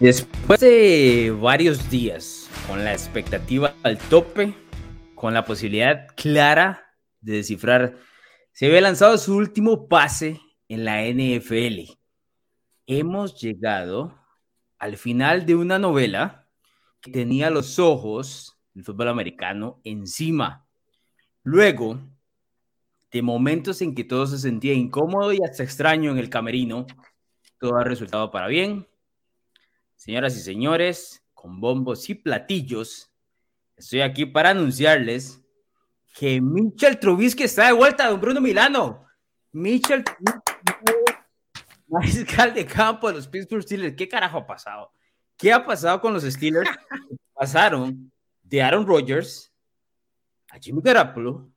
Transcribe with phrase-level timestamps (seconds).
[0.00, 4.54] Después de varios días con la expectativa al tope,
[5.14, 7.98] con la posibilidad clara de descifrar,
[8.50, 11.98] se había lanzado su último pase en la NFL.
[12.86, 14.18] Hemos llegado
[14.78, 16.48] al final de una novela
[17.02, 20.66] que tenía los ojos del fútbol americano encima.
[21.42, 22.00] Luego
[23.10, 26.86] de momentos en que todo se sentía incómodo y hasta extraño en el camerino,
[27.58, 28.86] todo ha resultado para bien
[30.00, 33.12] Señoras y señores, con bombos y platillos,
[33.76, 35.42] estoy aquí para anunciarles
[36.14, 39.04] que Michel Trubisky está de vuelta, don Bruno Milano.
[39.52, 40.02] Michel
[41.86, 43.94] mariscal de campo de los Pittsburgh Steelers.
[43.94, 44.90] ¿Qué carajo ha pasado?
[45.36, 46.70] ¿Qué ha pasado con los Steelers?
[47.34, 48.10] Pasaron
[48.42, 49.52] de Aaron Rodgers
[50.48, 51.52] a Jimmy Garoppolo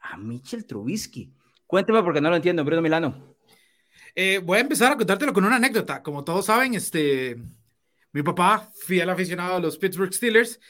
[0.00, 1.34] a Michel Trubisky.
[1.66, 3.36] Cuénteme porque no lo entiendo, Bruno Milano.
[4.14, 6.02] Eh, voy a empezar a contártelo con una anécdota.
[6.02, 7.36] Como todos saben, este,
[8.14, 10.60] mi papá, fiel aficionado a los Pittsburgh Steelers,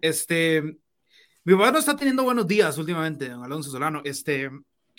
[0.00, 0.62] este,
[1.42, 4.00] mi papá no está teniendo buenos días últimamente, don Alonso Solano.
[4.04, 4.48] Este,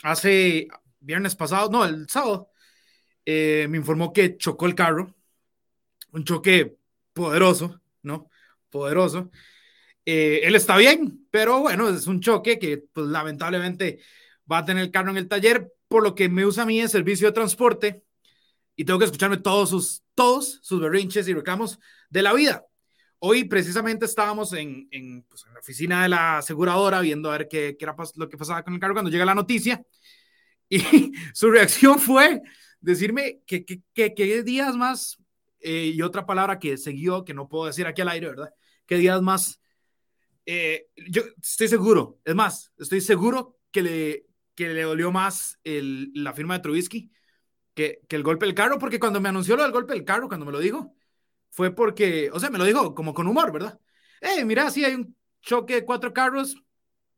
[0.03, 0.67] hace
[0.99, 2.51] viernes pasado, no, el sábado,
[3.25, 5.15] eh, me informó que chocó el carro,
[6.11, 6.77] un choque
[7.13, 8.29] poderoso, ¿no?
[8.69, 9.31] Poderoso.
[10.05, 13.99] Eh, él está bien, pero bueno, es un choque que pues lamentablemente
[14.51, 16.81] va a tener el carro en el taller, por lo que me usa a mí
[16.81, 18.04] el servicio de transporte
[18.75, 22.65] y tengo que escucharme todos sus, todos sus berrinches y reclamos de la vida.
[23.19, 27.47] Hoy precisamente estábamos en, en, pues, en la oficina de la aseguradora viendo a ver
[27.47, 29.83] qué, qué, era lo que pasaba con el carro cuando llega la noticia
[30.69, 30.79] y
[31.33, 32.41] su reacción fue
[32.79, 35.17] decirme que qué días más
[35.67, 38.53] eh, y otra palabra que siguió que no puedo decir aquí al aire, ¿verdad?
[38.85, 39.59] ¿Qué días más?
[40.45, 46.11] Eh, yo estoy seguro, es más, estoy seguro que le, que le dolió más el,
[46.13, 47.09] la firma de Trubisky
[47.75, 50.45] que, el golpe del carro, porque cuando me anunció lo del golpe del carro, cuando
[50.45, 50.95] me lo dijo,
[51.51, 53.79] fue porque, o sea, me lo dijo como con humor, ¿verdad?
[54.21, 56.55] Eh, mira, sí hay un choque de cuatro carros,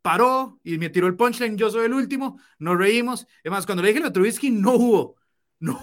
[0.02, 3.28] paró y me tiró el punchline, yo soy el último, nos reímos.
[3.44, 5.16] Además, cuando le dije a Trubisky, no hubo,
[5.60, 5.80] no,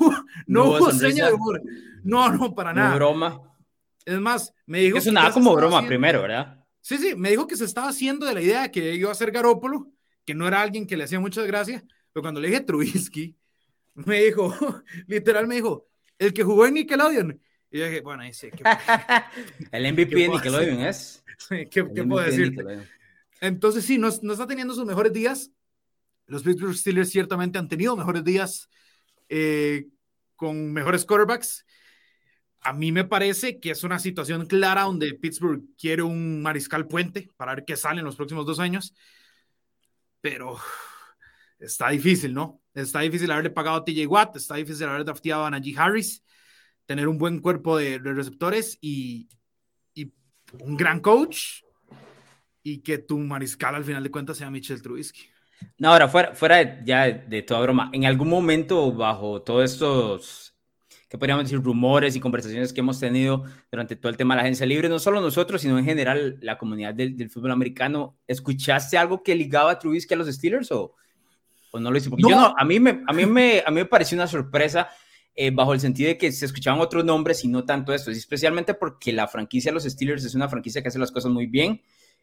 [0.46, 1.62] no, hubo seña de humor.
[2.02, 2.94] No, no, para nada.
[2.96, 3.40] broma.
[4.04, 4.98] Es más, me dijo...
[4.98, 6.62] Eso nada como broma primero, ¿verdad?
[6.82, 9.14] Sí, sí, me dijo que se estaba haciendo de la idea de que iba a
[9.14, 9.90] ser Garópolo,
[10.26, 11.82] que no era alguien que le hacía mucha gracia,
[12.12, 13.34] pero cuando le dije Trubisky,
[13.94, 14.55] me dijo,
[15.06, 15.88] literal me dijo,
[16.19, 17.41] el que jugó en Nickelodeon.
[17.71, 18.50] Y yo dije, bueno, ahí sí.
[19.72, 21.25] el MVP de Nickelodeon es.
[21.71, 22.55] ¿Qué, puedo decir?
[23.41, 25.50] Entonces, sí, no, no, está teniendo sus mejores días.
[26.27, 28.69] Los Pittsburgh Steelers ciertamente han tenido mejores días
[29.28, 29.87] eh,
[30.37, 31.66] con mejores quarterbacks.
[32.61, 37.28] A mí me parece que es una situación clara donde Pittsburgh quiere un mariscal puente
[37.37, 38.94] para ver qué sale en los próximos dos años.
[40.22, 40.59] Pero
[41.59, 42.63] está difícil, ¿no?
[42.74, 46.24] Está difícil haberle pagado a TJ Watt, está difícil haber drafteado a Najee Harris,
[46.86, 49.28] tener un buen cuerpo de, receptores y,
[50.60, 51.62] un gran coach
[52.62, 55.22] y que tu mariscal al final de cuentas sea Mitchell Trubisky.
[55.78, 60.54] No, ahora fuera, fuera ya de, toda broma, en algún momento bajo todos estos,
[61.08, 64.42] que podríamos decir, rumores y conversaciones que hemos tenido durante todo el tema de la
[64.42, 69.24] agencia libre, no solo nosotros, sino en general la comunidad del, fútbol americano, ¿escuchaste algo
[69.24, 70.94] que ligaba a Trubisky a los Steelers o,
[71.74, 72.08] o no lo hice?
[72.08, 74.88] Porque yo no, a mí me, a mí me, a mí me pareció una sorpresa
[75.34, 78.74] eh, bajo el sentido de que se escuchaban otros nombres y no tanto esto, especialmente
[78.74, 81.82] porque la franquicia de los Steelers es una franquicia que hace las cosas muy bien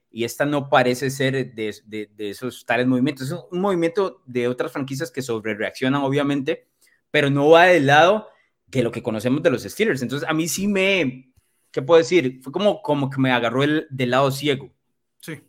[0.09, 3.27] y esta no parece ser de, de, de esos tales movimientos.
[3.27, 6.67] Es un movimiento de otras franquicias que sobre reaccionan, obviamente,
[7.11, 8.27] pero no va del lado
[8.67, 10.01] de lo que conocemos de los Steelers.
[10.01, 11.33] Entonces, a mí sí me,
[11.71, 12.41] ¿qué puedo decir?
[12.41, 14.69] Fue como, como que me agarró el, del lado ciego.
[15.19, 15.39] Sí,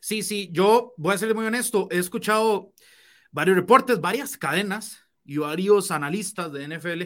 [0.00, 2.73] sí, sí, yo voy a ser muy honesto, he escuchado
[3.34, 7.02] varios reportes, varias cadenas y varios analistas de NFL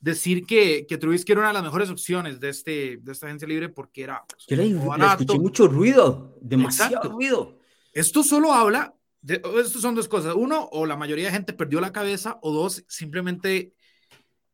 [0.00, 3.46] decir que, que Trubisky era una de las mejores opciones de, este, de esta agencia
[3.46, 4.24] libre porque era...
[4.28, 7.60] Pues, Yo le, escuché mucho ruido, demasiado ruido.
[7.92, 10.34] Esto solo habla, de, estas son dos cosas.
[10.34, 13.72] Uno, o la mayoría de gente perdió la cabeza, o dos, simplemente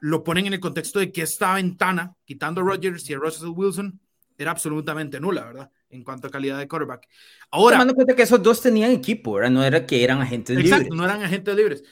[0.00, 3.49] lo ponen en el contexto de que esta ventana, quitando a Rodgers y a Russell
[3.49, 3.99] Wilson,
[4.38, 5.70] era absolutamente nula, ¿verdad?
[5.90, 7.08] En cuanto a calidad de quarterback.
[7.50, 7.76] Ahora.
[7.76, 9.50] Tomando cuenta que esos dos tenían equipo, ¿verdad?
[9.50, 10.96] No era que eran agentes exacto, libres.
[10.96, 11.82] no eran agentes libres.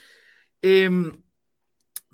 [0.61, 0.89] Eh,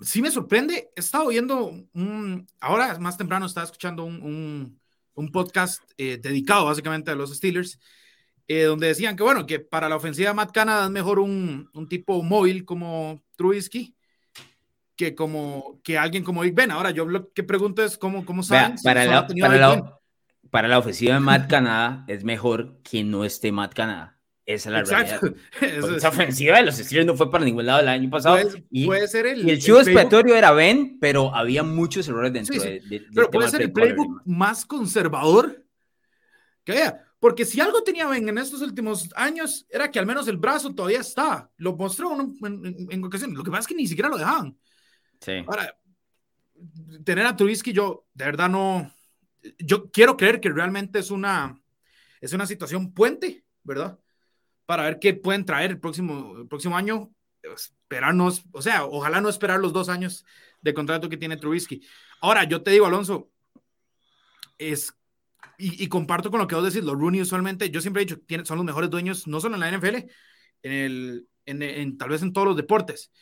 [0.00, 0.90] sí me sorprende.
[0.96, 2.46] He estado viendo un.
[2.60, 4.78] Ahora, más temprano, estaba escuchando un,
[5.14, 7.78] un, podcast eh, dedicado básicamente a los Steelers,
[8.48, 11.70] eh, donde decían que, bueno, que para la ofensiva de Matt Canada es mejor un,
[11.72, 13.94] un tipo móvil como Trubisky
[14.96, 16.70] que como que alguien como Big Ben.
[16.70, 18.76] Ahora, yo lo que pregunto es cómo, cómo saben.
[18.82, 20.00] para, la, para, la,
[20.54, 24.20] para la ofensiva de Matt Canada es mejor que no esté Matt Canada.
[24.46, 25.20] Esa es la realidad.
[25.96, 28.40] Esa ofensiva de los Steelers no fue para ningún lado el año pasado.
[28.40, 32.32] Puede, y, puede ser el, y el chivo expiatorio era Ben, pero había muchos errores
[32.32, 32.68] dentro sí, sí.
[32.68, 35.66] de, de, Pero puede ser el playbook más conservador
[36.62, 37.04] que haya.
[37.18, 40.72] Porque si algo tenía Ben en estos últimos años, era que al menos el brazo
[40.72, 41.50] todavía está.
[41.56, 43.36] Lo mostró en, en, en ocasiones.
[43.36, 44.56] Lo que pasa es que ni siquiera lo dejaban.
[45.18, 45.32] Sí.
[45.48, 45.76] Ahora,
[47.04, 48.88] tener a Trubisky, yo de verdad no.
[49.58, 51.60] Yo quiero creer que realmente es una,
[52.20, 53.98] es una situación puente, ¿verdad?
[54.66, 57.12] Para ver qué pueden traer el próximo, el próximo año.
[57.42, 60.24] Esperarnos, o sea, ojalá no esperar los dos años
[60.62, 61.86] de contrato que tiene Trubisky.
[62.22, 63.30] Ahora, yo te digo, Alonso,
[64.56, 64.94] es
[65.58, 68.20] y, y, comparto con lo que vos decís, los Rooney usualmente, yo siempre he dicho,
[68.26, 69.96] tienen, son los mejores dueños, no solo en la NFL,
[70.62, 73.12] en el, en, en, tal vez en todos los deportes.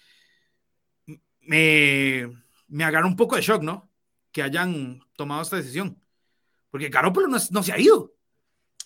[1.40, 2.30] Me,
[2.68, 3.90] me agarra un poco de shock, ¿no?
[4.30, 6.01] Que hayan tomado esta decisión.
[6.72, 8.14] Porque Garoppolo no, no se ha ido.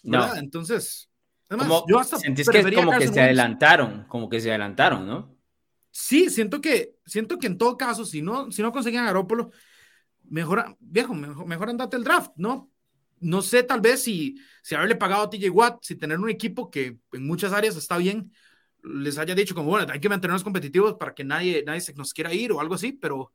[0.03, 0.35] ¿verdad?
[0.35, 0.39] No.
[0.41, 1.09] Entonces,
[1.49, 5.07] además, como, yo hasta sentís que es como que se adelantaron, como que se adelantaron,
[5.07, 5.35] ¿no?
[5.91, 9.51] Sí, siento que, siento que en todo caso, si no, si no conseguían a Garoppolo,
[10.25, 12.71] mejor, viejo, mejor, mejor andate el draft, ¿no?
[13.21, 16.71] no sé tal vez si, si haberle pagado a TJ Watt, si tener un equipo
[16.71, 18.33] que en muchas áreas está bien,
[18.83, 22.13] les haya dicho como, bueno, hay que mantenernos competitivos para que nadie, nadie se nos
[22.13, 23.33] quiera ir o algo así, pero,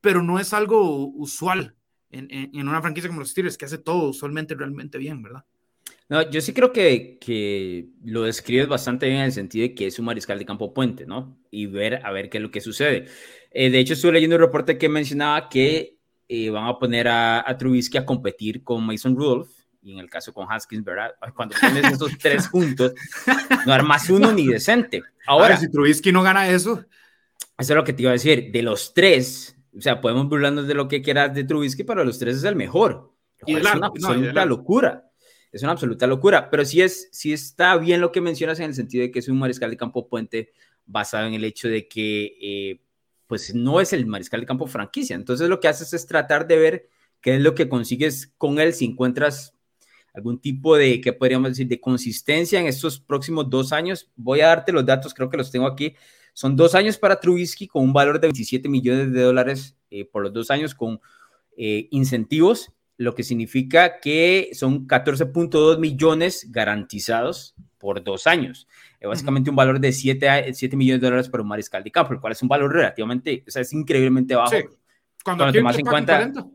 [0.00, 1.75] pero no es algo usual
[2.10, 5.44] en, en, en una franquicia como los Steelers, que hace todo usualmente realmente bien, ¿verdad?
[6.08, 9.88] No, yo sí creo que, que lo describes bastante bien en el sentido de que
[9.88, 11.36] es un mariscal de campo puente, ¿no?
[11.50, 13.06] Y ver a ver qué es lo que sucede.
[13.50, 15.96] Eh, de hecho, estuve leyendo un reporte que mencionaba que
[16.28, 19.50] eh, van a poner a, a, Trubisky a competir con Mason Rudolph
[19.82, 21.12] y en el caso con Haskins, ¿verdad?
[21.34, 22.92] Cuando pones estos tres juntos,
[23.66, 25.02] no armas uno ni decente.
[25.26, 26.84] Ahora, ver, si Trubisky no gana eso.
[27.58, 28.50] Eso es lo que te iba a decir.
[28.52, 32.18] De los tres, o sea, podemos burlarnos de lo que quieras de Trubisky, pero los
[32.18, 33.12] tres es el mejor.
[33.46, 35.10] Y es una absoluta no, locura.
[35.52, 36.50] Es una absoluta locura.
[36.50, 39.28] Pero sí, es, sí está bien lo que mencionas en el sentido de que es
[39.28, 40.50] un mariscal de campo puente
[40.86, 42.80] basado en el hecho de que eh,
[43.26, 45.14] pues no es el mariscal de campo franquicia.
[45.14, 46.88] Entonces lo que haces es tratar de ver
[47.20, 49.54] qué es lo que consigues con él si encuentras
[50.14, 54.10] algún tipo de, ¿qué podríamos decir?, de consistencia en estos próximos dos años.
[54.16, 55.94] Voy a darte los datos, creo que los tengo aquí.
[56.36, 60.22] Son dos años para Trubisky con un valor de 27 millones de dólares eh, por
[60.22, 61.00] los dos años con
[61.56, 68.68] eh, incentivos, lo que significa que son 14.2 millones garantizados por dos años.
[69.00, 69.54] Eh, básicamente uh -huh.
[69.54, 72.34] un valor de 7, 7 millones de dólares por un mariscal de campo, el cual
[72.34, 74.50] es un valor relativamente, o sea, es increíblemente bajo.
[74.50, 74.64] Sí.
[75.24, 76.18] Cuando, cuando tomas en cuenta...
[76.18, 76.46] 40.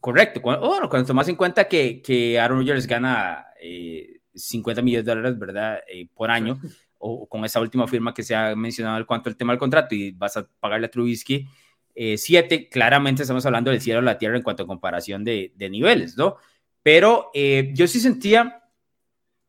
[0.00, 0.40] Correcto.
[0.40, 5.14] Cuando, oh, cuando tomas en cuenta que, que Aaron Rodgers gana eh, 50 millones de
[5.14, 5.80] dólares, ¿verdad?
[5.86, 6.58] Eh, por año.
[6.98, 9.94] O con esa última firma que se ha mencionado en cuanto al tema del contrato
[9.94, 11.46] y vas a pagarle a Trubisky
[11.94, 15.52] 7, eh, claramente estamos hablando del cielo a la tierra en cuanto a comparación de,
[15.56, 16.36] de niveles, ¿no?
[16.82, 18.62] Pero eh, yo sí sentía,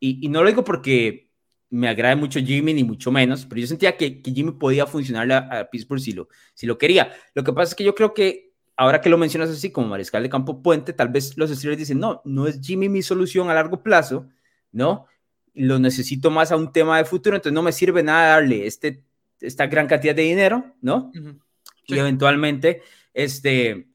[0.00, 1.30] y, y no lo digo porque
[1.70, 5.30] me agrade mucho Jimmy, ni mucho menos, pero yo sentía que, que Jimmy podía funcionar
[5.30, 7.12] a, a, Pittsburgh si lo, si lo quería.
[7.34, 10.22] Lo que pasa es que yo creo que ahora que lo mencionas así como mariscal
[10.22, 13.54] de campo puente, tal vez los Steelers dicen, no, no es Jimmy mi solución a
[13.54, 14.28] largo plazo,
[14.72, 15.06] ¿no?
[15.54, 19.02] Lo necesito más a un tema de futuro, entonces no me sirve nada darle este,
[19.40, 21.10] esta gran cantidad de dinero, ¿no?
[21.14, 21.40] Uh -huh.
[21.86, 21.94] Sí.
[21.94, 22.82] Y eventualmente,
[23.14, 23.90] este,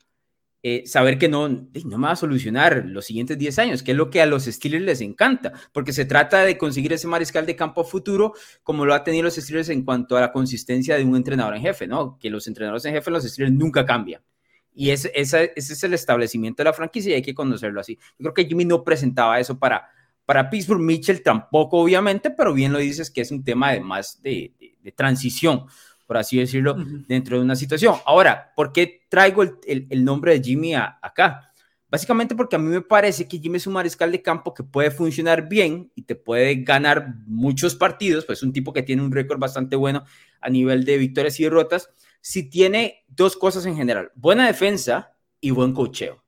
[0.67, 3.97] eh, saber que no, no me va a solucionar los siguientes 10 años, que es
[3.97, 7.55] lo que a los Steelers les encanta, porque se trata de conseguir ese mariscal de
[7.55, 8.33] campo futuro,
[8.63, 11.61] como lo ha tenido los Steelers en cuanto a la consistencia de un entrenador en
[11.61, 12.17] jefe, ¿no?
[12.19, 14.23] Que los entrenadores en jefe, los Steelers nunca cambian.
[14.73, 17.99] Y ese, ese, ese es el establecimiento de la franquicia y hay que conocerlo así.
[18.17, 19.87] Yo creo que Jimmy no presentaba eso para,
[20.25, 24.21] para Pittsburgh, Mitchell tampoco, obviamente, pero bien lo dices que es un tema de más
[24.21, 25.65] de, de, de transición
[26.05, 27.05] por así decirlo, uh -huh.
[27.07, 27.95] dentro de una situación.
[28.05, 31.51] Ahora, ¿por qué traigo el, el, el nombre de Jimmy a, acá?
[31.89, 34.91] Básicamente porque a mí me parece que Jimmy es un mariscal de campo que puede
[34.91, 39.11] funcionar bien y te puede ganar muchos partidos, pues es un tipo que tiene un
[39.11, 40.03] récord bastante bueno
[40.41, 41.89] a nivel de victorias y derrotas,
[42.21, 46.23] si tiene dos cosas en general, buena defensa y buen cocheo.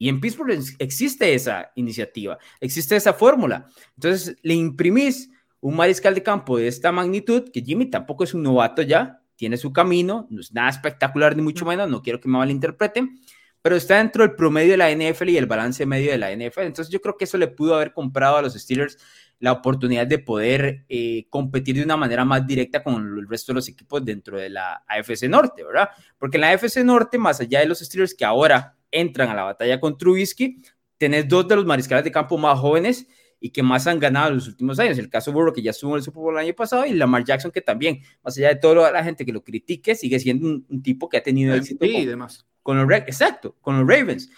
[0.00, 3.68] Y en Pittsburgh existe esa iniciativa, existe esa fórmula.
[3.96, 5.28] Entonces le imprimís
[5.60, 9.58] un mariscal de campo de esta magnitud, que Jimmy tampoco es un novato ya, tiene
[9.58, 13.20] su camino, no es nada espectacular ni mucho menos, no quiero que me malinterpreten,
[13.60, 16.62] pero está dentro del promedio de la NFL y el balance medio de la NFL.
[16.62, 18.96] Entonces yo creo que eso le pudo haber comprado a los Steelers
[19.38, 23.56] la oportunidad de poder eh, competir de una manera más directa con el resto de
[23.56, 25.90] los equipos dentro de la AFC Norte, ¿verdad?
[26.16, 29.44] Porque en la AFC Norte, más allá de los Steelers que ahora entran a la
[29.44, 30.60] batalla con Trubisky,
[30.98, 33.06] tenés dos de los mariscales de campo más jóvenes
[33.40, 34.98] y que más han ganado en los últimos años.
[34.98, 37.24] El caso Burrow, que ya estuvo en el Super Bowl el año pasado, y Lamar
[37.24, 40.66] Jackson, que también, más allá de toda la gente que lo critique, sigue siendo un,
[40.68, 42.46] un tipo que ha tenido éxito sí, con, demás.
[42.62, 44.30] con los Exacto, con los Ravens.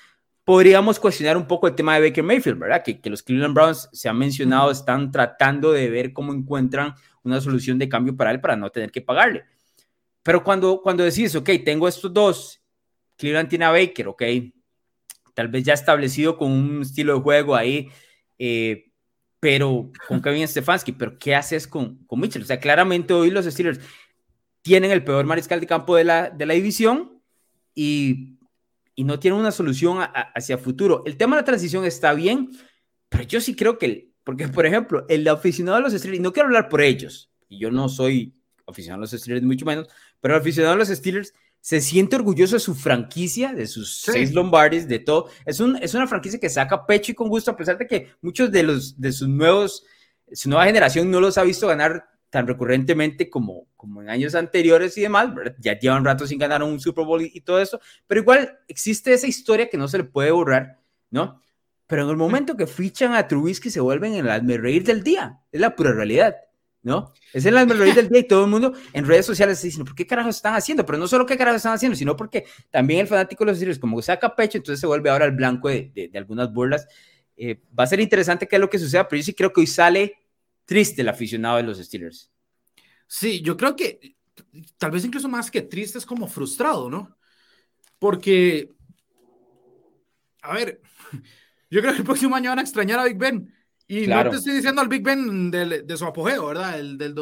[0.45, 2.83] podríamos cuestionar un poco el tema de Baker Mayfield, ¿verdad?
[2.85, 6.95] Que, que los Cleveland Browns se han mencionado, están tratando de ver cómo encuentran
[7.25, 9.45] una solución de cambio para él para no tener que pagarle.
[10.23, 12.62] Pero cuando, cuando decís, ok, tengo estos dos,
[13.23, 14.23] Cleveland tiene a Baker, ok,
[15.33, 17.89] tal vez ya establecido con un estilo de juego ahí,
[18.37, 18.91] eh,
[19.39, 22.43] pero con Kevin Stefanski, pero ¿qué haces con, con Mitchell?
[22.43, 23.79] O sea, claramente hoy los Steelers
[24.61, 27.23] tienen el peor mariscal de campo de la, de la división
[27.77, 28.41] y,
[28.97, 29.99] y no tienen una solución
[30.35, 31.05] hacia futuro.
[31.07, 32.51] El tema de la transición está bien,
[33.09, 36.33] pero yo sí creo que, porque por ejemplo, el aficionado de los Steelers, y no
[36.33, 38.35] quiero hablar por ellos, y yo no soy
[38.67, 39.87] aficionado a los Steelers, mucho menos,
[40.21, 41.33] pero el aficionado a los Steelers
[41.63, 45.31] se siente orgulloso de su franquicia, de sus seis Lombardis, de todo.
[45.47, 48.09] Es, un, es una franquicia que saca pecho y con gusto, a pesar de que
[48.21, 49.85] muchos de, los, de sus nuevos,
[50.33, 54.99] su nueva generación no los ha visto ganar tan recurrentemente como, como en años anteriores
[54.99, 55.29] y demás,
[55.61, 59.29] ya llevan rato sin ganar un Super Bowl y, todo eso, pero igual existe esa
[59.29, 61.41] historia que no se le puede borrar, ¿no?
[61.87, 65.39] Pero en el momento que fichan a Trubisky se vuelven el alme reír del día,
[65.53, 66.35] es la pura realidad.
[66.83, 67.13] ¿No?
[67.33, 69.95] Es el melodía del día y todo el mundo en redes sociales está diciendo, ¿por
[69.95, 70.85] qué carajos están haciendo?
[70.85, 73.79] Pero no solo qué carajos están haciendo, sino porque también el fanático de los Steelers,
[73.79, 76.87] como saca pecho, entonces se vuelve ahora el blanco de, de, algunas burlas.
[77.37, 79.61] Eh, va a ser interesante qué es lo que suceda, pero yo sí creo que
[79.61, 80.17] hoy sale
[80.65, 82.31] triste el aficionado de los Steelers.
[83.07, 84.17] Sí, yo creo que
[84.79, 87.17] tal vez incluso más que triste es como frustrado, ¿no?
[87.99, 88.71] Porque,
[90.43, 90.81] a ver,
[91.71, 93.55] yo creo que el próximo año van a extrañar a Big Ben.
[93.93, 96.81] Y no te estoy diciendo al Big Ben de, su apogeo, ¿verdad?
[96.81, 97.15] El del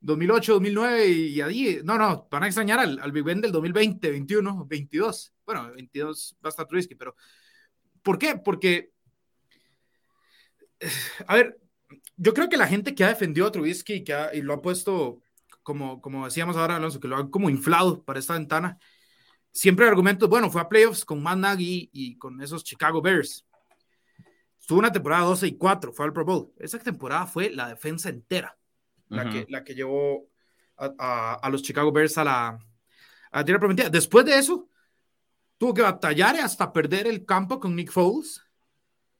[0.00, 1.80] 2008, 2009 y ahí.
[1.82, 5.34] No, no, van a extrañar al, Big Ben del 2020, 21, 22.
[5.44, 7.16] Bueno, 22 va a estar Trubisky, pero
[8.00, 8.36] ¿por qué?
[8.36, 8.92] Porque,
[11.26, 11.58] a ver,
[12.16, 14.62] yo creo que la gente que ha defendido a Trubisky y, que y lo ha
[14.62, 15.20] puesto,
[15.64, 18.78] como, como decíamos ahora, Alonso, que lo han como inflado para esta ventana,
[19.50, 23.47] siempre argumentos, bueno, fue a playoffs con Matt Nagy y con esos Chicago Bears
[24.68, 26.52] Tuvo una temporada 12 y 4, fue al Pro Bowl.
[26.58, 28.54] Esa temporada fue la defensa entera,
[29.08, 30.28] la, que, la que llevó
[30.76, 32.58] a, a, los Chicago Bears a la,
[33.30, 33.88] a tierra prometida.
[33.88, 34.68] Después de eso,
[35.56, 38.44] tuvo que batallar hasta perder el campo con Nick Foles,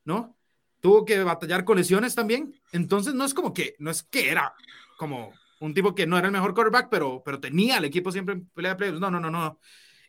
[0.04, 0.36] ¿no?
[0.80, 2.52] Tuvo que batallar con lesiones también.
[2.72, 4.52] Entonces, no es como que, no es que era
[4.98, 8.34] como un tipo que no era el mejor quarterback, pero, pero tenía el equipo siempre
[8.34, 9.00] en pelea de playoffs.
[9.00, 9.58] No, no, no, no.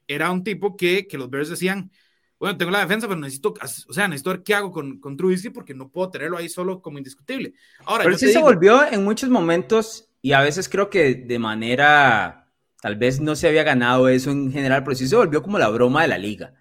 [0.06, 1.94] Era un tipo que, que los Bears decían,
[2.40, 3.54] bueno, tengo la defensa, pero necesito,
[3.88, 6.82] o sea, necesito ver qué hago con, con Trubisky porque no puedo tenerlo ahí solo
[6.82, 7.54] como indiscutible.
[7.86, 12.50] Ahora, pero sí se volvió en muchos momentos y a veces creo que de manera,
[12.82, 15.68] tal vez no se había ganado eso en general, pero sí se volvió como la
[15.68, 16.54] broma de la liga,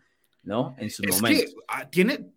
[0.42, 0.74] ¿no?
[0.78, 1.28] En su momento.
[1.28, 2.32] Que, ah, tiene,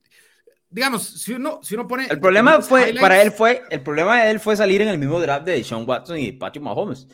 [0.70, 2.06] digamos, si uno, si uno pone...
[2.12, 5.20] El problema fue, para él fue, el problema de él fue salir en el mismo
[5.20, 7.08] draft de Sean Watson y Patrick Mahomes.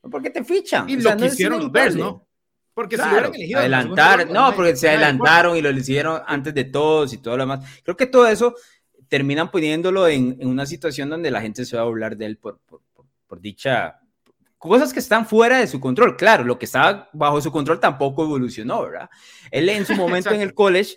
[0.00, 0.88] ¿Por qué te fichan?
[0.88, 2.26] Y lo que hicieron los Bears, ¿no?
[2.74, 3.60] Porque si hubieran elegido.
[3.60, 7.64] Adelantar, no, porque se adelantaron y lo hicieron antes de todos y todo lo demás.
[7.84, 8.54] Creo que todo eso
[9.08, 12.36] terminan poniéndolo en, en una situación donde la gente se va a burlar de él
[12.36, 12.80] por, por,
[13.26, 14.00] por, dicha.
[14.58, 16.16] Cosas que están fuera de su control.
[16.16, 19.08] Claro, lo que estaba bajo su control tampoco evolucionó, ¿verdad?
[19.50, 20.96] Él en su momento en el college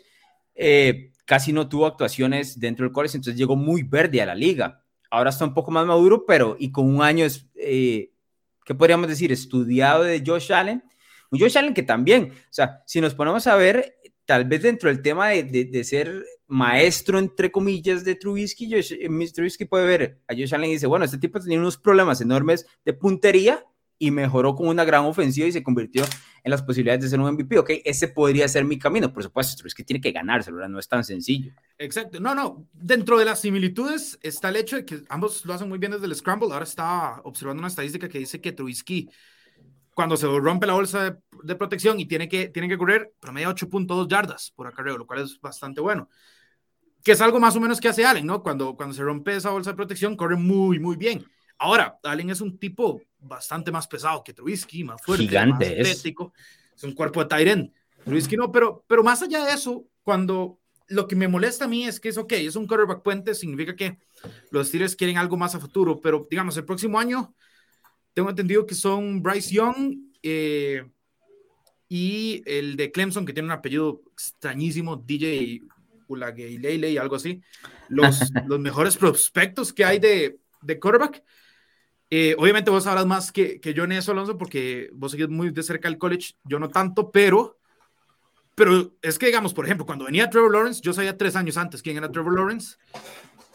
[0.56, 4.84] eh, casi no tuvo actuaciones dentro del college, entonces llegó muy verde a la liga.
[5.12, 8.12] Ahora está un poco más maduro, pero y con un año, eh,
[8.66, 9.32] ¿qué podríamos decir?
[9.32, 10.84] Estudiado de Josh Allen
[11.32, 14.90] un Josh Allen que también, o sea, si nos ponemos a ver, tal vez dentro
[14.90, 20.22] del tema de, de, ser maestro, entre comillas, de Trubisky, Josh, eh, Trubisky puede ver
[20.28, 23.64] a Josh Allen y dice, bueno, este tipo tenía unos problemas enormes de puntería
[24.00, 26.04] y mejoró con una gran ofensiva y se convirtió
[26.44, 27.58] en las posibilidades de ser un MVP.
[27.58, 29.12] Ok, ese podría ser mi camino.
[29.12, 31.52] Por supuesto, Trubisky tiene que ganárselo, no es tan sencillo.
[31.78, 32.20] Exacto.
[32.20, 32.68] No, no.
[32.74, 36.06] Dentro de las similitudes está el hecho de que ambos lo hacen muy bien desde
[36.06, 36.50] el Scramble.
[36.52, 39.10] Ahora estaba observando una estadística que dice que Trubisky
[39.98, 44.08] cuando se rompe la bolsa de, protección y tiene que, tiene que correr, promedia 8.2
[44.08, 46.08] yardas por acarreo, lo cual es bastante bueno.
[47.04, 48.44] Que es algo más o menos que hace Allen, ¿no?
[48.44, 51.26] Cuando, cuando se rompe esa bolsa de protección, corre muy, muy bien.
[51.58, 56.32] Ahora, Allen es un tipo bastante más pesado que Trubisky, más fuerte, Gigante más atlético.
[56.76, 56.84] Es.
[56.84, 57.74] un cuerpo de Tyren.
[58.06, 61.86] Trubisky no, pero, pero más allá de eso, cuando lo que me molesta a mí
[61.86, 63.98] es que es ok, es un quarterback puente, significa que
[64.52, 67.34] los Steelers quieren algo más a futuro, pero digamos, el próximo año
[68.18, 70.84] tengo entendido que son Bryce Young eh,
[71.88, 75.62] y el de Clemson, que tiene un apellido extrañísimo, DJ
[76.10, 77.44] y algo así.
[77.90, 81.24] Los, los mejores prospectos que hay de, de quarterback.
[82.10, 85.52] Eh, obviamente vos sabrás más que, que yo en eso, Alonso, porque vos seguís muy
[85.52, 87.60] de cerca el college, yo no tanto, pero,
[88.56, 91.84] pero es que, digamos, por ejemplo, cuando venía Trevor Lawrence, yo sabía tres años antes
[91.84, 92.78] quién era Trevor Lawrence,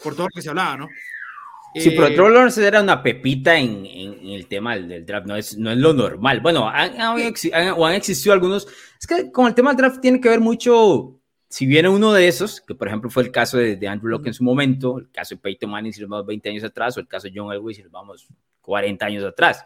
[0.01, 0.87] por todo lo que se hablaba, ¿no?
[1.75, 5.35] Sí, pero eh, Trevor Lawrence era una pepita en, en, el tema del, draft, no
[5.35, 6.39] es, no es lo normal.
[6.41, 7.17] Bueno, han, han,
[7.53, 8.67] han, existido algunos.
[8.99, 12.27] Es que con el tema del draft tiene que ver mucho si viene uno de
[12.27, 15.35] esos, que por ejemplo fue el caso de, Andrew Locke en su momento, el caso
[15.35, 17.75] de Peyton Manning si nos vamos 20 años atrás, o el caso de John Elway
[17.75, 18.27] si nos vamos
[18.61, 19.63] 40 años atrás.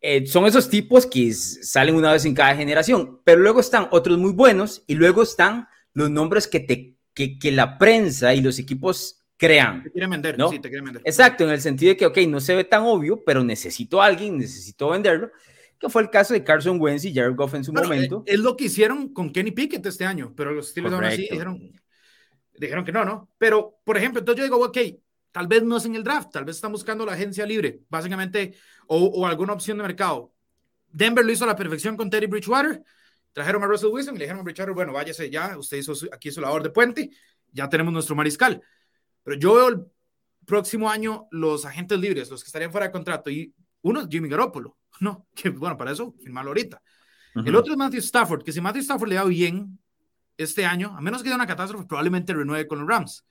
[0.00, 4.18] Eh, son esos tipos que salen una vez en cada generación, pero luego están otros
[4.18, 8.58] muy buenos y luego están los nombres que, te, que, que la prensa y los
[8.58, 9.82] equipos crean.
[9.82, 10.50] Te quieren vender, ¿no?
[10.50, 11.02] sí, te quieren vender.
[11.04, 14.04] Exacto, en el sentido de que, ok, no se ve tan obvio, pero necesito a
[14.04, 15.30] alguien, necesito venderlo,
[15.78, 18.22] que fue el caso de Carson Wentz y Jared Goff en su momento.
[18.26, 21.72] Es, lo que hicieron con Kenny Pickett este año, pero los Steelers aún así dijeron,
[22.58, 23.30] dijeron que no, ¿no?
[23.38, 24.76] Pero, por ejemplo, entonces yo digo, ok,
[25.32, 28.54] tal vez no es en el draft, tal vez están buscando la agencia libre, básicamente,
[28.88, 30.34] o, o alguna opción de mercado.
[30.92, 32.82] Denver lo hizo a la perfección con Teddy Bridgewater,
[33.32, 36.30] trajeron a Russell Wilson y le dijeron a Bridgewater, bueno, váyase ya, usted hizo aquí
[36.30, 37.10] su labor de puente,
[37.52, 38.62] ya tenemos nuestro mariscal.
[39.22, 39.86] Pero yo veo el
[40.46, 44.28] próximo año los agentes libres, los que estarían fuera de contrato, y uno es Jimmy
[44.28, 45.28] Garoppolo, ¿no?
[45.34, 46.82] Que bueno, para eso, firmarlo ahorita.
[47.32, 49.78] El otro es Matthew Stafford, que si Matthew Stafford le da bien
[50.36, 53.24] este año, a menos que haya una catástrofe, probablemente renueve con los Rams.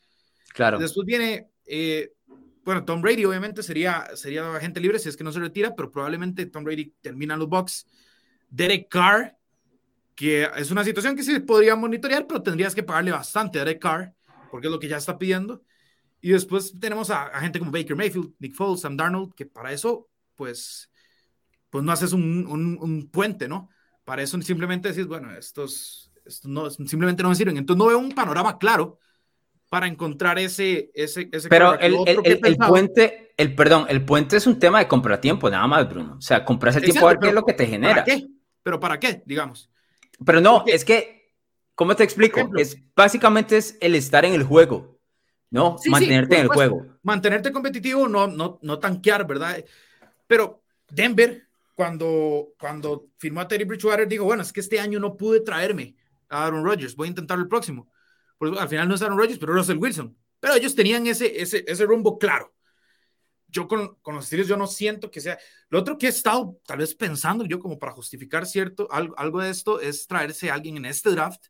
[0.53, 0.79] Claro.
[0.79, 2.13] Después viene, eh,
[2.63, 5.91] bueno, Tom Brady obviamente sería, sería agente libre si es que no se retira, pero
[5.91, 7.87] probablemente Tom Brady termina en los Bucks.
[8.49, 9.35] Derek Carr,
[10.15, 13.81] que es una situación que sí podría monitorear, pero tendrías que pagarle bastante a Derek
[13.81, 14.13] Carr,
[14.49, 15.63] porque es lo que ya está pidiendo.
[16.21, 19.71] Y después tenemos a, a gente como Baker Mayfield, Nick Foles, Sam Darnold, que para
[19.71, 20.89] eso, pues,
[21.69, 23.69] pues no haces un, un, un puente, ¿no?
[24.03, 27.57] Para eso simplemente decís, bueno, estos, estos no, simplemente no me sirven.
[27.57, 28.99] Entonces no veo un panorama claro
[29.69, 30.91] para encontrar ese...
[30.93, 34.79] ese, ese Pero el, el, el, el, puente, el, perdón, el puente es un tema
[34.79, 36.15] de comprar tiempo, nada más, Bruno.
[36.17, 38.03] O sea, compras el tiempo a ver qué es lo que te genera.
[38.03, 38.27] ¿Para qué?
[38.63, 39.69] ¿Pero para qué, digamos?
[40.25, 41.31] Pero no, es que,
[41.75, 42.49] ¿cómo te explico?
[42.57, 44.98] Es, básicamente es el estar en el juego.
[45.51, 45.77] ¿No?
[45.77, 46.85] Sí, Mantenerte sí, en el juego.
[47.03, 49.63] Mantenerte competitivo, no, no, no tanquear, ¿verdad?
[50.27, 55.17] Pero Denver, cuando, cuando firmó a Terry Bridgewater, dijo, bueno, es que este año no
[55.17, 55.95] pude traerme
[56.29, 57.89] a Aaron Rodgers, voy a intentarlo el próximo.
[58.37, 60.15] Pues, al final no es Aaron Rodgers, pero Russell Wilson.
[60.39, 62.53] Pero ellos tenían ese, ese, ese rumbo claro.
[63.47, 65.39] Yo con, con los Steelers yo no siento que sea...
[65.69, 69.41] Lo otro que he estado tal vez pensando yo como para justificar cierto, algo, algo
[69.41, 71.47] de esto es traerse a alguien en este draft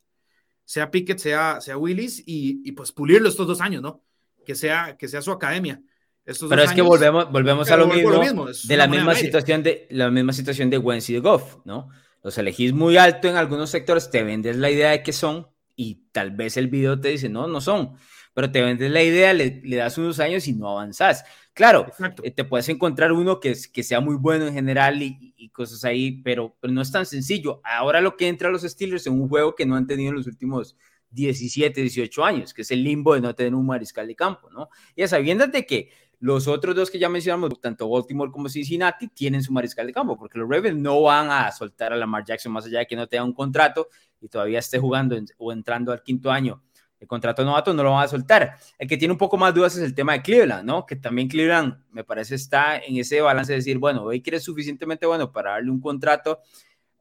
[0.70, 4.04] sea Pickett, sea, sea Willis, y, y, pues pulirlo estos dos años, ¿no?
[4.46, 5.82] Que sea, que sea su academia.
[6.24, 9.16] Estos pero es años, que volvemos, volvemos a lo mismo, lo mismo de la misma
[9.16, 11.90] situación de la misma situación de Wentz y de Goff, ¿no?
[12.22, 16.04] Los elegís muy alto en algunos sectores, te vendes la idea de que son y
[16.12, 17.96] tal vez el video te dice, no, no son,
[18.34, 21.26] pero te vendes la idea, le, le das unos años y no avanzás.
[21.54, 22.24] Claro, Exacto.
[22.24, 26.22] te puedes encontrar uno que, que sea muy bueno en general y, y cosas ahí,
[26.24, 27.60] pero, pero, no es tan sencillo.
[27.64, 30.16] Ahora lo que entra a los Steelers en un juego que no han tenido en
[30.16, 30.78] los últimos
[31.12, 34.70] 17, 18 años, que es el limbo de no tener un mariscal de campo, ¿no?
[34.96, 35.90] Y sabiendo de que
[36.20, 40.18] los otros dos que ya mencionamos, tanto Baltimore como Cincinnati, tienen su mariscal de campo,
[40.18, 43.08] porque los Ravens no van a soltar a Lamar Jackson más allá de que no
[43.08, 43.88] tenga un contrato
[44.22, 46.62] y todavía esté jugando en, o entrando al quinto año
[47.00, 48.58] el contrato novato no lo van a soltar.
[48.78, 50.86] El que tiene un poco más dudas es el tema de Cleveland, ¿no?
[50.86, 55.06] Que también Cleveland, me parece, está en ese balance de decir, bueno, Baker es suficientemente
[55.06, 56.40] bueno para darle un contrato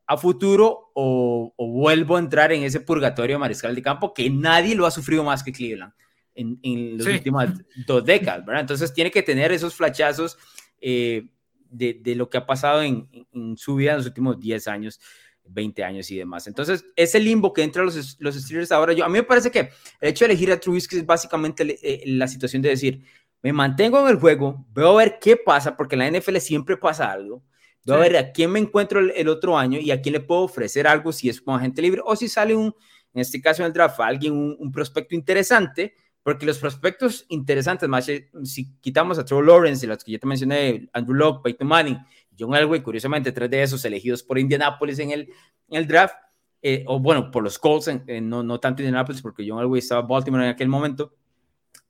[0.06, 4.30] a futuro o, o vuelvo a entrar en ese purgatorio de mariscal de campo que
[4.30, 5.92] nadie lo ha sufrido más que Cleveland
[6.38, 7.12] en, en las sí.
[7.12, 7.50] últimas
[7.87, 8.61] dos décadas, ¿verdad?
[8.62, 10.38] Entonces tiene que tener esos flachazos
[10.80, 11.28] eh,
[11.68, 15.00] de, de, lo que ha pasado en, en, su vida en los últimos 10 años.
[15.48, 16.46] 20 años y demás.
[16.46, 19.70] Entonces, ese limbo que entra los, los Steelers ahora, yo, a mí me parece que
[20.00, 23.04] el hecho de elegir a Trubisky es básicamente eh, la situación de decir,
[23.42, 26.76] me mantengo en el juego, veo a ver qué pasa, porque en la NFL siempre
[26.76, 27.42] pasa algo,
[27.84, 28.00] veo sí.
[28.00, 30.42] a ver a quién me encuentro el, el, otro año y a quién le puedo
[30.42, 32.74] ofrecer algo si es como agente libre o si sale un,
[33.14, 37.88] en este caso en el draft, alguien, un, un prospecto interesante, porque los prospectos interesantes,
[37.88, 38.06] más
[38.44, 41.98] si quitamos a Trevor Lawrence y los que yo te mencioné, Andrew Locke, Peyton Manning,
[42.38, 45.20] John Elway, curiosamente, tres de esos elegidos por Indianapolis en el,
[45.68, 46.14] en el draft,
[46.62, 47.90] eh, o bueno, por los Colts,
[48.22, 51.14] no, no tanto Indianapolis, porque John Elway estaba en Baltimore en aquel momento.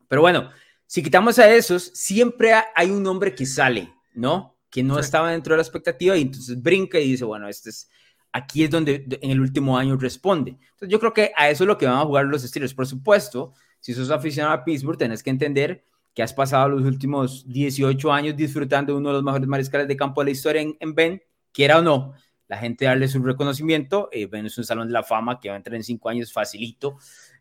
[0.08, 0.50] Pero bueno,
[0.86, 4.56] si quitamos a esos, siempre hay un nombre que sale, ¿no?
[4.70, 5.00] Que no sí.
[5.00, 7.90] estaba dentro de la expectativa y entonces brinca y dice, bueno, este es,
[8.32, 10.52] aquí es donde en el último año responde.
[10.52, 12.74] Entonces yo creo que a eso es lo que van a jugar los Steelers.
[12.74, 15.84] Por supuesto, si sos aficionado a Pittsburgh, tenés que entender
[16.18, 19.96] que has pasado los últimos 18 años disfrutando de uno de los mejores mariscales de
[19.96, 22.12] campo de la historia en, en Ben, quiera o no,
[22.48, 24.08] la gente darle su reconocimiento.
[24.10, 26.32] Eh, ben es un salón de la fama que va a entrar en cinco años
[26.32, 26.96] facilito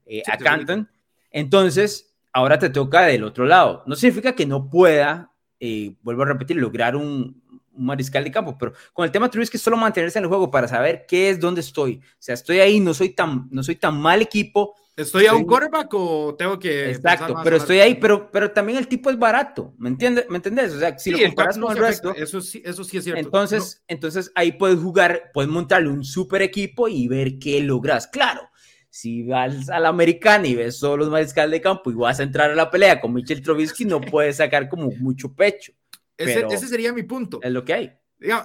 [0.06, 0.88] eh, sí, a Canton.
[1.32, 3.82] Entonces, ahora te toca del otro lado.
[3.88, 7.42] No significa que no pueda, eh, vuelvo a repetir, lograr un,
[7.74, 10.68] un, mariscal de campo, pero con el tema es solo mantenerse en el juego para
[10.68, 11.96] saber qué es, dónde estoy.
[11.96, 15.46] O sea, estoy ahí, no soy tan, no soy tan mal equipo ¿Estoy a un
[15.46, 16.90] quarterback o tengo que.?
[16.90, 20.26] Exacto, pero estoy ahí, pero, pero también el tipo es barato, ¿me entiendes?
[20.28, 20.74] ¿Me entiendes?
[20.74, 22.16] O sea, si sí, lo comparas con el resto.
[22.16, 23.22] Eso sí, eso sí es cierto.
[23.22, 23.94] Entonces, no.
[23.94, 28.08] entonces ahí puedes jugar, puedes montarle un super equipo y ver qué logras.
[28.08, 28.50] Claro,
[28.90, 32.24] si vas a la americana y ves solo los mariscal de campo y vas a
[32.24, 35.74] entrar a la pelea con Mitchell Trubisky, no puedes sacar como mucho pecho.
[36.18, 37.40] Ese, ese, sería mi punto.
[37.44, 37.94] Es lo que hay.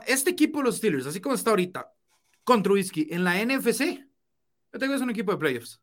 [0.07, 1.91] este equipo de los Steelers, así como está ahorita,
[2.45, 4.05] con Trubisky en la NFC,
[4.71, 5.82] yo tengo es un equipo de playoffs.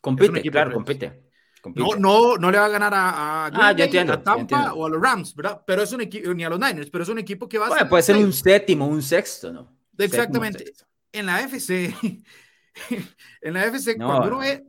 [0.00, 1.30] Compite, claro, compite.
[1.74, 5.34] No, no, no le va a ganar a, a, ah, Tampa o a los Rams,
[5.34, 5.62] ¿verdad?
[5.66, 7.88] Pero es un equipo, ni a los Niners, pero es un equipo que va a
[7.88, 9.76] Puede ser un séptimo, un sexto, ¿no?
[9.98, 10.72] Exactamente.
[11.12, 11.94] En la FC,
[13.42, 14.64] en la FC, cuando uno ve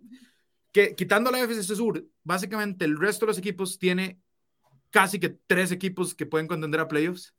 [0.71, 4.19] que quitando la FC Sur, básicamente el resto de los equipos tiene
[4.89, 7.33] casi que tres equipos que pueden contender a playoffs.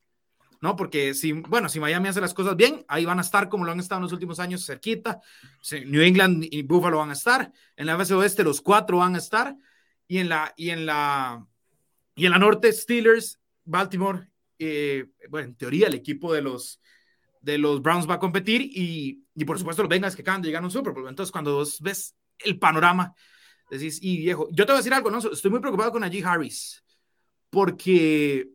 [0.62, 0.76] ¿No?
[0.76, 3.72] Porque si, bueno, si Miami hace las cosas bien, ahí van a estar como lo
[3.72, 5.20] han estado en los últimos años cerquita.
[5.86, 7.52] New England y Buffalo van a estar.
[7.76, 9.56] En la FC Oeste los cuatro van a estar.
[10.06, 11.44] Y en la, y en la,
[12.14, 16.80] y en la Norte, Steelers, Baltimore, eh, bueno, en teoría el equipo de los,
[17.40, 20.48] de los Browns va a competir y, y por supuesto los Bengals que acaban de
[20.48, 20.94] llegar a un Super.
[21.08, 23.12] Entonces, cuando vos ves el panorama,
[23.68, 25.18] decís, y viejo, yo te voy a decir algo, ¿no?
[25.18, 26.84] Estoy muy preocupado con Najee Harris
[27.50, 28.48] porque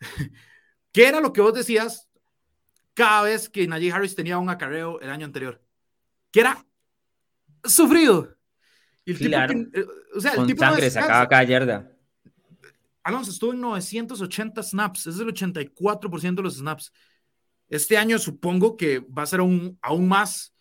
[0.92, 2.08] ¿Qué era lo que vos decías
[2.94, 5.62] cada vez que Najee Harris tenía un acarreo el año anterior?
[6.30, 6.66] Que era
[7.64, 8.36] sufrido.
[9.04, 11.92] Y el tipo eh, o sea, el tipo sangre sacaba cada yarda.
[13.02, 16.92] Alonso estuvo en 980 snaps, es el 84% de los snaps.
[17.68, 20.54] Este año supongo que va a ser aún, aún más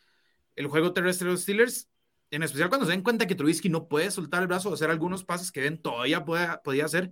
[0.56, 1.90] el juego terrestre de los Steelers,
[2.32, 4.90] en especial cuando se den cuenta que Trubisky no puede soltar el brazo o hacer
[4.90, 7.12] algunos pases que Ben todavía podía hacer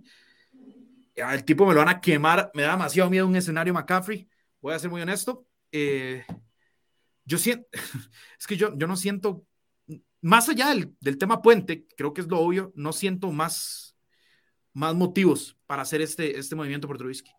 [1.18, 4.28] el tipo me lo van a quemar, me da demasiado miedo un escenario McCaffrey,
[4.60, 5.46] voy a ser muy honesto.
[5.72, 6.24] Eh,
[7.24, 7.66] yo siento,
[8.38, 9.44] es que yo, yo no siento,
[10.20, 13.96] más allá del, del, tema puente, creo que es lo obvio, no siento más,
[14.72, 17.30] más motivos para hacer este, este movimiento por Trubisky.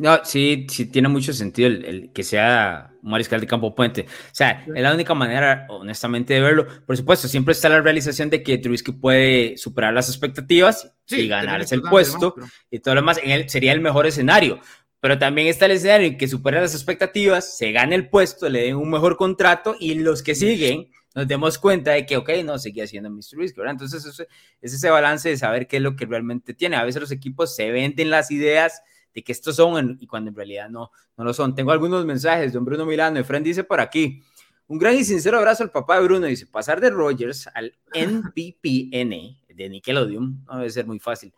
[0.00, 4.06] No, sí, sí tiene mucho sentido el, que sea un mariscal de campo puente.
[4.08, 6.66] O sea, es la única manera, honestamente, de verlo.
[6.86, 11.74] Por supuesto, siempre está la realización de que Trubisky puede superar las expectativas y ganarse
[11.74, 12.34] el puesto
[12.70, 13.20] y todo lo demás.
[13.22, 14.58] En él sería el mejor escenario.
[15.00, 18.62] Pero también está el escenario en que supera las expectativas, se gane el puesto, le
[18.62, 22.58] den un mejor contrato y los que siguen nos demos cuenta de que, ok, no,
[22.58, 23.22] seguía siendo Mr.
[23.30, 23.72] Trubisky, ¿verdad?
[23.72, 24.26] Entonces,
[24.60, 26.76] es ese balance de saber qué es lo que realmente tiene.
[26.76, 28.82] A veces los equipos se venden las ideas
[29.14, 31.54] de que estos son y cuando en realidad no, no lo son.
[31.54, 33.20] Tengo algunos mensajes de Bruno Milano.
[33.20, 34.22] y Fred dice por aquí,
[34.66, 36.26] un gran y sincero abrazo al papá de Bruno.
[36.26, 41.32] Dice, pasar de Rogers al NPPN de Nickelodeon no debe ser muy fácil.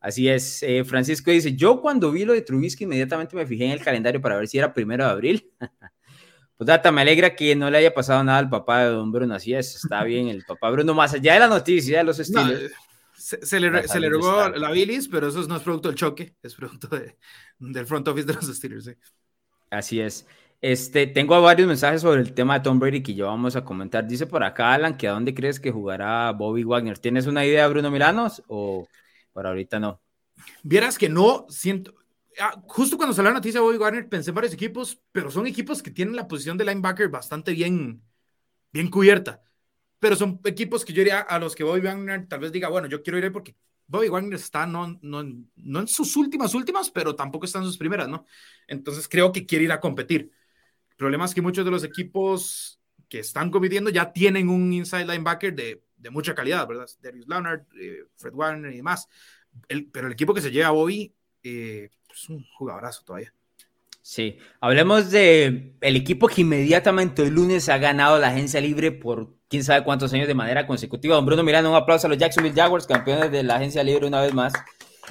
[0.00, 3.70] Así es, eh, Francisco dice, yo cuando vi lo de Trubisky inmediatamente me fijé en
[3.70, 5.50] el calendario para ver si era primero de abril.
[6.58, 9.34] pues data, me alegra que no le haya pasado nada al papá de don Bruno,
[9.34, 12.70] así es, está bien el papá Bruno, más allá de la noticia de los estilos.
[13.24, 16.54] Se, le, se le robó la bilis, pero eso no es producto del choque, es
[16.54, 17.16] producto de,
[17.58, 18.90] del front office de los Steelers.
[19.70, 20.26] Así es.
[20.60, 24.06] Este, tengo varios mensajes sobre el tema de Tom Brady que ya vamos a comentar.
[24.06, 26.98] Dice por acá, Alan, que a dónde crees que jugará Bobby Wagner.
[26.98, 28.42] ¿Tienes una idea, Bruno Milanos?
[28.46, 28.86] O
[29.32, 30.02] por ahorita no.
[30.62, 31.94] Vieras que no siento.
[32.38, 35.46] Ah, justo cuando salió la noticia de Bobby Wagner, pensé en varios equipos, pero son
[35.46, 38.02] equipos que tienen la posición de linebacker bastante bien,
[38.70, 39.40] bien cubierta
[40.04, 42.86] pero son equipos que yo diría a los que Bobby Wagner tal vez diga, bueno,
[42.86, 45.24] yo quiero ir ahí porque Bobby Wagner está no, no,
[45.56, 48.26] no en sus últimas últimas, pero tampoco está en sus primeras, ¿no?
[48.68, 50.30] Entonces creo que quiere ir a competir.
[50.90, 55.06] El problema es que muchos de los equipos que están compitiendo ya tienen un inside
[55.06, 56.86] linebacker de, de mucha calidad, ¿verdad?
[57.00, 59.08] Darius Leonard, eh, Fred Warner y demás.
[59.68, 63.32] El, pero el equipo que se lleva Bobby eh, es un jugadorazo todavía.
[64.02, 69.34] Sí, hablemos de el equipo que inmediatamente el lunes ha ganado la agencia libre por
[69.54, 71.14] quién sabe cuántos años de manera consecutiva.
[71.14, 74.20] Don Bruno Miranda, un aplauso a los Jacksonville Jaguars, campeones de la agencia libre una
[74.20, 74.52] vez más.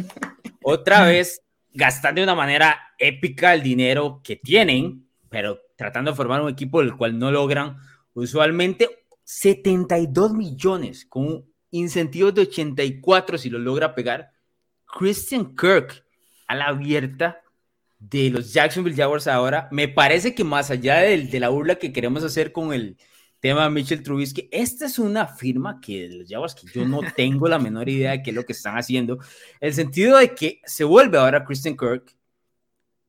[0.61, 6.41] Otra vez, gastando de una manera épica el dinero que tienen, pero tratando de formar
[6.41, 7.77] un equipo del cual no logran
[8.15, 14.33] usualmente 72 millones con incentivos de 84 si lo logra pegar.
[14.85, 16.03] Christian Kirk
[16.49, 17.39] a la abierta
[17.97, 21.93] de los Jacksonville Jaguars ahora, me parece que más allá de, de la burla que
[21.93, 22.97] queremos hacer con el
[23.43, 27.59] tema Mitchell Trubisky, esta es una firma que los Jaguars que yo no tengo la
[27.59, 29.19] menor idea de qué es lo que están haciendo,
[29.59, 32.15] el sentido de que se vuelve ahora Christian Kirk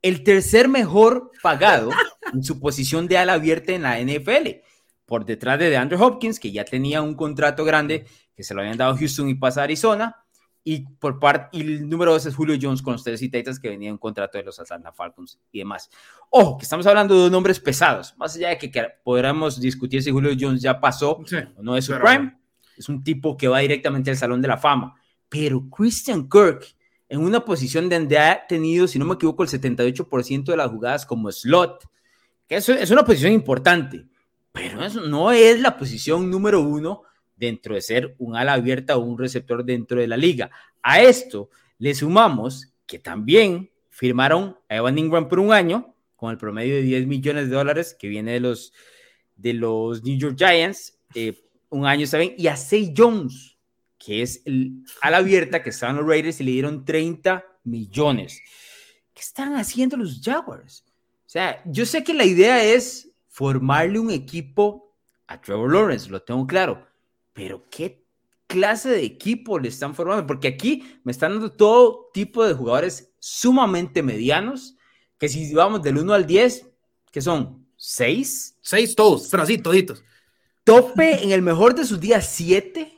[0.03, 1.91] el tercer mejor pagado
[2.33, 4.59] en su posición de ala abierta en la NFL,
[5.07, 8.77] por detrás de Andrew Hopkins, que ya tenía un contrato grande que se lo habían
[8.77, 10.24] dado Houston y pasa a Arizona,
[10.67, 13.69] y por parte, y el número dos es Julio Jones con los Tennessee Titans que
[13.69, 15.91] venía en contrato de los Atlanta Falcons y demás.
[16.31, 18.73] Ojo, que estamos hablando de nombres pesados, más allá de que,
[19.05, 21.23] podamos discutir si Julio Jones ya pasó
[21.57, 22.39] o no es su prime,
[22.79, 24.95] es un tipo que va directamente al Salón de la Fama.
[25.29, 26.65] Pero Christian Kirk,
[27.11, 31.05] en una posición donde ha tenido, si no me equivoco, el 78% de las jugadas
[31.05, 31.87] como slot,
[32.49, 34.07] que eso es una posición importante,
[34.51, 37.03] pero eso no es la posición número uno
[37.37, 40.51] dentro de ser un ala abierta o un receptor dentro de la liga.
[40.83, 46.39] A esto le sumamos que también firmaron a Evan Ingram por un año con el
[46.39, 48.73] promedio de 10 millones de dólares que viene de los,
[49.37, 51.39] de los New York Giants, eh,
[51.71, 53.57] un año saben, y a Say Jones,
[53.99, 58.41] que es el ala abierta que estaban los Raiders y le dieron 30 millones.
[59.13, 60.85] ¿Qué están haciendo los Jaguars?
[61.27, 66.23] O sea, yo sé que la idea es formarle un equipo a Trevor Lawrence, lo
[66.23, 66.87] tengo claro,
[67.35, 68.03] pero ¿qué
[68.47, 70.27] clase de equipo le están formando?
[70.27, 74.77] Porque aquí me están dando todo tipo de jugadores sumamente medianos,
[75.19, 76.71] que si vamos del 1 al 10,
[77.11, 78.59] que son 6.
[78.63, 80.03] 6 todos, pero así, toditos.
[80.63, 82.95] Tope en el mejor de sus días 7.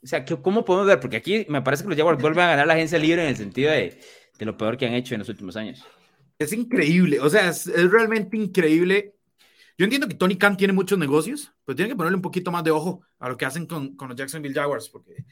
[0.00, 1.00] O sea, ¿cómo podemos ver?
[1.00, 3.36] Porque aquí me parece que los Jaguars vuelven a ganar la agencia libre en el
[3.36, 3.98] sentido de,
[4.38, 5.84] de lo peor que han hecho en los últimos años.
[6.38, 9.17] Es increíble, o sea, es, es realmente increíble
[9.78, 12.64] yo entiendo que Tony Khan tiene muchos negocios, pero tiene que ponerle un poquito más
[12.64, 15.24] de ojo a lo que hacen con, con los Jacksonville Jaguars, porque,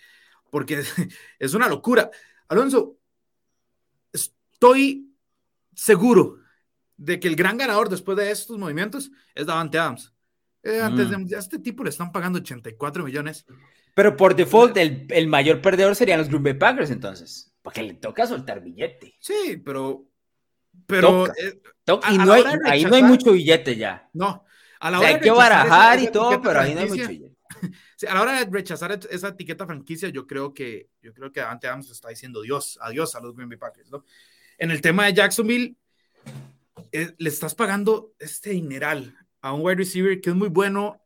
[0.50, 0.84] porque
[1.40, 2.08] es una locura.
[2.48, 2.96] Alonso,
[4.12, 5.12] estoy
[5.74, 6.38] seguro
[6.96, 10.14] de que el gran ganador después de estos movimientos es Davante Adams.
[10.62, 11.24] Eh, antes mm.
[11.24, 13.46] de, a este tipo le están pagando 84 millones.
[13.94, 17.52] Pero por default, el, el, mayor perdedor serían los Green Bay Packers, entonces.
[17.62, 19.16] Porque le toca soltar billete.
[19.18, 20.06] Sí, pero
[20.86, 21.60] pero eh,
[22.10, 24.08] y no hay, ahí no hay mucho billete ya.
[24.12, 24.44] No,
[24.80, 27.36] a la hora hay que barajar y todo, pero ahí no hay mucho billete.
[28.08, 31.66] a la hora de rechazar esa etiqueta franquicia, yo creo que yo creo que Davante
[31.66, 34.04] Adams está diciendo Dios, adiós a los Green Bay Packers, ¿no?
[34.58, 35.76] En el tema de Jacksonville,
[36.92, 41.02] eh, le estás pagando este dineral a un wide receiver que es muy bueno,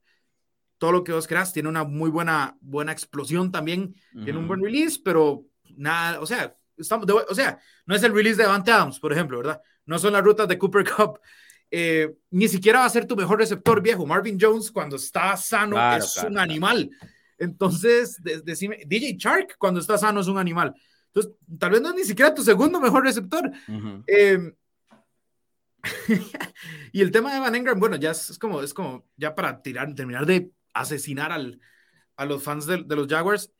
[0.79, 4.63] todo lo que vos creas, tiene una muy buena, buena explosión también, tiene un buen
[4.63, 8.99] release, pero nada, o sea, estamos o sea, no es el release de Davante Adams,
[8.99, 9.61] por ejemplo, ¿verdad?
[9.87, 11.21] No son las rutas de Cooper Cup.
[11.71, 14.07] Eh, ni siquiera va a ser tu mejor receptor viejo.
[14.07, 16.91] Marvin Jones, cuando está sano, es un animal.
[17.39, 20.75] Entonces, decime, DJ Shark, cuando está sano, es un animal.
[21.07, 23.51] Entonces, tal vez no es ni siquiera tu segundo mejor receptor.
[24.07, 24.55] Em,
[26.93, 29.95] y el tema de Van Engram, bueno, ya es, como, es como, ya para tirar,
[29.95, 31.61] terminar de asesinar al,
[32.17, 33.51] a los fans de, de los Jaguars.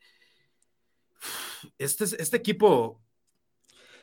[1.77, 3.00] Este, este equipo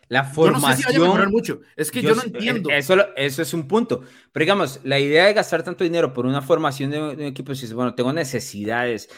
[0.08, 1.30] la formación.
[1.30, 1.60] mucho.
[1.76, 2.70] Es que yo, no entiendo.
[2.70, 4.02] Eso, eso es un punto.
[4.32, 7.72] Pero digamos, la idea de gastar tanto dinero por una formación de, un equipo, si
[7.74, 9.08] bueno, tengo necesidades.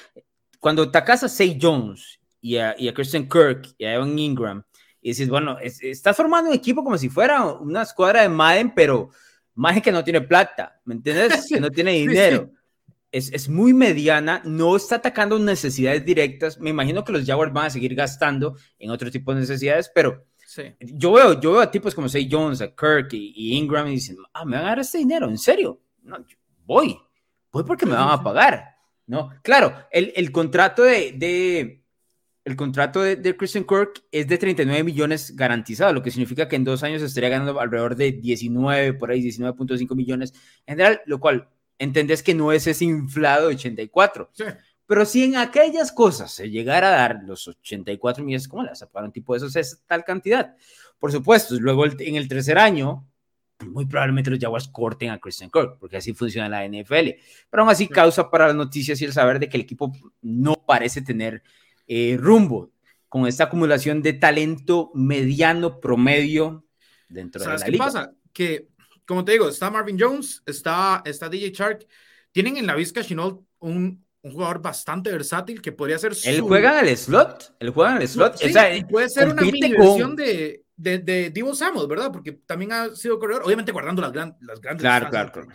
[0.59, 4.63] Cuando atacas a Say Jones y a, y a, Christian Kirk y a Evan Ingram,
[5.01, 9.11] y dices, bueno, estás formando un equipo como si fuera una escuadra de Madden, pero
[9.55, 11.47] más que no tiene plata, ¿me entiendes?
[11.49, 12.51] Que no tiene dinero.
[13.13, 16.61] Es, es, muy mediana, no está atacando necesidades directas.
[16.61, 20.25] Me imagino que los Jaguars van a seguir gastando en otro tipo de necesidades, pero
[20.81, 24.17] yo, veo, yo veo a tipos como Say Jones, a Kirk y, Ingram y dicen,
[24.33, 25.81] ah, me van a dar este dinero, ¿en serio?
[26.03, 26.25] No,
[26.65, 26.99] voy,
[27.53, 29.31] voy porque me van a pagar, ¿no?
[29.43, 31.85] Claro, el, el contrato de, de
[32.45, 36.57] el contrato de, de, Christian Kirk es de 39 millones garantizado, lo que significa que
[36.57, 40.33] en dos años estaría ganando alrededor de 19, por ahí 19.5 millones
[40.67, 44.31] en general, lo cual entendés que no es ese inflado de 84.
[44.33, 44.45] Sí.
[44.91, 49.07] Pero si en aquellas cosas se llegara a dar los 84 millones, ¿cómo las para
[49.07, 50.57] un tipo de esos es tal cantidad?
[50.99, 53.09] Por supuesto, luego en el tercer año,
[53.61, 57.11] muy probablemente los Jaguars corten a Christian Kirk, porque así funciona la NFL.
[57.49, 60.55] Pero aún así causa para las noticias y el saber de que el equipo no
[60.67, 61.45] parece tener
[61.87, 62.73] eh, rumbo
[63.09, 66.65] con esta acumulación de talento mediano promedio
[67.09, 68.13] dentro de la qué pasa?
[68.33, 68.71] Que,
[69.07, 71.87] como te digo, está Marvin Jones, está, está DJ Shark,
[72.33, 76.13] tienen en la Vizca Chinol un, un jugador bastante versátil que podría ser.
[76.25, 77.55] Él juega en el slot.
[77.59, 78.37] Él juega en el slot.
[78.89, 82.11] puede ser una mini versión de, de, de, Divo Samos, ¿verdad?
[82.13, 84.83] Porque también ha sido corredor, obviamente guardando las, las grandes.
[84.83, 85.49] Claro, claro,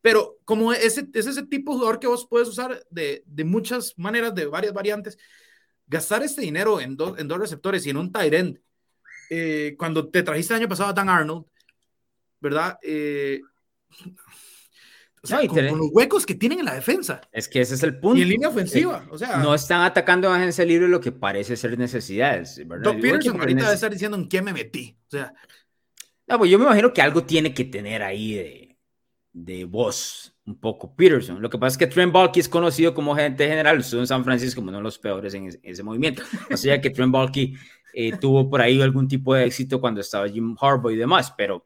[0.00, 3.94] Pero como ese, es ese tipo de jugador que vos puedes usar de, de muchas
[3.98, 5.18] maneras, de varias variantes,
[5.86, 8.60] gastar este dinero en, dos en dos receptores y en un tight end,
[9.30, 11.44] eh, cuando te trajiste el año pasado a Dan Arnold,
[12.40, 12.78] ¿verdad?
[12.82, 13.40] Eh,
[15.48, 17.20] con, los huecos que tienen en la defensa.
[17.32, 18.18] Es que ese es el punto.
[18.18, 19.06] Y en línea ofensiva.
[19.10, 22.60] O sea, no están atacando a agencia libre lo que parece ser necesidades.
[22.82, 24.96] Doc Peterson ahorita debe estar diciendo en qué me metí.
[25.06, 25.34] O sea.
[26.28, 28.76] No, pues yo me imagino que algo tiene que tener ahí de,
[29.32, 31.42] de voz, un poco Peterson.
[31.42, 34.24] Lo que pasa es que Trent Balky es conocido como gente general, estuvo en San
[34.24, 36.22] Francisco como uno de los peores en ese, movimiento.
[36.50, 37.54] O sea que Trent Balky
[37.92, 41.56] eh, tuvo por ahí algún tipo de éxito cuando estaba Jim Harbaugh y demás, pero,
[41.56, 41.64] o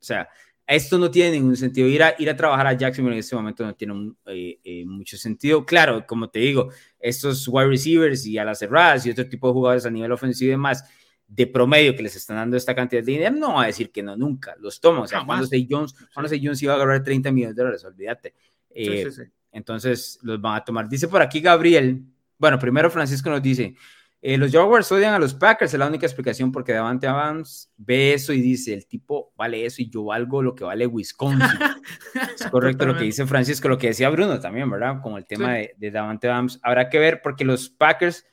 [0.00, 0.28] sea,
[0.68, 1.88] esto no tiene ningún sentido.
[1.88, 5.16] Ir a, ir a trabajar a Jacksonville en este momento no tiene eh, eh, mucho
[5.16, 5.64] sentido.
[5.64, 9.54] Claro, como te digo, estos wide receivers y a las cerradas y otro tipo de
[9.54, 10.84] jugadores a nivel ofensivo y demás,
[11.26, 14.02] de promedio que les están dando esta cantidad de dinero, no va a decir que
[14.02, 14.56] no nunca.
[14.58, 15.00] Los toma.
[15.00, 18.34] O sea, cuando Say Jones, cuando Jones iba a agarrar 30 millones de dólares, olvídate.
[18.70, 19.08] Eh,
[19.52, 20.86] entonces los van a tomar.
[20.86, 22.02] Dice por aquí Gabriel,
[22.36, 23.74] bueno, primero Francisco nos dice,
[24.20, 28.14] eh, los Jaguars odian a los Packers, es la única explicación porque Davante Adams ve
[28.14, 31.40] eso y dice, el tipo vale eso y yo valgo lo que vale Wisconsin.
[32.34, 35.00] es correcto lo que dice Francisco, lo que decía Bruno también, ¿verdad?
[35.00, 36.58] Con el tema de, de Davante Adams.
[36.62, 38.24] Habrá que ver porque los Packers,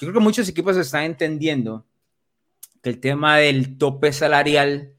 [0.00, 1.86] yo creo que muchos equipos están entendiendo
[2.82, 4.94] que el tema del tope salarial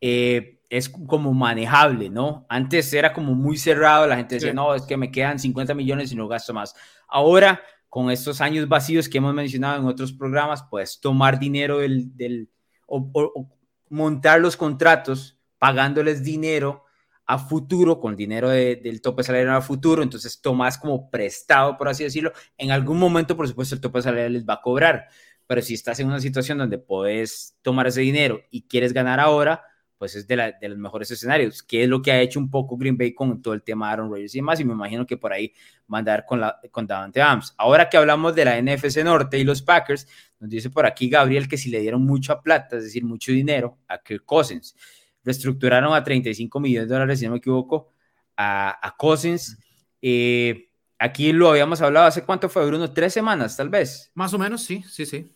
[0.00, 2.46] eh, es como manejable, ¿no?
[2.48, 6.12] Antes era como muy cerrado, la gente decía, no, es que me quedan 50 millones
[6.12, 6.74] y no gasto más.
[7.08, 7.60] Ahora
[7.92, 12.48] con estos años vacíos que hemos mencionado en otros programas, puedes tomar dinero del, del
[12.86, 13.50] o,
[13.90, 16.84] montar los contratos pagándoles dinero
[17.26, 22.02] a futuro, con dinero del tope salarial a futuro, entonces tomas como prestado, por así
[22.02, 22.32] decirlo.
[22.56, 25.08] En algún momento, por supuesto, el tope salarial les va a cobrar,
[25.46, 29.64] pero si estás en una situación donde puedes tomar ese dinero y quieres ganar ahora,
[30.02, 32.98] pues es de, los mejores escenarios, que es lo que ha hecho un poco Green
[32.98, 35.32] Bay con todo el tema de Aaron Rodgers y demás, y me imagino que por
[35.32, 35.54] ahí
[35.86, 37.54] mandar con, la, con Davante Adams.
[37.56, 40.08] Ahora que hablamos de la NFC Norte y los Packers,
[40.40, 43.78] nos dice por aquí Gabriel que si le dieron mucha plata, es decir, mucho dinero
[43.86, 44.74] a Kirk Cousins,
[45.22, 47.92] reestructuraron a 35 millones de dólares, si no me equivoco,
[48.36, 49.56] a, a Cousins.
[50.00, 54.10] Eh, aquí lo habíamos hablado hace cuánto fue, Bruno, tres semanas tal vez.
[54.14, 55.30] Más o menos, sí, sí, sí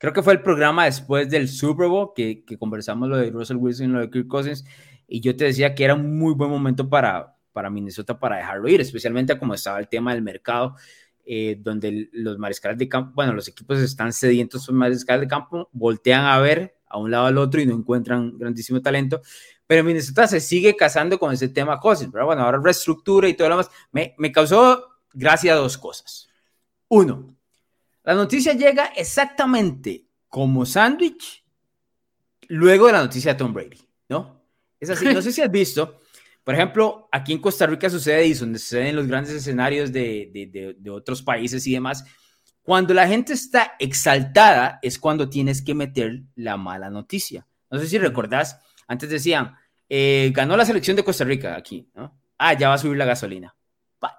[0.00, 3.58] creo que fue el programa después del Super Bowl que, que, conversamos lo de Russell
[3.58, 4.64] Wilson y lo de Kirk Cousins,
[5.06, 8.66] y yo te decía que era un muy buen momento para, para Minnesota para dejarlo
[8.68, 10.74] ir, especialmente como estaba el tema del mercado,
[11.26, 15.68] eh, donde los mariscales de campo, bueno, los equipos están sedientos, son mariscales de campo,
[15.72, 19.20] voltean a ver a un lado al otro y no encuentran grandísimo talento,
[19.66, 23.50] pero Minnesota se sigue casando con ese tema Cousins, pero bueno, ahora reestructura y todo
[23.50, 24.82] lo demás, me, me causó
[25.12, 26.26] gracia dos cosas.
[26.88, 27.36] Uno,
[28.10, 31.44] la noticia llega exactamente como sándwich
[32.48, 34.42] luego de la noticia de Tom Brady, ¿no?
[34.80, 36.00] Es así, no sé si has visto,
[36.42, 41.22] por ejemplo, aquí en Costa Rica sucede y donde suceden los grandes escenarios de, otros
[41.22, 42.04] países y demás.
[42.62, 47.46] Cuando la gente está exaltada es cuando tienes que meter la mala noticia.
[47.70, 49.54] No sé si recordás, antes decían,
[49.88, 51.88] eh, ganó la selección de Costa Rica aquí.
[52.38, 53.54] Ah, ya va a subir la gasolina.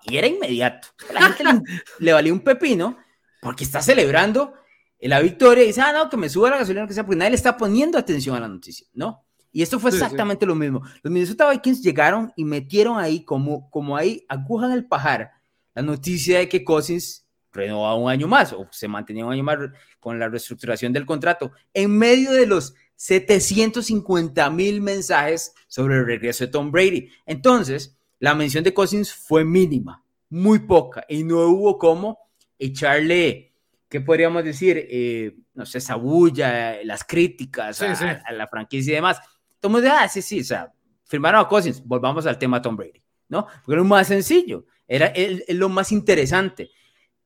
[0.03, 0.87] Y era inmediato.
[1.13, 1.61] La gente le,
[1.99, 2.97] le valía un pepino
[3.41, 4.53] porque está celebrando
[4.99, 7.31] la victoria y dice, ah, no, que me suba la gasolina, que sea, porque nadie
[7.31, 9.25] le está poniendo atención a la noticia, ¿no?
[9.51, 10.81] Y esto fue exactamente lo mismo.
[11.03, 15.31] Los Minnesota Vikings llegaron y metieron ahí, como, como ahí, aguja en el pajar,
[15.73, 19.57] la noticia de que Cousins renovaba un año más o se mantenía un año más
[19.99, 26.45] con la reestructuración del contrato en medio de los 750 mil mensajes sobre el regreso
[26.45, 27.09] de Tom Brady.
[27.25, 32.19] Entonces, la mención de Cousins fue mínima, muy poca, y no hubo como
[32.61, 33.53] echarle,
[33.89, 34.87] ¿qué podríamos decir?
[34.89, 39.19] Eh, no sé, esa bulla, las críticas a, la franquicia y demás.
[39.61, 40.71] El mundo, ah, sí, sí, o sea,
[41.03, 43.45] firmaron a Cousins, volvamos al tema Tom Brady, ¿no?
[43.45, 45.11] Porque era lo más sencillo, era
[45.49, 46.69] lo más interesante.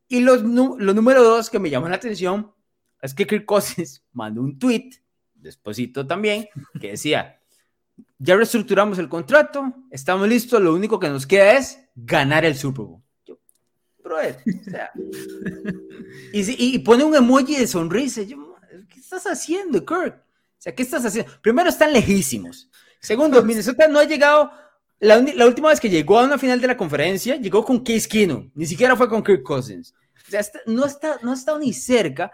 [0.07, 2.51] Y los, lo número dos que me llamó la atención
[3.01, 4.91] es que Kirk Cousins mandó un tweet,
[5.33, 6.47] despuésito también,
[6.79, 7.39] que decía,
[8.17, 12.85] ya reestructuramos el contrato, estamos listos, lo único que nos queda es ganar el Super
[12.85, 13.04] Bowl
[16.33, 18.21] y, pone un emoji de sonrisa.
[18.25, 20.15] ¿Qué estás haciendo, Kirk?
[20.15, 21.31] O sea, ¿qué estás haciendo?
[21.41, 22.69] Primero, están lejísimos.
[22.99, 24.51] Segundo, Minnesota no ha llegado.
[24.99, 28.49] La, última vez que llegó a una final de la conferencia, llegó con Case Keenum.
[28.55, 29.93] Ni siquiera fue con Kirk Cousins.
[30.27, 32.31] O sea, no, está, no ha estado ni cerca.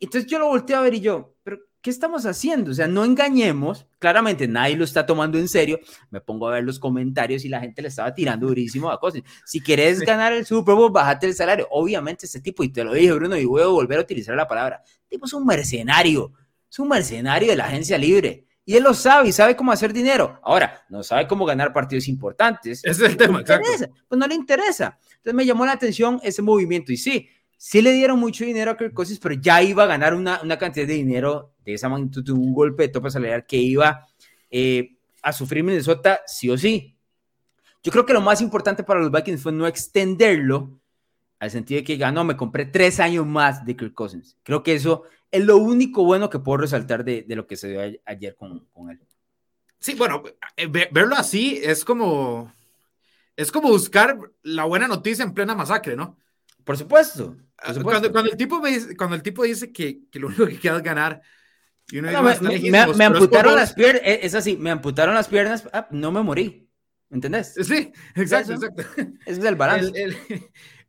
[0.00, 2.70] Entonces yo lo volteo a ver y yo, pero ¿qué estamos haciendo?
[2.70, 5.78] O sea, no engañemos, claramente nadie lo está tomando en serio.
[6.08, 9.20] Me pongo a ver los comentarios y la gente le estaba tirando durísimo a cosas.
[9.44, 11.68] Si quieres ganar el Super Bowl, bájate el salario.
[11.70, 14.48] Obviamente este tipo, y te lo dije Bruno, y voy a volver a utilizar la
[14.48, 16.32] palabra, el tipo es un mercenario,
[16.70, 18.46] es un mercenario de la agencia libre.
[18.64, 20.40] Y él lo sabe y sabe cómo hacer dinero.
[20.42, 22.82] Ahora, no sabe cómo ganar partidos importantes.
[22.82, 23.68] Ese es el tema, exacto.
[24.08, 24.98] Pues no le interesa.
[25.16, 26.90] Entonces me llamó la atención ese movimiento.
[26.90, 30.14] Y sí, sí le dieron mucho dinero a Kirk Cousins, pero ya iba a ganar
[30.14, 34.06] una, una cantidad de dinero de esa magnitud, un golpe de tope salarial que iba
[34.50, 36.96] eh, a sufrir Minnesota sí o sí.
[37.82, 40.80] Yo creo que lo más importante para los Vikings fue no extenderlo
[41.38, 44.38] al sentido de que ganó, me compré tres años más de Kirk Cousins.
[44.42, 47.68] Creo que eso es lo único bueno que puedo resaltar de, de lo que se
[47.68, 49.00] dio ayer con, con él.
[49.78, 50.22] Sí, bueno,
[50.56, 52.50] eh, verlo así es como,
[53.36, 56.16] es como buscar la buena noticia en plena masacre, ¿no?
[56.64, 57.36] Por supuesto.
[57.58, 60.58] Ah, cuando, el tipo me dice, cuando el tipo dice que, que lo único que
[60.58, 61.22] queda es ganar.
[61.90, 62.10] Y me,
[62.94, 66.68] me, amputaron las piernas, eh, es así, me amputaron las piernas, ah, no me morí.
[67.10, 67.54] ¿Entendés?
[67.54, 68.82] Sí, exacto, exacto.
[69.26, 69.92] Ese es el balance.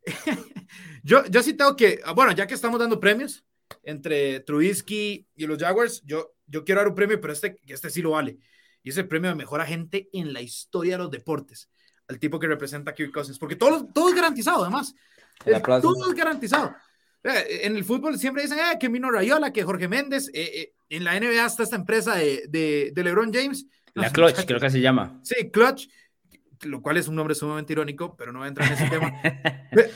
[1.02, 3.44] yo, yo sí tengo que, ah, bueno, ya que estamos dando premios
[3.82, 8.02] entre Trubisky y los Jaguars, yo, yo quiero dar un premio, pero este, este sí
[8.02, 8.38] lo vale.
[8.82, 11.68] Y es el premio de mejor agente en la historia de los deportes.
[12.08, 14.94] al tipo que representa a Kirk Cousins, porque todo, todo es garantizado, además.
[15.44, 16.74] Todo es garantizado.
[17.26, 20.30] Eh, en el fútbol siempre dicen eh, que Mino Rayola, que Jorge Méndez.
[20.32, 23.66] Eh, en la NBA está esta empresa de, de, de LeBron James.
[23.94, 25.20] la Clutch, creo que se llama.
[25.24, 25.88] Sí, Clutch,
[26.62, 29.12] lo cual es un nombre sumamente irónico, pero no voy a entrar en ese tema.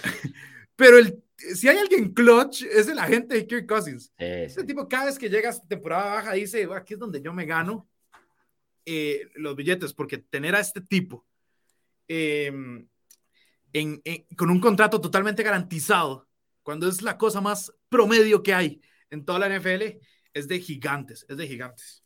[0.77, 4.15] Pero el, si hay alguien clutch, es el agente de Kirk Cousins.
[4.17, 7.45] Ese tipo, cada vez que llega a temporada baja, dice: aquí es donde yo me
[7.45, 7.87] gano
[9.35, 11.27] los billetes, porque tener a este tipo
[13.73, 14.01] em,
[14.37, 16.27] con un contrato totalmente garantizado
[16.63, 19.99] cuando es la cosa más promedio que hay en toda la NFL,
[20.33, 22.05] es de gigantes, es de gigantes.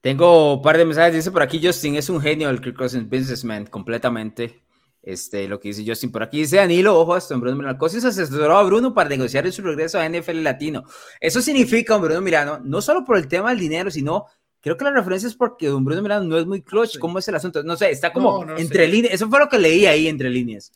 [0.00, 3.08] Tengo un par de mensajes, dice por aquí Justin, es un genio el Kirk Cousins
[3.08, 4.62] businessman, completamente.
[5.00, 8.62] Este, lo que dice Justin por aquí dice Danilo, ojo, esto, Bruno Cousins asesoró a
[8.62, 10.84] Bruno para negociar su regreso a NFL Latino.
[11.20, 14.26] Eso significa, Bruno Mirano, no solo por el tema del dinero, sino
[14.60, 16.98] creo que la referencia es porque don Bruno Mirano no es muy clutch.
[16.98, 17.62] ¿Cómo es el asunto?
[17.62, 19.14] No sé, está como entre líneas.
[19.14, 20.72] Eso fue lo que leí ahí entre líneas.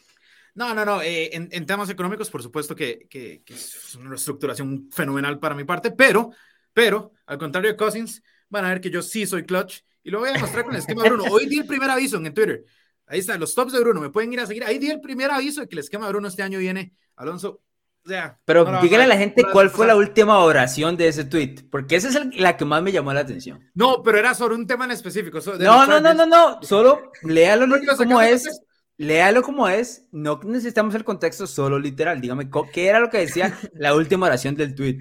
[0.59, 1.01] No, no, no.
[1.03, 5.93] Eh, en, temas económicos, por supuesto que, que, es una reestructuración fenomenal para mi parte,
[5.93, 6.33] pero,
[6.73, 10.19] pero, al contrario de Cousins, van a ver que yo sí soy clutch y lo
[10.19, 11.27] voy a demostrar con el esquema Bruno.
[11.31, 12.65] Hoy di el primer aviso en Twitter.
[13.07, 14.01] Ahí están los tops de Bruno.
[14.01, 14.65] Me pueden ir a seguir.
[14.65, 16.93] Ahí di el primer aviso de que el esquema de Bruno este año viene.
[17.15, 17.63] Alonso,
[18.05, 21.67] o sea, pero dígale a la gente cuál fue la última oración de ese tweet,
[21.71, 23.71] porque esa es la que más me llamó la atención.
[23.75, 25.39] No, pero era sobre un tema en específico.
[25.59, 28.61] no, no, no, no, no, solo léalo como es
[28.99, 32.21] léalo como es, no necesitamos el contexto solo literal.
[32.21, 34.99] Dígame, ¿qué era lo que decía la última oración del tweet?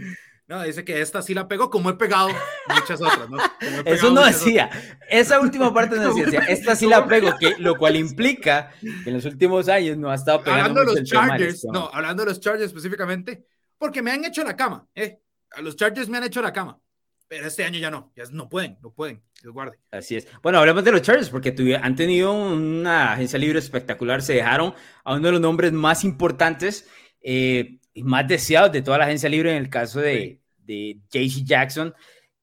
[0.47, 2.29] No, dice que esta sí la pegó como he pegado
[2.73, 3.37] muchas otras, ¿no?
[3.85, 4.69] Eso no decía.
[5.09, 6.39] Esa última parte no decía.
[6.47, 10.15] Esta sí la pego, que, lo cual implica que en los últimos años no ha
[10.15, 13.45] estado pegando hablando de los Chargers, no, hablando de los Chargers específicamente,
[13.77, 15.19] porque me han hecho la cama, ¿eh?
[15.51, 16.79] A los Chargers me han hecho la cama.
[17.27, 19.77] Pero este año ya no, ya no pueden, no pueden, Dios guarde.
[19.91, 20.27] Así es.
[20.41, 24.21] Bueno, hablemos de los Chargers porque han tenido una agencia libre espectacular.
[24.21, 24.73] Se dejaron
[25.03, 26.87] a uno de los nombres más importantes
[27.21, 31.43] eh, y más deseados de toda la agencia libre en el caso de, de JC
[31.43, 31.93] Jackson,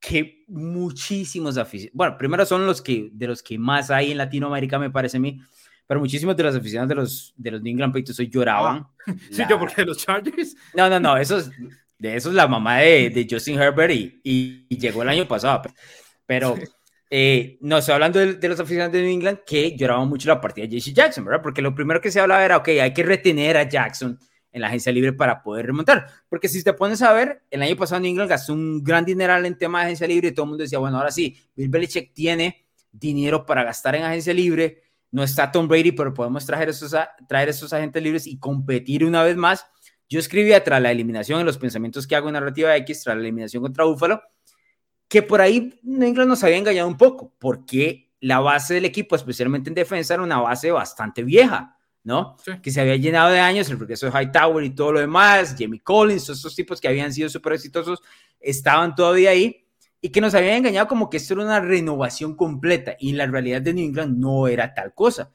[0.01, 4.79] que muchísimos aficionados, bueno, primero son los que, de los que más hay en Latinoamérica,
[4.79, 5.41] me parece a mí,
[5.87, 8.87] pero muchísimos de los aficionados de los, de los New England Patriots hoy lloraban.
[9.07, 10.57] Ah, sí, yo porque los Chargers.
[10.75, 11.51] No, no, no, esos
[11.99, 15.63] de eso es la mamá de, de Justin Herbert y, y, llegó el año pasado.
[16.27, 16.57] Pero
[17.11, 20.67] eh, no estoy hablando de, los aficionados de New England que lloraban mucho la partida
[20.67, 21.43] de JC Jackson, ¿verdad?
[21.43, 24.19] Porque lo primero que se hablaba era, ok, hay que retener a Jackson
[24.51, 26.07] en la agencia libre para poder remontar.
[26.29, 29.47] Porque si te pones a ver, el año pasado New England gastó un gran dineral
[29.47, 32.13] en tema de agencia libre y todo el mundo decía, bueno, ahora sí, Bill Belichick
[32.13, 36.95] tiene dinero para gastar en agencia libre, no está Tom Brady, pero podemos traer esos,
[37.29, 39.67] traer esos agentes libres y competir una vez más
[40.09, 43.23] yo escribía tras la eliminación en los pensamientos que hago en narrativa X, tras la
[43.23, 44.23] eliminación contra Búfalo,
[45.09, 49.71] que por ahí England nos había engañado un poco, porque la base del equipo, especialmente
[49.71, 52.37] en defensa, era una base bastante vieja, ¿no?
[52.63, 55.83] Que se había llenado de años, el regreso de Hightower y todo lo demás, Jamie
[55.83, 58.03] Collins, todos estos tipos que habían sido súper exitosos,
[58.41, 59.67] estaban todavía ahí
[60.01, 63.63] y que nos habían engañado como que esto era una renovación completa y la realidad
[63.63, 65.33] de New England no era tal cosa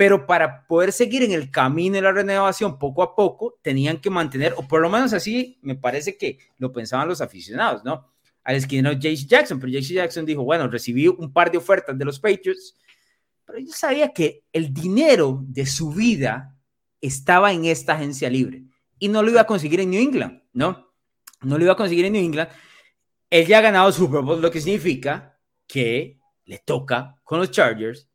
[0.00, 4.08] pero para poder seguir en el camino de la renovación poco a poco, tenían que
[4.08, 8.10] mantener, o por lo menos así me parece que lo pensaban los aficionados, ¿no?
[8.42, 12.04] Al esquinero Jace Jackson, pero Jace Jackson dijo, bueno, recibí un par de ofertas de
[12.06, 12.74] los Patriots,
[13.44, 16.56] pero yo sabía que el dinero de su vida
[17.02, 18.62] estaba en esta agencia libre
[18.98, 20.94] y no lo iba a conseguir en New England, ¿no?
[21.42, 22.48] No lo iba a conseguir en New England.
[23.28, 28.08] Él ya ha ganado Super Bowl, lo que significa que le toca con los Chargers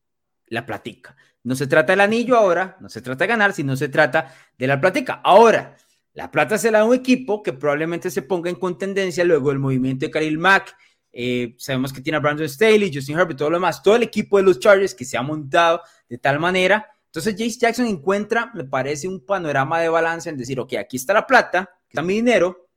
[0.48, 1.16] la platica.
[1.46, 4.66] No se trata del anillo ahora, no se trata de ganar, sino se trata de
[4.66, 5.22] la platica.
[5.24, 5.76] Ahora,
[6.14, 9.60] la plata se la da un equipo que probablemente se ponga en contendencia luego del
[9.60, 10.76] movimiento de Khalil Mack.
[11.14, 14.38] Eh, sabemos que tiene a Brandon Staley, Justin Herbert, todo lo demás, todo el equipo
[14.38, 16.90] de los Chargers que se ha montado de tal manera.
[17.06, 21.14] Entonces, Jace Jackson encuentra, me parece, un panorama de balance en decir, ok, aquí está
[21.14, 22.70] la plata, aquí está mi dinero,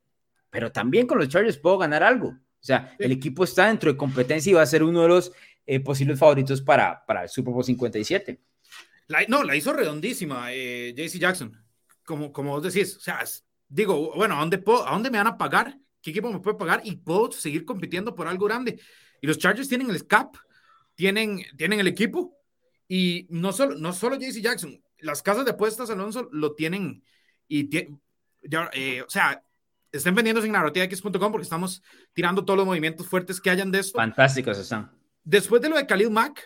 [0.50, 2.28] pero también con los Chargers puedo ganar algo.
[2.28, 5.32] O sea, el equipo está dentro de competencia y va a ser uno de los
[5.64, 8.47] eh, posibles favoritos para, para el Super Bowl 57
[9.28, 11.64] no, la hizo redondísima eh, JC Jackson,
[12.04, 12.96] como, como vos decís.
[12.96, 13.22] O sea,
[13.68, 15.78] digo, bueno, ¿a dónde, ¿a dónde me van a pagar?
[16.00, 16.80] ¿Qué equipo me puede pagar?
[16.84, 18.80] Y puedo seguir compitiendo por algo grande.
[19.20, 20.36] Y los Chargers tienen el cap,
[20.94, 22.36] tienen, tienen el equipo.
[22.86, 27.02] Y no solo, no solo JC Jackson, las casas de apuestas, Alonso, lo tienen.
[27.46, 29.42] Y ya, eh, o sea,
[29.92, 31.82] estén vendiendo en narrativax.com porque estamos
[32.12, 33.96] tirando todos los movimientos fuertes que hayan de esto.
[33.96, 34.90] Fantásticos están.
[35.24, 36.42] Después de lo de Khalil Mack,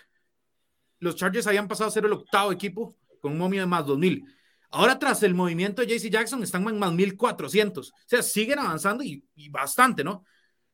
[1.03, 4.25] los Chargers habían pasado a ser el octavo equipo con un momio de más 2000.
[4.71, 7.91] Ahora, tras el movimiento de JC Jackson, están en más 1400.
[7.91, 10.25] O sea, siguen avanzando y, bastante, ¿no?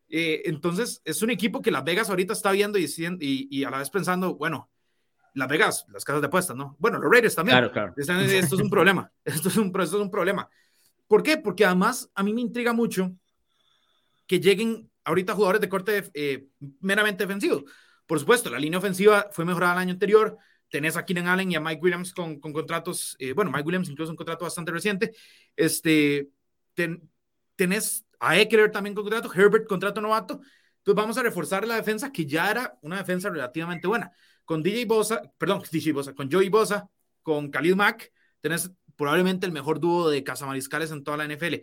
[0.08, 2.86] Eh, entonces, es un equipo que Las Vegas ahorita está viendo y,
[3.18, 4.70] y, a la vez pensando, bueno,
[5.32, 6.76] Las Vegas, las casas de apuestas, ¿no?
[6.78, 7.56] Bueno, los Raiders también.
[7.56, 7.94] Claro, claro.
[7.96, 9.10] Esto es un problema.
[9.24, 10.48] Esto es un, esto es un problema.
[11.06, 11.38] ¿Por qué?
[11.38, 13.12] Porque además a mí me intriga mucho
[14.26, 16.48] que lleguen ahorita jugadores de corte eh,
[16.80, 17.64] meramente defensivo.
[18.08, 20.38] Por supuesto, la línea ofensiva fue mejorada el año anterior.
[20.70, 23.90] Tenés a Keenan Allen y a Mike Williams con, con contratos, eh, bueno, Mike Williams
[23.90, 25.14] incluso un contrato bastante reciente.
[25.54, 26.30] Este,
[27.54, 30.40] tenés a Eckler también con contrato, Herbert contrato novato.
[30.78, 34.10] Entonces vamos a reforzar la defensa que ya era una defensa relativamente buena.
[34.46, 36.88] Con DJ Bosa, perdón, DJ Bosa, con Joey Bosa,
[37.22, 41.56] con Khalil Mack, tenés probablemente el mejor dúo de cazamariscales en toda la NFL.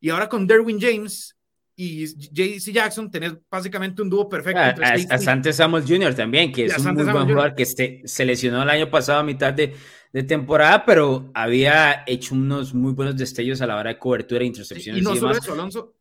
[0.00, 1.36] Y ahora con Derwin James
[1.82, 4.60] y JC Jackson, tenés básicamente un dúo perfecto.
[4.60, 4.74] Ah,
[5.08, 6.14] a, Santos Samuel Jr.
[6.14, 9.22] también, que es un muy buen jugador que se, se, lesionó el año pasado a
[9.22, 9.74] mitad de,
[10.12, 15.00] de, temporada, pero había hecho unos muy buenos destellos a la hora de cobertura, intercepciones
[15.00, 15.94] y, no solo eso, Alonso.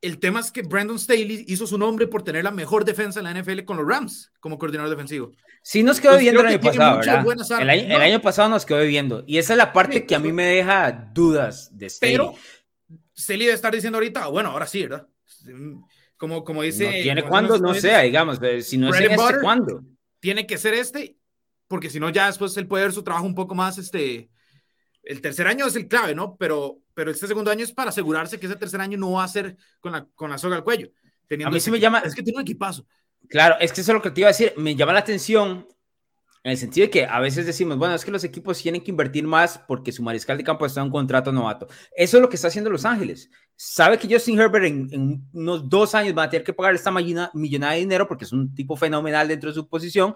[0.00, 3.26] El tema es que Brandon Staley hizo su nombre por tener la mejor defensa en
[3.26, 5.30] la NFL con los Rams como coordinador defensivo.
[5.62, 7.60] Sí, nos quedó viendo el año pasado, ¿verdad?
[7.60, 9.22] El año, el año, pasado nos quedó viendo.
[9.28, 12.16] Y esa es la parte que a mí me deja dudas de Staley.
[12.16, 12.34] Pero
[13.16, 15.06] Staley debe estar diciendo ahorita, bueno, ahora sí, ¿verdad?
[16.16, 16.86] Como, como dice.
[16.86, 19.82] No tiene cuándo, no sea, digamos, si no es en este, ¿cuándo?
[20.20, 21.16] Tiene que ser este,
[21.68, 23.78] porque si no, ya después él puede ver su trabajo un poco más.
[23.78, 24.30] Este,
[25.02, 26.36] el tercer año es el clave, ¿no?
[26.36, 29.28] Pero, pero este segundo año es para asegurarse que ese tercer año no va a
[29.28, 30.90] ser con la, con la soga al cuello.
[31.44, 32.00] A mí sí me llama.
[32.00, 32.86] Es que tiene un equipazo.
[33.28, 34.52] Claro, es que eso es lo que te iba a decir.
[34.56, 35.66] Me llama la atención
[36.44, 38.90] en el sentido de que a veces decimos, bueno, es que los equipos tienen que
[38.90, 41.66] invertir más porque su mariscal de campo está en un contrato novato.
[41.96, 43.30] Eso es lo que está haciendo Los Ángeles.
[43.56, 47.72] Sabe que Justin Herbert en, unos dos años va a tener que pagar esta millonada
[47.72, 50.14] de dinero porque es un tipo fenomenal dentro de su posición.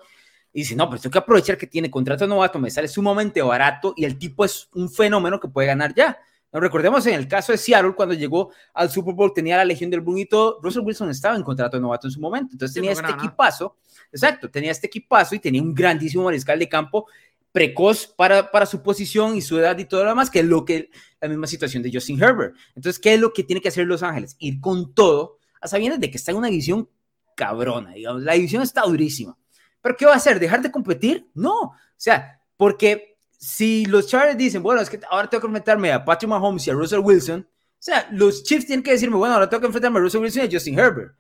[0.53, 3.95] Y dice, no, pues tengo que aprovechar que tiene contrato novato, me sale sumamente barato
[3.97, 6.19] y el tipo es un fenómeno que puede ganar ya.
[6.53, 9.91] Nos recordemos en el caso de Seattle, cuando llegó al Super Bowl, tenía la Legión
[9.91, 10.59] del Boom y todo.
[10.63, 12.53] Russell Wilson estaba en contrato de novato en su momento.
[12.53, 13.77] Entonces tenía este equipazo,
[14.11, 17.07] exacto, tenía este equipazo y tenía un grandísimo mariscal de campo
[17.53, 20.65] precoz para, para su posición y su edad y todo lo demás, que es lo
[20.65, 20.91] que
[21.21, 22.55] la misma situación de Justin Herbert.
[22.75, 24.37] Entonces, ¿qué es lo que tiene que hacer Los Ángeles?
[24.39, 26.89] Ir con todo, a sabiendas de que está en una división
[27.35, 28.23] cabrona, digamos.
[28.23, 29.37] La división está durísima.
[29.81, 30.39] ¿Pero qué va a hacer?
[30.39, 31.29] ¿Dejar de competir?
[31.35, 31.61] No.
[31.61, 33.08] O sea, porque
[33.39, 36.71] si los Chargers dicen, bueno, es que ahora tengo que enfrentarme a Patrick Mahomes y
[36.71, 40.01] a Russell Wilson, o sea, los Chiefs tienen que decirme, bueno, ahora tengo que enfrentarme
[40.01, 41.15] a Russell Wilson y a Justin Herbert.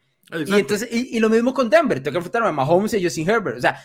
[0.46, 3.30] Y, entonces, y, lo mismo con Denver, tengo que enfrentarme a Mahomes y a Justin
[3.30, 3.58] Herbert.
[3.58, 3.78] O sea,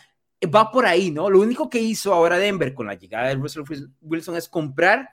[0.53, 1.29] va por ahí, ¿no?
[1.29, 3.63] Lo único que hizo ahora Denver con la llegada de Russell
[4.01, 5.09] Wilson es comprar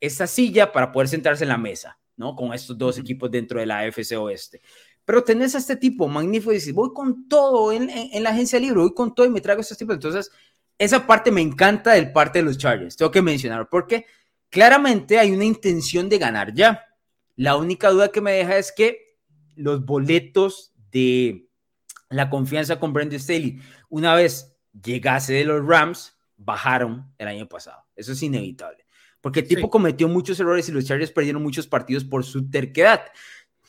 [0.00, 2.36] esa silla para poder sentarse en la mesa, ¿no?
[2.36, 4.62] Con estos dos equipos dentro de la AFC Oeste.
[5.04, 8.58] Pero tenés a este tipo magnífico y dices, voy con todo en, en, la agencia
[8.58, 9.94] libre, voy con todo y me traigo a estos tipos.
[9.94, 10.30] Entonces,
[10.78, 14.06] esa parte me encanta del parte de los Chargers, tengo que mencionar, porque
[14.50, 16.84] claramente hay una intención de ganar ya.
[17.36, 19.18] La única duda que me deja es que
[19.56, 21.48] los boletos de
[22.08, 27.84] la confianza con Brandon Staley, una vez llegase de los Rams, bajaron el año pasado.
[27.96, 28.84] Eso es inevitable.
[29.20, 33.02] Porque el tipo cometió muchos errores y los Chargers perdieron muchos partidos por su terquedad.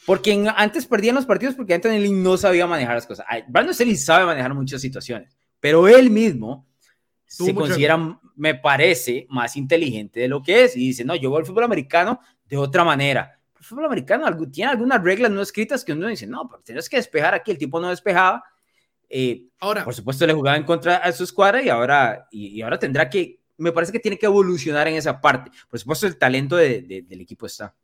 [0.05, 3.25] Porque antes perdían los partidos porque Anthony Lynn no sabía manejar las cosas.
[3.47, 6.67] Brandon Staley sabe manejar muchas situaciones, pero él mismo
[7.26, 10.76] se considera, me parece, más inteligente de lo que es.
[10.76, 13.39] Y dice, no, yo voy al fútbol americano de otra manera.
[13.57, 16.97] El fútbol americano tiene algunas reglas no escritas que uno dice, no, pero tienes que
[16.97, 17.51] despejar aquí.
[17.51, 18.43] El tipo no despejaba.
[19.09, 22.80] Eh, ahora, por supuesto, le jugaba en contra a su escuadra y ahora, y, ahora
[22.80, 25.51] tendrá que, me parece que tiene que evolucionar en esa parte.
[25.69, 27.76] Por supuesto, el talento del equipo está.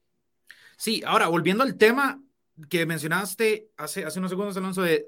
[0.77, 2.21] Sí, ahora, volviendo al tema
[2.69, 5.07] que mencionaste hace, hace unos segundos, Alonso, de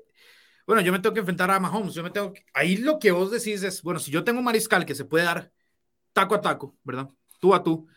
[0.66, 3.32] bueno, yo me tengo que enfrentar a Mahomes, yo me tengo ahí lo que vos
[3.32, 5.52] decís es, bueno, si yo tengo un mariscal que se puede dar
[6.14, 7.10] taco a taco, ¿verdad?
[7.40, 7.88] Tú a tú,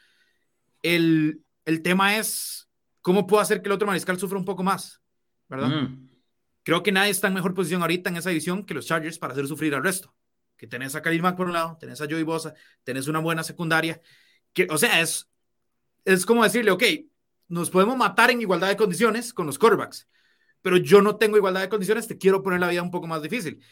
[0.82, 2.68] el, el tema es
[3.02, 5.00] cómo puedo hacer que el otro mariscal sufra un poco más,
[5.48, 5.68] ¿verdad?
[5.68, 6.10] Mm.
[6.64, 9.32] Creo que nadie está en mejor posición ahorita en esa edición que los Chargers para
[9.32, 10.12] hacer sufrir al resto.
[10.56, 13.44] Que tenés a Khalil Mack por un lado, tenés a Joey Bosa, tenés una buena
[13.44, 14.00] secundaria,
[14.52, 15.30] que, o sea, es,
[16.04, 16.82] es como decirle, ok,
[17.48, 20.08] nos podemos matar en igualdad de condiciones con los quarterbacks,
[20.62, 23.22] pero yo no tengo igualdad de condiciones, te quiero poner la vida un poco más
[23.22, 23.62] difícil.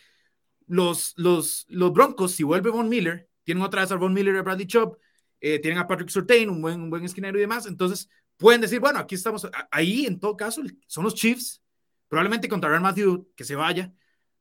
[0.66, 4.38] Los, los, los Broncos, si vuelve Von Miller, tienen otra vez a Von Miller y
[4.38, 4.96] a Bradley Chubb,
[5.40, 8.80] eh, tienen a Patrick Surtain, un buen, un buen esquinero y demás, entonces pueden decir,
[8.80, 11.62] bueno, aquí estamos, ahí en todo caso son los Chiefs,
[12.08, 13.92] probablemente contra Real Matthew, que se vaya,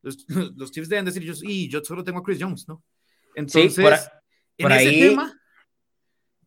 [0.02, 0.26] los,
[0.56, 2.84] los Chiefs deben decir, yo, y yo solo tengo a Chris Jones, ¿no?
[3.36, 3.78] Entonces,
[4.58, 5.40] en ese tema...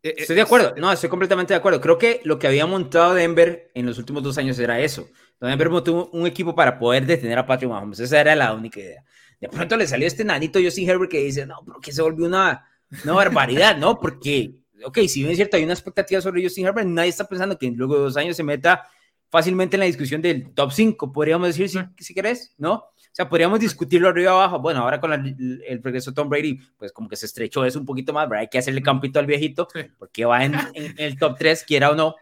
[0.02, 1.80] Eh, eh, estoy de acuerdo, no, estoy completamente de acuerdo.
[1.80, 5.10] Creo que lo que había montado Denver en los últimos dos años era eso
[5.40, 8.00] Denver montó un equipo para poder detener a Patrick Mahomes.
[8.00, 9.04] Esa era la única idea.
[9.40, 12.26] De pronto le salió este nanito Justin Herbert que dice, no, pero que se volvió
[12.26, 12.66] una,
[13.04, 13.98] una barbaridad, ¿no?
[13.98, 17.58] Porque, ok, si bien es cierto, hay una expectativa sobre Justin Herbert, nadie está pensando
[17.58, 18.88] que luego de dos años se meta
[19.28, 22.84] fácilmente en la discusión del top 5, podríamos decir, si, si querés, ¿no?
[23.16, 24.58] O sea, podríamos discutirlo arriba abajo.
[24.58, 27.86] Bueno, ahora con el regreso de Tom Brady, pues como que se estrechó eso un
[27.86, 28.42] poquito más, ¿verdad?
[28.42, 29.66] Hay que hacerle campito al viejito,
[29.98, 30.54] porque va en,
[30.98, 32.14] el top 3, quiera o no.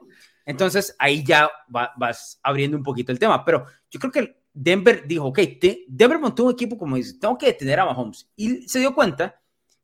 [0.45, 3.45] Entonces ahí ya vas abriendo un poquito el tema.
[3.45, 5.39] Pero yo creo que Denver dijo, ok,
[5.89, 8.29] Denver montó un equipo como dice, tengo que detener a Mahomes.
[8.37, 9.41] Y se dio cuenta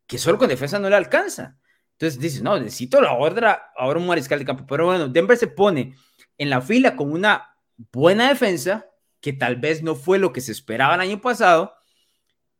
[0.07, 1.57] que solo con defensa no le alcanza.
[1.93, 4.65] Entonces dice, no, necesito la otra, ahora un mariscal de campo.
[4.67, 5.95] Pero bueno, Denver se pone
[6.39, 7.55] en la fila con una
[7.93, 8.87] buena defensa
[9.21, 11.75] que tal vez no fue lo que se esperaba el año pasado,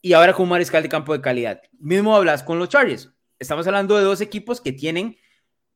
[0.03, 1.61] y ahora con un mariscal de campo de calidad.
[1.79, 3.13] Mismo hablas con los Chargers.
[3.39, 5.17] Estamos hablando de dos equipos que tienen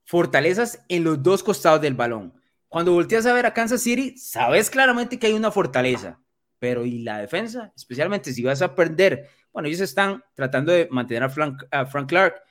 [0.05, 2.35] fortalezas en los dos costados del balón.
[2.69, 6.21] Cuando volteas a ver a Kansas City, sabes claramente que hay una fortaleza,
[6.59, 7.73] pero ¿y la defensa?
[7.77, 9.29] Especialmente si vas a perder.
[9.53, 12.43] Bueno, ellos están tratando de mantener a Frank, Clark.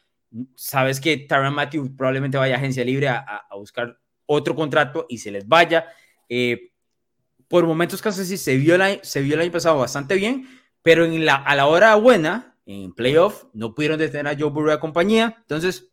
[0.56, 5.30] Sabes que Tyron Matthew probablemente vaya a agencia libre a, buscar otro contrato y se
[5.30, 5.86] les vaya.
[6.30, 6.72] Eh,
[7.47, 10.47] por momentos casi sí se vio, se vio el año pasado bastante bien,
[10.82, 15.36] pero a la hora buena, en playoff, no pudieron detener a Joe Burrow y compañía.
[15.41, 15.93] Entonces,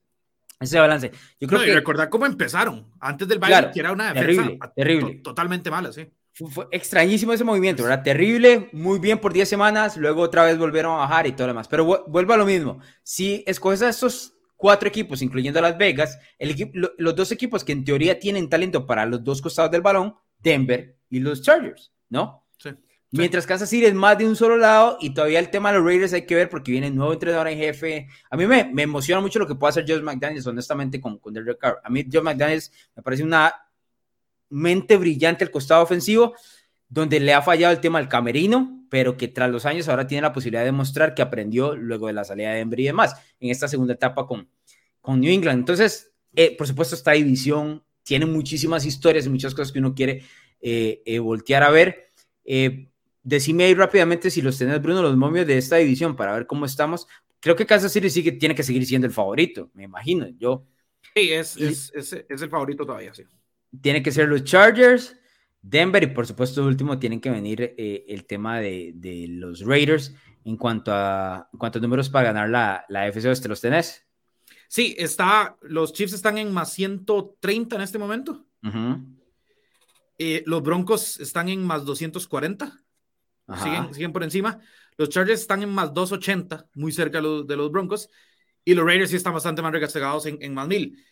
[0.60, 1.10] ese balance.
[1.40, 1.74] Yo creo que.
[1.74, 5.14] recordar cómo empezaron antes del baile, que era una defensa terrible, terrible.
[5.22, 6.06] totalmente mala, sí.
[6.32, 8.02] Fue, extrañísimo ese movimiento, ¿verdad?
[8.02, 11.54] Terrible, muy bien por 10 semanas, luego otra vez volvieron a bajar y todo lo
[11.54, 11.66] demás.
[11.68, 12.78] Pero vuelvo a lo mismo.
[13.02, 17.72] Si escoges a estos cuatro equipos, incluyendo Las Vegas, el equipo, los dos equipos que
[17.72, 22.39] en teoría tienen talento para los dos costados del balón, Denver y los Chargers, ¿no?
[23.12, 25.86] Mientras Kansas City es más de un solo lado y todavía el tema de los
[25.86, 28.06] Raiders hay que ver porque viene nuevo entrenador en jefe.
[28.30, 31.34] A mí me, me emociona mucho lo que puede hacer Josh McDaniels, honestamente, con, con
[31.34, 31.80] Derek Carr.
[31.82, 33.52] A mí Josh McDaniels me parece una
[34.48, 36.34] mente brillante al costado ofensivo,
[36.88, 40.22] donde le ha fallado el tema del camerino, pero que tras los años ahora tiene
[40.22, 43.50] la posibilidad de demostrar que aprendió luego de la salida de Denver y demás, en
[43.50, 44.48] esta segunda etapa con,
[45.00, 45.60] con New England.
[45.60, 50.24] Entonces, eh, por supuesto, esta división tiene muchísimas historias y muchas cosas que uno quiere
[50.60, 52.10] eh, eh, voltear a ver.
[53.22, 56.66] Decime ahí rápidamente si los tenés, Bruno, los momios de esta división para ver cómo
[56.66, 57.06] estamos.
[57.40, 60.28] Creo que Kansas City sí que tiene que seguir siendo el favorito, me imagino.
[60.38, 60.66] Yo.
[61.14, 63.24] Sí, es, es, es, es el favorito todavía, sí.
[63.80, 65.16] Tiene que ser los Chargers,
[65.62, 70.14] Denver y por supuesto, último, tienen que venir el tema de, de, los Raiders
[70.44, 74.04] en cuanto a, en cuanto a números para ganar la, la FC ¿Te los tenés?
[74.68, 78.46] Sí, está, los Chiefs están en más 130 en este momento.
[80.16, 82.80] Eh, los Broncos están en más 240.
[83.56, 84.58] Siguen, siguen, por encima.
[84.96, 88.08] Los Chargers están en más 280, muy cerca de los, Broncos.
[88.64, 91.04] Y los Raiders sí están bastante más regateados en, en más 1000.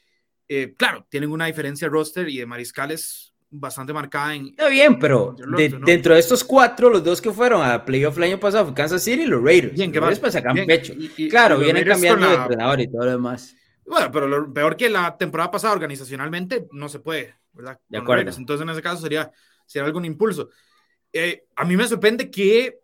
[0.48, 4.46] Eh, claro, tienen una diferencia de roster y de mariscales bastante marcada en.
[4.48, 5.34] Está bien, pero
[5.84, 9.02] dentro de estos cuatro, los dos que fueron a playoff el año pasado fue Kansas
[9.02, 9.74] City y los Raiders.
[9.74, 10.18] Bien, que más.
[10.18, 10.94] Pues sacan pecho.
[11.30, 13.54] claro, vienen cambiando de entrenador y todo lo demás.
[13.84, 17.34] Bueno, pero lo peor que la temporada pasada organizacionalmente no se puede.
[17.88, 18.30] De acuerdo.
[18.30, 19.32] Entonces, en ese caso sería,
[19.66, 20.50] sería algún impulso.
[21.12, 22.80] Eh, a mí me sorprende que,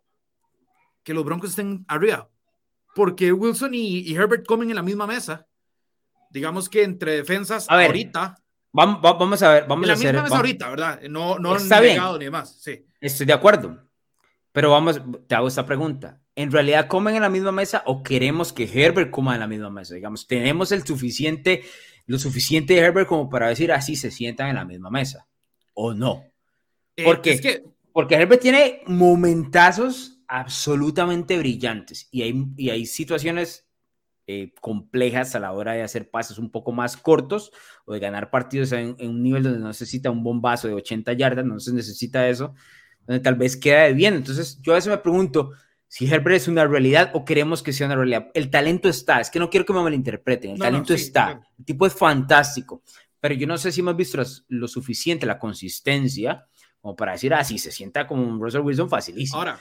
[1.02, 2.28] que los Broncos estén arriba,
[2.94, 5.46] porque Wilson y, Herbert comen en la misma mesa.
[6.30, 8.36] Digamos que entre defensas ahorita.
[8.72, 11.00] Vamos, vamos a ver, vamos en la misma mesa ahorita, ¿verdad?
[11.08, 12.00] No, no Está bien.
[12.18, 12.58] ni demás.
[12.60, 12.84] Sí.
[13.00, 13.78] Estoy de acuerdo.
[14.50, 16.20] Pero vamos, te hago esta pregunta.
[16.34, 19.70] ¿En realidad comen en la misma mesa o queremos que Herbert coma en la misma
[19.70, 19.94] mesa?
[19.94, 21.64] Digamos, tenemos el suficiente
[22.06, 25.26] lo suficiente de Herbert como para decir así se sientan en la misma mesa
[25.72, 26.24] o no.
[26.96, 27.64] Eh, porque,
[27.94, 33.68] porque Herbert tiene momentazos absolutamente brillantes y hay, y hay situaciones
[34.26, 37.52] eh, complejas a la hora de hacer pases un poco más cortos
[37.84, 41.12] o de ganar partidos en, en, un nivel donde no necesita un bombazo de 80
[41.12, 42.56] yardas, no se necesita eso,
[43.06, 44.14] donde tal vez queda de bien.
[44.14, 45.52] Entonces yo a veces me pregunto,
[45.86, 48.28] si Herbert es una realidad o queremos que sea una realidad.
[48.34, 51.86] El talento está, es que no quiero que me malinterpreten, el talento está, el tipo
[51.86, 52.82] es fantástico,
[53.20, 56.48] pero yo no sé si hemos visto lo suficiente, la consistencia,
[56.84, 59.38] como para decir, ah, sí, se sienta como un Russell Wilson facilísimo.
[59.38, 59.58] Ahora,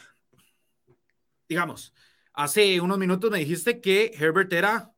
[1.47, 1.93] digamos,
[2.33, 4.91] hace unos minutos me dijiste que Herbert era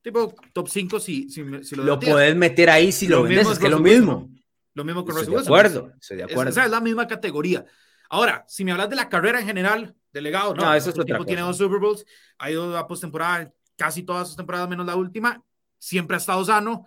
[0.00, 3.64] tipo top 5 si, si, lo, lo puedes meter ahí si lo, vendes, es que
[3.64, 4.30] es lo mismo.
[4.74, 5.42] Lo mismo con Russell Wilson.
[5.42, 6.50] De acuerdo, estoy de acuerdo.
[6.50, 7.66] esa es la misma categoría.
[8.08, 11.26] Ahora, si me hablas de la carrera en general, delegado, no, eso es otro tipo
[11.26, 12.06] tiene dos Super Bowls,
[12.38, 15.42] ha ido a postemporada casi todas sus temporadas menos la última,
[15.76, 16.86] siempre ha estado sano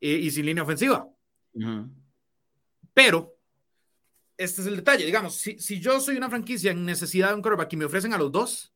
[0.00, 1.08] eh, y sin línea ofensiva.
[2.94, 3.39] Pero,
[4.40, 7.42] este es el detalle, digamos, si, si, yo soy una franquicia en necesidad de un
[7.42, 8.72] quarterback y me ofrecen a los dos,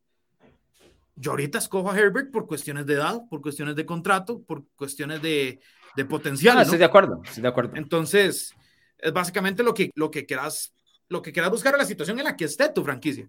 [1.17, 5.23] yo ahorita escojo a Herbert por cuestiones de edad, por cuestiones de contrato, por cuestiones
[5.23, 5.61] de,
[5.97, 6.59] de potencial.
[6.59, 7.73] Ah, estoy de acuerdo, estoy de acuerdo.
[7.77, 8.53] Entonces,
[8.99, 10.75] es básicamente lo que, lo que quieras
[11.09, 13.29] lo que quieras buscar es la situación en la que esté tu franquicia.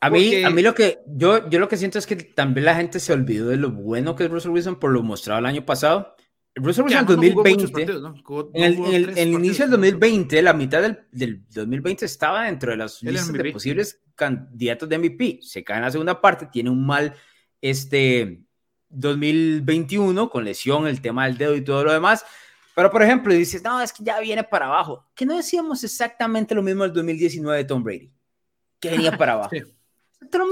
[0.00, 2.74] A mí, a mí lo que yo, yo lo que siento es que también la
[2.74, 5.64] gente se olvidó de lo bueno que es Russell Wilson por lo mostrado el año
[5.64, 6.16] pasado.
[6.54, 7.82] Russell Wilson en 2020,
[8.54, 13.32] en, el, inicio del 2020, la mitad del, del, 2020 estaba dentro de las listas
[13.32, 15.38] de posibles candidatos de MVP.
[15.40, 17.14] Se cae en la segunda parte, tiene un mal
[17.60, 18.42] este
[18.90, 22.24] 2021 con lesión, el tema del dedo y todo lo demás.
[22.74, 25.06] Pero, por ejemplo, dices, no, es que ya viene para abajo.
[25.14, 28.12] Que no decíamos exactamente lo mismo el 2019 de Tom Brady,
[28.78, 29.50] que venía para abajo.
[29.52, 29.62] Sí.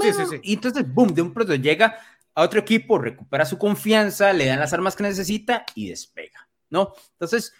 [0.01, 1.97] Sí, sí, y entonces, boom, de un pronto llega
[2.35, 6.93] a otro equipo, recupera su confianza, le dan las armas que necesita y despega, ¿no?
[7.13, 7.53] Entonces,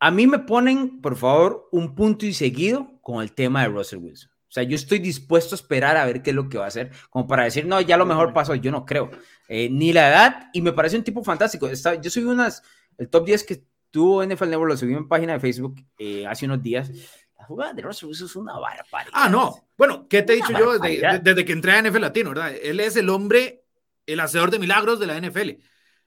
[0.00, 4.00] a mí me ponen, por favor, un punto y seguido con el tema de Russell
[4.00, 4.30] Wilson.
[4.30, 6.68] O sea, yo estoy dispuesto a esperar a ver qué es lo que va a
[6.68, 9.10] hacer, como para decir, no, ya lo mejor pasó, yo no creo.
[9.48, 11.66] Eh, ni la edad, y me parece un tipo fantástico.
[11.66, 12.62] Está, yo subí unas,
[12.96, 16.46] el top 10 que tuvo NFL Network, lo subí en página de Facebook eh, hace
[16.46, 16.90] unos días.
[17.36, 19.12] La jugada de Russell Wilson es una barbaridad.
[19.12, 19.68] Ah, no.
[19.76, 22.52] Bueno, ¿qué te he dicho yo desde, desde, que entré a NFL Latino, verdad?
[22.62, 23.63] Él es el hombre,
[24.06, 25.62] el hacedor de milagros de la NFL.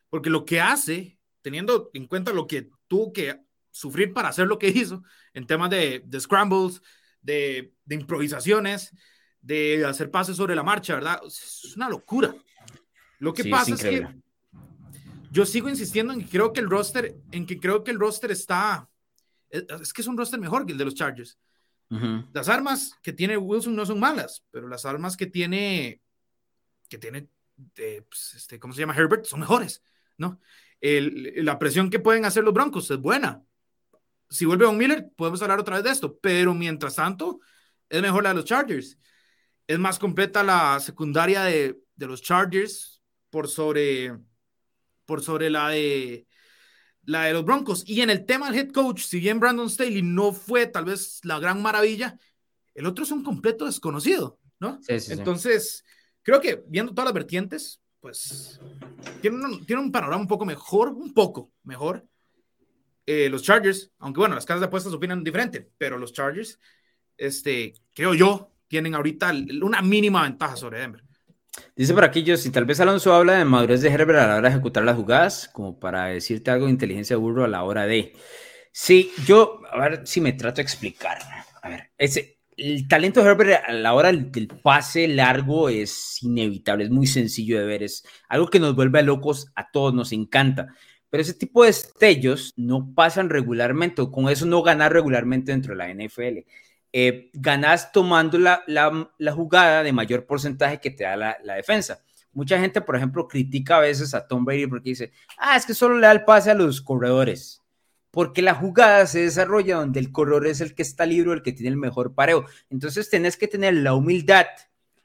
[0.10, 3.40] Porque lo que hace, teniendo en cuenta lo que tuvo que
[3.72, 6.82] sufrir para hacer lo que hizo en temas de, de scrambles,
[7.22, 8.92] de, de, improvisaciones,
[9.42, 11.20] de hacer pases sobre la marcha, ¿verdad?
[11.26, 12.34] Es una locura.
[13.20, 14.08] Lo que pasa es, que
[15.32, 18.32] yo sigo insistiendo en que creo que el roster, en que creo que el roster
[18.32, 18.90] está,
[19.50, 21.38] es, que es un roster mejor que el de los Chargers.
[22.34, 26.02] Las armas que tiene Wilson no son malas, pero las armas que tiene,
[26.90, 27.30] que tiene,
[27.76, 28.96] pues, este, ¿cómo se llama?
[28.96, 29.84] Herbert, son mejores,
[30.18, 30.40] ¿no?
[30.80, 33.44] El, la presión que pueden hacer los Broncos es buena.
[34.30, 37.40] Si vuelve Von Miller, podemos hablar otra vez de esto, pero mientras tanto,
[37.90, 38.98] es mejor la de los Chargers.
[39.66, 44.18] Es más completa la secundaria de, de los Chargers por sobre,
[45.06, 46.28] por sobre la de,
[47.04, 47.84] la de los Broncos.
[47.86, 51.20] Y en el tema del head coach, si bien Brandon Staley no fue tal vez
[51.24, 52.20] la gran maravilla,
[52.76, 54.80] el otro es un completo desconocido, ¿no?
[54.88, 55.84] Entonces,
[56.28, 58.60] creo que viendo todas las vertientes, pues
[59.22, 62.06] tiene un, tiene un panorama un poco mejor, un poco mejor.
[63.06, 66.60] Eh, los Chargers, aunque bueno, las casas de apuestas opinan diferente, pero los Chargers,
[67.16, 71.02] este, creo yo, tienen ahorita una mínima ventaja sobre Denver.
[71.78, 74.36] Dice por aquí, yo, si tal vez Alonso habla de madurez de Herbert a la
[74.36, 77.86] hora de ejecutar las jugadas, como para decirte algo de inteligencia burro a la hora
[77.86, 78.12] de.
[78.74, 81.20] Sí, yo, a ver si me trato de explicar.
[81.62, 86.86] A ver, ese, el talento de Herbert a la hora del pase largo es inevitable,
[86.86, 90.68] es muy sencillo de ver, es algo que nos vuelve locos a todos, nos encanta.
[91.10, 95.74] Pero ese tipo de estellos no pasan regularmente, o con eso no ganar regularmente dentro
[95.74, 96.40] de la NFL
[96.94, 102.02] eh, ganas tomando la, la, jugada de mayor porcentaje que te da la, la, defensa.
[102.32, 105.74] Mucha gente, por ejemplo, critica a veces a Tom Brady porque dice, ah, es que
[105.74, 107.62] solo le da el pase a los corredores.
[108.12, 111.52] Porque la jugada se desarrolla donde el corredor es el que está libre, el que
[111.52, 112.46] tiene el mejor pareo.
[112.70, 114.46] Entonces tenés que tener la humildad,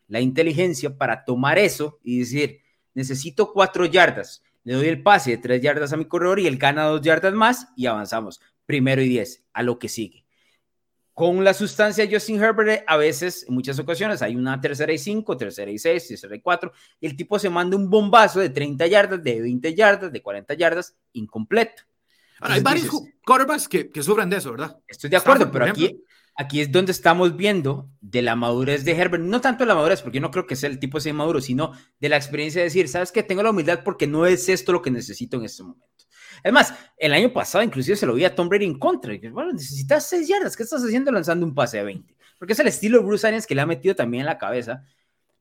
[0.09, 2.61] la inteligencia para tomar eso y decir,
[2.95, 4.43] necesito cuatro yardas.
[4.65, 7.35] Le doy el pase de tres yardas a mi corredor y él gana dos yardas
[7.35, 8.41] más y avanzamos.
[8.67, 10.25] Primero y diez, a lo que sigue.
[11.15, 15.37] Con la sustancia Justin Herbert, a veces, en muchas ocasiones, hay una tercera y cinco,
[15.37, 18.87] tercera y seis, tercera y cuatro, y el tipo se manda un bombazo de 30
[18.87, 21.83] yardas, de 20 yardas, de 40 yardas, incompleto.
[22.43, 22.91] Hay varios
[23.25, 24.79] quarterbacks que, que, sufren de eso, ¿verdad?
[24.87, 26.03] Estoy de acuerdo, pero aquí,
[26.37, 30.19] aquí es donde estamos viendo de la madurez de Herbert, no tanto la madurez, porque
[30.19, 32.89] yo no creo que sea el tipo sea maduro, sino de la experiencia de decir,
[32.89, 33.23] ¿sabes qué?
[33.23, 35.87] Tengo la humildad porque no es esto lo que necesito en este momento.
[36.43, 39.15] Es más, el año pasado inclusive se lo vi a Tom Brady en contra.
[39.15, 40.57] Y, bueno, necesitas seis yardas.
[40.57, 42.17] ¿Qué estás haciendo lanzando un pase a 20?
[42.39, 44.85] Porque es el estilo de Bruce Arians que le ha metido también en la cabeza.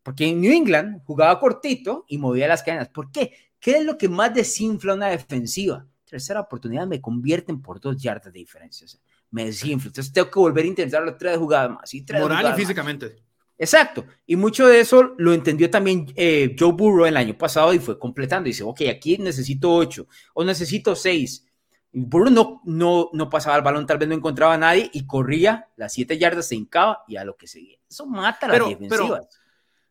[0.04, 2.90] Porque en New England jugaba cortito y movía las cadenas.
[2.90, 3.34] ¿Por qué?
[3.60, 5.88] ¿Qué es lo que más desinfla una defensiva?
[6.12, 8.86] Tercera oportunidad me convierten por dos yardas de diferencia.
[9.30, 9.88] me desinfla.
[9.88, 11.94] Entonces tengo que volver a intentarlo tres jugadas más.
[11.94, 13.16] Y tres Moral y físicamente.
[13.58, 14.04] Exacto.
[14.26, 17.98] Y mucho de eso lo entendió también eh, Joe Burrow el año pasado y fue
[17.98, 18.48] completando.
[18.48, 21.48] Dice, ok, aquí necesito ocho o necesito seis.
[21.94, 25.06] Y Burrow no, no, no pasaba el balón, tal vez no encontraba a nadie y
[25.06, 27.78] corría las siete yardas, se hincaba y a lo que seguía.
[27.90, 29.40] Eso mata a las defensivas.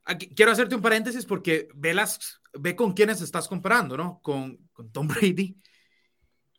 [0.04, 4.20] aquí, quiero hacerte un paréntesis porque ve, las, ve con quiénes estás comparando, ¿no?
[4.20, 5.56] Con, con Tom Brady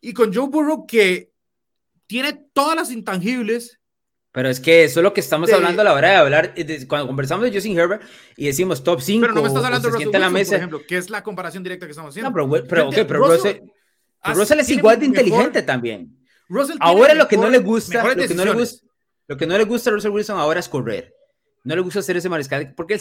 [0.02, 1.32] y con Joe Burrow que
[2.06, 3.80] tiene todas las intangibles
[4.32, 6.54] pero es que eso es lo que estamos hablando a la hora de hablar,
[6.88, 8.02] cuando conversamos de Justin Herbert
[8.34, 9.20] y decimos top 5.
[9.20, 11.84] Pero no me estás hablando de Russell Wilson, por ejemplo, que es la comparación directa
[11.84, 12.30] que estamos haciendo.
[12.30, 13.58] No, pero, pero, okay, pero Russell,
[14.24, 16.16] Russell, es igual de inteligente también.
[16.80, 18.86] ahora lo que no le gusta, lo que no le gusta,
[19.28, 21.14] lo que no le gusta a Russell Wilson ahora es correr.
[21.64, 23.00] No le gusta hacer ese mariscal, porque el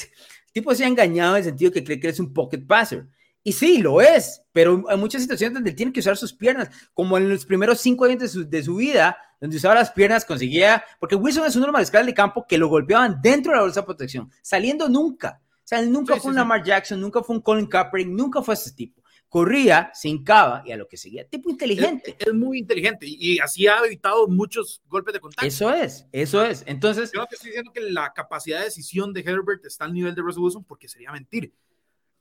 [0.51, 3.05] tipo se ha engañado en el sentido que cree que es un pocket passer.
[3.43, 7.17] Y sí, lo es, pero hay muchas situaciones donde tiene que usar sus piernas, como
[7.17, 10.83] en los primeros cinco años de su, de su vida, donde usaba las piernas, conseguía,
[10.99, 13.81] porque Wilson es un normal mariscal de campo que lo golpeaban dentro de la bolsa
[13.81, 15.41] de protección, saliendo nunca.
[15.41, 18.53] O sea, él nunca fue un Lamar Jackson, nunca fue un Colin Kaepernick, nunca fue
[18.53, 19.01] ese tipo.
[19.27, 21.25] corría, se hincaba y a lo que seguía.
[21.27, 22.17] Tipo inteligente.
[22.19, 25.47] Es, muy inteligente y, así ha evitado muchos golpes de contacto.
[25.47, 26.63] Eso es, eso es.
[26.67, 27.11] Entonces.
[27.13, 30.21] Yo te estoy diciendo que la capacidad de decisión de Herbert está al nivel de
[30.21, 31.53] Russell Wilson porque sería mentir.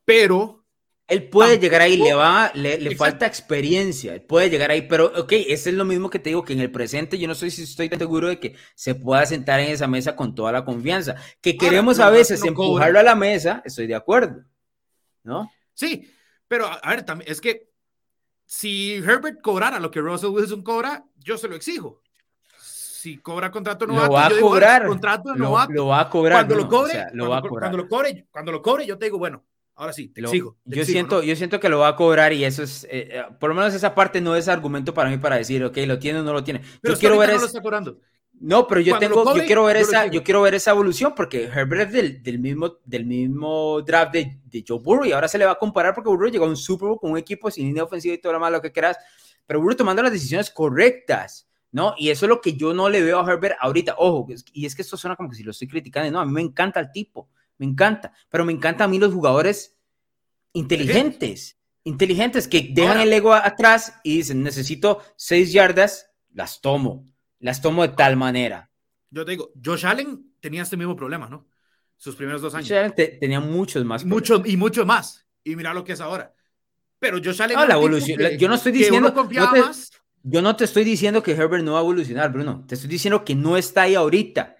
[0.04, 0.64] Pero
[1.10, 5.32] él puede llegar ahí, le va, le, falta experiencia, él puede llegar ahí, pero ok,
[5.48, 7.64] eso es lo mismo que te digo, que en el presente yo no sé si
[7.64, 11.56] estoy seguro de que se pueda sentar en esa mesa con toda la confianza, que
[11.56, 14.44] queremos a veces empujarlo a la mesa, estoy de acuerdo,
[15.24, 15.50] ¿no?
[15.74, 16.08] Sí,
[16.46, 17.70] pero a ver, también es que
[18.46, 22.02] si Herbert cobrara lo que Russell Wilson cobra, yo se lo exijo.
[22.56, 24.86] Si cobra contrato novato, lo va a cobrar.
[24.86, 25.72] contrato novato.
[25.72, 26.46] Lo, va a cobrar.
[26.46, 27.70] Cuando lo cobre, lo va a cobrar.
[27.70, 29.44] Cuando lo cobre, cuando lo cobre, yo te digo, bueno,
[29.80, 30.58] Ahora sí, te exijo.
[30.66, 33.48] yo, siento, yo siento que lo va a cobrar y eso es, eh, eh, por
[33.48, 36.22] lo menos esa parte no es argumento para mí para decir, ok, lo tiene o
[36.22, 36.60] no lo tiene.
[36.82, 37.98] Pero yo quiero ver no lo está cobrando.
[38.34, 41.88] No, pero yo tengo, yo quiero ver esa, yo quiero ver esa evolución porque Herbert
[41.88, 45.46] es del, del mismo, del mismo draft de, de, Joe Burrow y ahora se le
[45.46, 47.84] va a comparar porque Burrow llegó a un Super Bowl con un equipo sin línea
[47.84, 48.98] ofensiva y todo lo malo lo que quieras,
[49.46, 51.48] pero Burrow tomando las decisiones correctas.
[51.72, 51.94] ¿no?
[51.96, 53.94] Y eso es lo que yo no le veo a Herbert ahorita.
[53.96, 56.10] Ojo, y es que esto suena como que si lo estoy criticando.
[56.10, 57.28] No, a mí me encanta el tipo,
[57.60, 59.76] me encanta, pero me encanta a mí los jugadores
[60.54, 67.04] inteligentes, inteligentes que dejan el ego atrás y dicen, necesito seis yardas, las tomo,
[67.38, 68.70] las tomo de tal manera.
[69.10, 71.46] Yo te digo, Josh Allen tenía este mismo problema, ¿no?
[71.98, 72.66] Sus primeros dos años.
[72.66, 74.06] Josh Allen tenía muchos más.
[74.06, 75.26] Mucho, y mucho más.
[75.44, 76.32] Y mira lo que es ahora.
[76.98, 77.58] Pero Josh Allen...
[77.58, 78.38] No, la evolución.
[78.38, 79.14] yo no estoy diciendo...
[80.22, 82.64] yo no te estoy diciendo que Herbert no va a evolucionar, Bruno.
[82.66, 84.56] Te estoy diciendo que no está ahí ahorita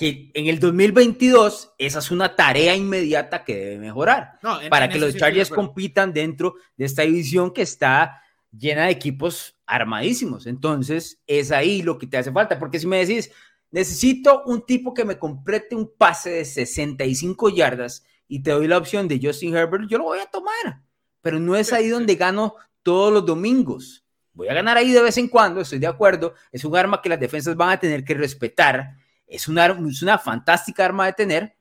[0.00, 4.38] que en el 2022 esa es una tarea inmediata que debe mejorar
[4.70, 10.46] para que los Chargers compitan dentro de esta división que está llena de equipos armadísimos.
[10.46, 13.30] Entonces, es ahí lo que te hace falta, porque si me decís,
[13.70, 18.78] necesito un tipo que me complete un pase de 65 yardas y te doy la
[18.78, 20.80] opción de Justin Herbert, yo lo voy a tomar,
[21.20, 24.02] pero no es ahí donde gano todos los domingos.
[24.32, 27.10] Voy a ganar ahí de vez en cuando, estoy de acuerdo, es un arma que
[27.10, 28.94] las defensas van a tener que respetar
[29.30, 31.56] es una, es una fantástica arma de tener,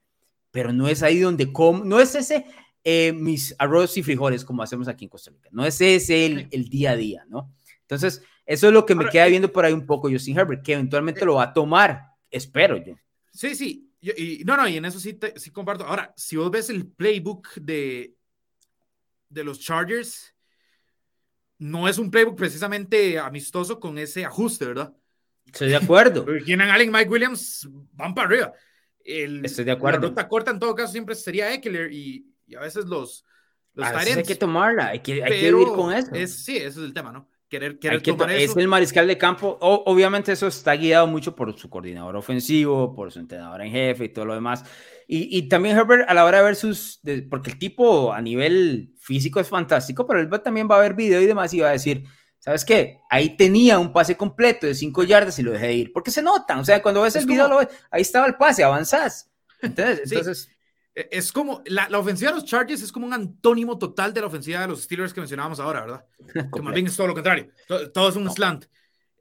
[0.51, 1.51] pero no es ahí donde
[1.86, 2.45] no es ese
[2.84, 6.47] eh, mis arroz y frijoles como hacemos aquí en Costa Rica, no es ese el,
[6.51, 7.53] el día a día, ¿no?
[7.82, 10.63] Entonces, eso es lo que me queda eh, viendo por ahí un poco Justin Herbert,
[10.63, 12.95] que eventualmente lo va a tomar, espero yo.
[13.32, 15.86] Sí, sí, y, no, no, y en eso sí, sí comparto.
[15.86, 18.15] Ahora, si vos ves el playbook de,
[19.28, 20.34] de los Chargers,
[21.57, 24.95] no es un playbook precisamente amistoso con ese ajuste, ¿verdad?
[25.54, 26.26] Estoy de acuerdo.
[26.45, 28.54] Keenan Allen, Mike Williams van para arriba.
[29.04, 30.02] Estoy de acuerdo.
[30.02, 33.26] La ruta corta en todo caso siempre sería Eckler y, y a veces los,
[33.74, 36.12] los a veces hay que tomarla, hay que, hay que vivir con eso.
[36.14, 37.30] Es, sí, ese es el tema, ¿no?
[37.50, 38.52] Querer, querer tomar eso.
[38.52, 39.58] Es el mariscal de campo.
[39.60, 44.10] obviamente eso está guiado mucho por su coordinador ofensivo, por su entrenador en jefe y
[44.10, 44.64] todo lo demás.
[45.08, 47.02] Y, y también Herbert a la hora de ver sus...
[47.32, 51.20] porque el tipo a nivel físico es fantástico, pero él también va a ver video
[51.20, 52.04] y demás y va a decir
[52.39, 52.99] ¿sabes qué?
[53.09, 55.93] Ahí tenía un pase completo de cinco yardas y lo dejé de ir.
[55.93, 58.63] Porque se notan, o sea, cuando ves el video, lo ves, ahí estaba el pase,
[58.63, 59.29] avanzás.
[59.61, 60.49] Entonces, entonces
[61.09, 64.27] es como la, la, ofensiva de los Chargers es como un antónimo total de la
[64.27, 66.05] ofensiva de los Steelers que mencionábamos ahora, ¿verdad?
[66.53, 67.49] que más bien es todo lo contrario.
[67.93, 68.65] Todo, es un slant.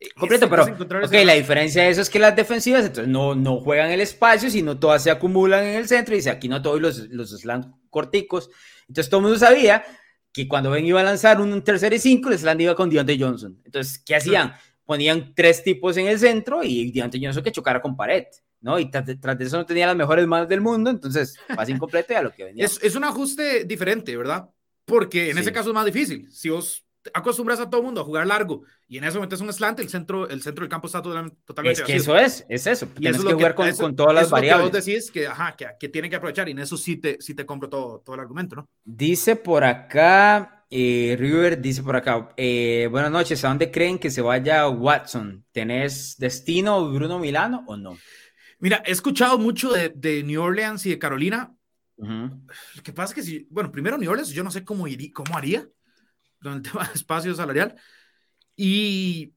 [0.01, 3.61] E, Completo, pero ok, la diferencia de eso es que las defensivas entonces no, no
[3.61, 6.81] juegan el espacio, sino todas se acumulan en el centro y dice aquí no todos
[6.81, 8.51] los, los slant corticos.
[8.89, 9.85] Entonces todo el mundo sabía
[10.39, 13.61] que cuando Ben iba a lanzar un tercer y cinco, les iba con Deontay Johnson.
[13.65, 14.53] Entonces, ¿qué hacían?
[14.85, 18.25] Ponían tres tipos en el centro y Deontay Johnson que chocara con pared,
[18.61, 18.79] ¿no?
[18.79, 22.23] Y tras, de eso no tenía las mejores manos del mundo, entonces, pase incompleto a
[22.23, 22.65] lo que venía.
[22.67, 24.49] Es, es, un ajuste diferente, ¿verdad?
[24.85, 26.31] Porque en ese caso es más difícil.
[26.33, 26.85] Si vos
[27.15, 29.89] acostumbras a todo el mundo a jugar largo y en eso metes un slant, el
[29.89, 31.37] centro, el centro del campo está totalmente
[31.73, 32.87] Es que eso es, es eso.
[32.87, 34.67] Tienes que jugar con, con, todas las variables.
[34.67, 36.97] Lo que vos decís que, ajá, que, que tienen que aprovechar y en eso sí
[36.97, 38.69] te, sí te compro todo, todo el argumento, ¿no?
[38.85, 44.11] Dice por acá, eh, River dice por acá, eh, buenas noches, ¿a dónde creen que
[44.11, 45.45] se vaya Watson?
[45.53, 47.97] ¿Tenés destino Bruno Milano o no?
[48.59, 51.55] Mira, he escuchado mucho de, de New Orleans y de Carolina.
[51.97, 55.11] Lo que pasa es que si, bueno, primero New Orleans, yo no sé cómo, iría,
[55.13, 55.69] cómo haría
[56.43, 57.75] con el tema de espacio salarial.
[58.57, 59.35] Y,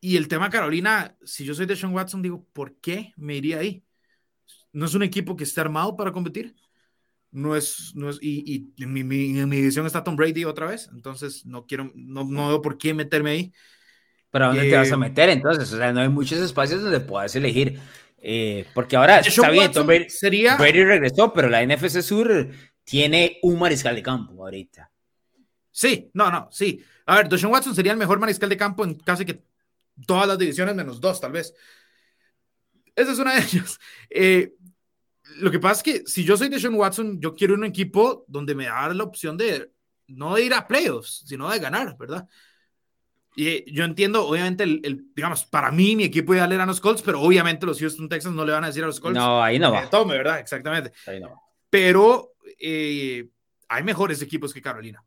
[0.00, 3.58] y el tema Carolina, si yo soy de Sean Watson, digo, ¿por qué me iría
[3.58, 3.84] ahí?
[4.72, 6.54] No es un equipo que esté armado para competir.
[7.32, 10.44] No es, no es y, y en, mi, mi, en mi visión está Tom Brady
[10.44, 13.52] otra vez, entonces no quiero, no, no veo por qué meterme ahí.
[14.30, 15.72] ¿Pero a dónde te vas a eh, meter entonces?
[15.72, 17.78] O sea, no hay muchos espacios donde puedas elegir.
[18.22, 20.56] Eh, porque ahora está bien, Tom Brady, sería...
[20.56, 22.48] Brady regresó, pero la NFC Sur
[22.84, 24.89] tiene un mariscal de campo ahorita.
[25.70, 26.82] Sí, no, no, sí.
[27.06, 29.42] A ver, Deshaun Watson sería el mejor mariscal de campo en casi que
[30.06, 31.54] todas las divisiones, menos dos, tal vez.
[32.94, 33.78] Esa es una de ellas.
[34.08, 34.54] Eh,
[35.36, 38.54] lo que pasa es que si yo soy Deshaun Watson, yo quiero un equipo donde
[38.54, 39.70] me da la opción de
[40.08, 42.26] no de ir a playoffs, sino de ganar, ¿verdad?
[43.36, 47.20] Y yo entiendo, obviamente, el, digamos, para mí mi equipo ideal eran los Colts, pero
[47.20, 49.16] obviamente los Houston Texans no le van a decir a los Colts.
[49.16, 49.88] No, ahí no va.
[49.88, 50.40] tome, ¿verdad?
[50.40, 50.92] Exactamente.
[51.06, 51.36] Ahí no va.
[51.70, 53.28] Pero eh,
[53.68, 55.04] hay mejores equipos que Carolina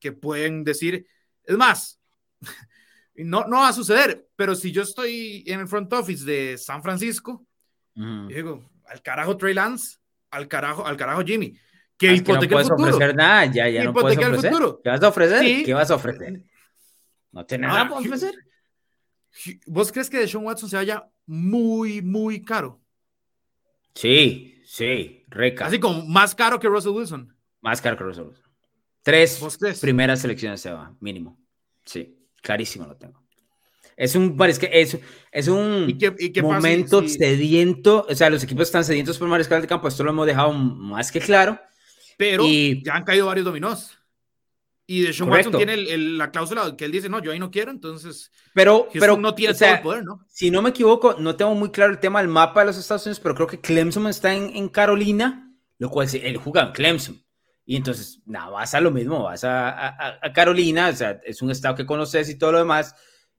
[0.00, 1.06] que pueden decir,
[1.44, 2.00] es más,
[3.14, 6.82] no, no va a suceder, pero si yo estoy en el front office de San
[6.82, 7.46] Francisco,
[7.94, 9.98] digo, al carajo Trey Lance,
[10.30, 11.56] al carajo, al carajo Jimmy.
[11.96, 14.50] Que ah, no puedes ofrecer nada, ya, ya no puedes ofrecer.
[14.82, 15.64] ¿Qué vas a ofrecer?
[15.64, 16.42] ¿Qué vas a ofrecer?
[17.30, 18.34] No tienes nada para ofrecer.
[19.66, 22.80] ¿Vos crees que Deshaun Watson se vaya muy, muy caro?
[23.94, 25.66] Sí, sí, reca.
[25.66, 27.36] Así como más caro que Russell Wilson.
[27.60, 28.49] Más caro que Russell Wilson.
[29.10, 31.38] Tres primeras selecciones se va, mínimo.
[31.84, 33.20] Sí, carísimo lo tengo.
[33.96, 34.98] Es un, es que es,
[35.30, 35.94] es un
[36.42, 40.26] momento sediento, o sea, los equipos están sedientos por mariscal de campo, esto lo hemos
[40.26, 41.60] dejado más que claro.
[42.16, 43.98] Pero ya han caído varios dominós.
[44.86, 47.70] Y de Sean Watson tiene la cláusula que él dice, no, yo ahí no quiero,
[47.70, 48.32] entonces.
[48.54, 50.26] Pero, pero no tiene todo el poder, ¿no?
[50.28, 53.06] Si no me equivoco, no tengo muy claro el tema del mapa de los Estados
[53.06, 57.22] Unidos, pero creo que Clemson está en, en Carolina, lo cual él juega en Clemson.
[57.70, 61.52] Y entonces, nada, vas a lo mismo, vas a, a, Carolina, o sea, es un
[61.52, 62.96] estado que conoces y todo lo demás.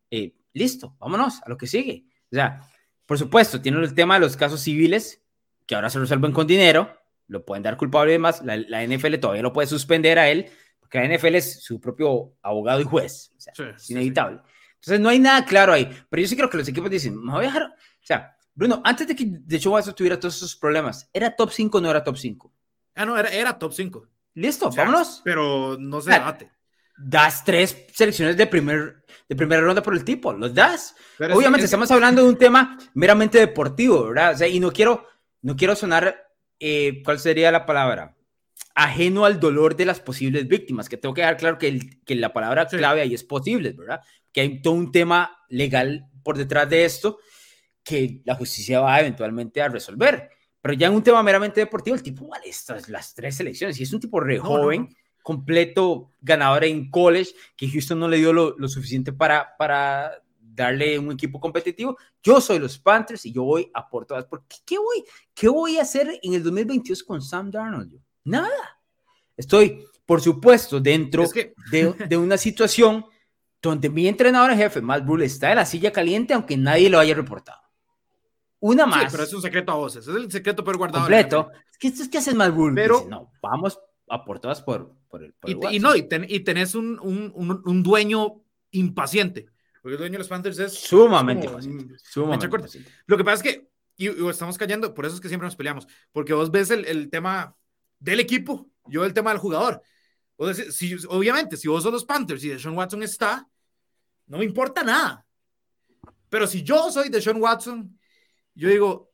[0.10, 2.06] Eh, listo, vámonos a lo que sigue.
[2.32, 2.66] O sea,
[3.06, 5.22] por supuesto, tiene el tema de los casos civiles,
[5.68, 8.42] que ahora se resuelven con dinero, lo pueden dar culpable y demás.
[8.46, 12.38] La, la NFL todavía lo puede suspender a él, porque la NFL es su propio
[12.42, 13.34] abogado y juez.
[13.36, 14.40] O sea, es inevitable.
[14.76, 15.90] Entonces, no hay nada claro ahí.
[16.10, 17.64] Pero yo sí creo que los equipos dicen, me voy a dejar.
[17.64, 21.80] O sea, Bruno, antes de que de hecho tuviera todos esos problemas, ¿era top 5
[21.80, 22.54] o no era top 5?
[22.96, 24.08] Ah, no, era, era top 5.
[24.34, 25.22] Listo, vámonos.
[25.24, 26.52] Pero no se debate.
[26.98, 30.96] Das tres selecciones de, primer, de primera ronda por el tipo, los das.
[31.20, 34.34] Obviamente estamos hablando de un tema meramente deportivo, ¿verdad?
[34.34, 35.08] O sea, y no quiero,
[35.42, 36.16] no quiero sonar,
[36.60, 38.16] eh, ¿cuál sería la palabra?
[38.76, 42.32] Ajeno al dolor de las posibles víctimas, que tengo que dejar claro que, que la
[42.34, 44.02] palabra clave ahí es posibles, ¿verdad?
[44.32, 47.20] Que hay todo un tema legal por detrás de esto
[47.84, 50.30] que la justicia va eventualmente a resolver.
[50.62, 53.84] Pero ya en un tema meramente deportivo, el tipo vale estas las tres selecciones y
[53.84, 58.56] es un tipo re joven, completo, ganador en college, que Houston no le dio lo,
[58.58, 61.98] lo, suficiente para, para darle un equipo competitivo.
[62.22, 64.26] Yo soy los Panthers y yo voy a por todas.
[64.26, 65.04] Porque, ¿qué, voy,
[65.34, 68.00] ¿Qué voy a hacer en el 2022 con Sam Darnold?
[68.24, 68.80] Nada.
[69.36, 71.26] Estoy, por supuesto, dentro
[71.72, 73.06] de, de, una situación
[73.62, 77.16] donde mi entrenador jefe, Matt Rule, está en la silla caliente, aunque nadie lo haya
[77.16, 77.61] reportado.
[78.62, 79.04] Una más.
[79.04, 80.08] Sí, pero es un secreto a voces.
[80.08, 81.06] Es el secreto peor guardado.
[81.06, 81.50] Completo.
[81.80, 85.34] ¿Qué es que haces más Pero no, vamos a por todas por, por el.
[85.46, 89.48] y, no, y, tenés un, un, un, dueño impaciente.
[89.82, 90.74] Porque el dueño de los Panthers es.
[90.74, 91.96] Sumamente impaciente.
[91.98, 92.92] Sumamente impaciente.
[93.08, 93.68] Lo que pasa es que.
[93.98, 95.88] Y, estamos cayendo, por eso es que siempre nos peleamos.
[96.12, 97.56] Porque vos ves el, el tema
[98.00, 99.82] del equipo, yo el tema del jugador.
[100.70, 103.48] si, obviamente, si vos sos los Panthers y Deshaun Watson está,
[104.28, 105.26] no me importa nada.
[106.30, 108.00] Pero si yo soy Deshaun Watson
[108.54, 109.12] yo digo,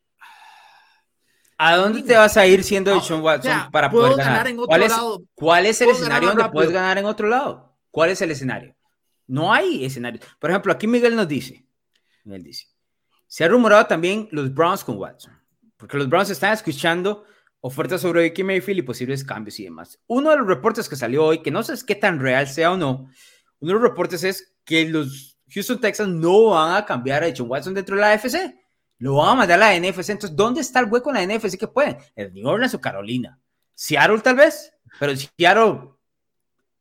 [1.58, 4.48] ¿A dónde te vas a ir siendo de Sean Watson para poder ganar?
[4.48, 7.76] en otro ¿Cuál, es, lado, ¿Cuál es el escenario donde puedes ganar en otro lado?
[7.90, 8.76] ¿Cuál es el escenario?
[9.26, 10.22] No hay escenario.
[10.40, 11.66] Por ejemplo, aquí Miguel nos dice,
[12.24, 12.68] Miguel dice,
[13.26, 15.34] se ha rumorado también los Browns con Watson,
[15.78, 17.26] porque los Browns están escuchando
[17.60, 20.00] ofertas sobre Vicky Mayfield y posibles cambios y demás.
[20.06, 22.78] Uno de los reportes que salió hoy, que no sé qué tan real sea o
[22.78, 23.10] no,
[23.60, 27.50] uno de los reportes es que los Houston Texans no van a cambiar a Sean
[27.50, 28.66] Watson dentro de la AFC
[29.00, 30.10] lo van a mandar a la NFC.
[30.10, 31.98] Entonces, ¿dónde está el hueco en la NFC que pueden?
[32.16, 33.39] ¿El New Orleans o Carolina?
[33.76, 34.74] ¿Seattle tal vez?
[35.00, 35.91] Pero Seattle,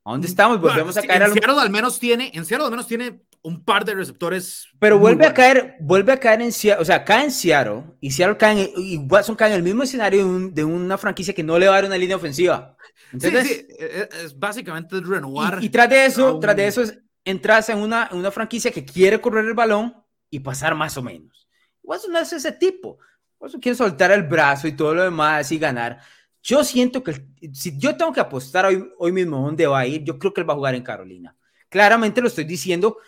[0.05, 0.61] ¿a dónde estamos?
[0.61, 3.85] Volvemos a caer en Seattle al menos tiene, en Seattle al menos tiene un par
[3.85, 4.67] de receptores.
[4.79, 8.11] Pero vuelve a caer, vuelve a caer en Seattle, o sea, cae en Seattle y
[8.11, 11.59] Seattle cae en, y Watson cae en el mismo escenario de, una franquicia que no
[11.59, 12.77] le va a dar una línea ofensiva.
[13.13, 15.63] sí, sí, e, e, es básicamente renovar.
[15.63, 18.85] Y, tras de eso, tras de eso es entras en una, en una franquicia que
[18.85, 19.95] quiere correr el balón
[20.31, 21.46] y pasar más o menos.
[21.87, 22.99] Watson no es ese tipo.
[23.39, 26.01] Watson quiere soltar el brazo y todo lo demás y ganar.
[26.43, 30.05] Yo siento que si yo tengo que apostar hoy, hoy mismo dónde va a ir,
[30.05, 31.37] yo creo que él va a jugar en Carolina.
[31.69, 32.99] Claramente lo estoy diciendo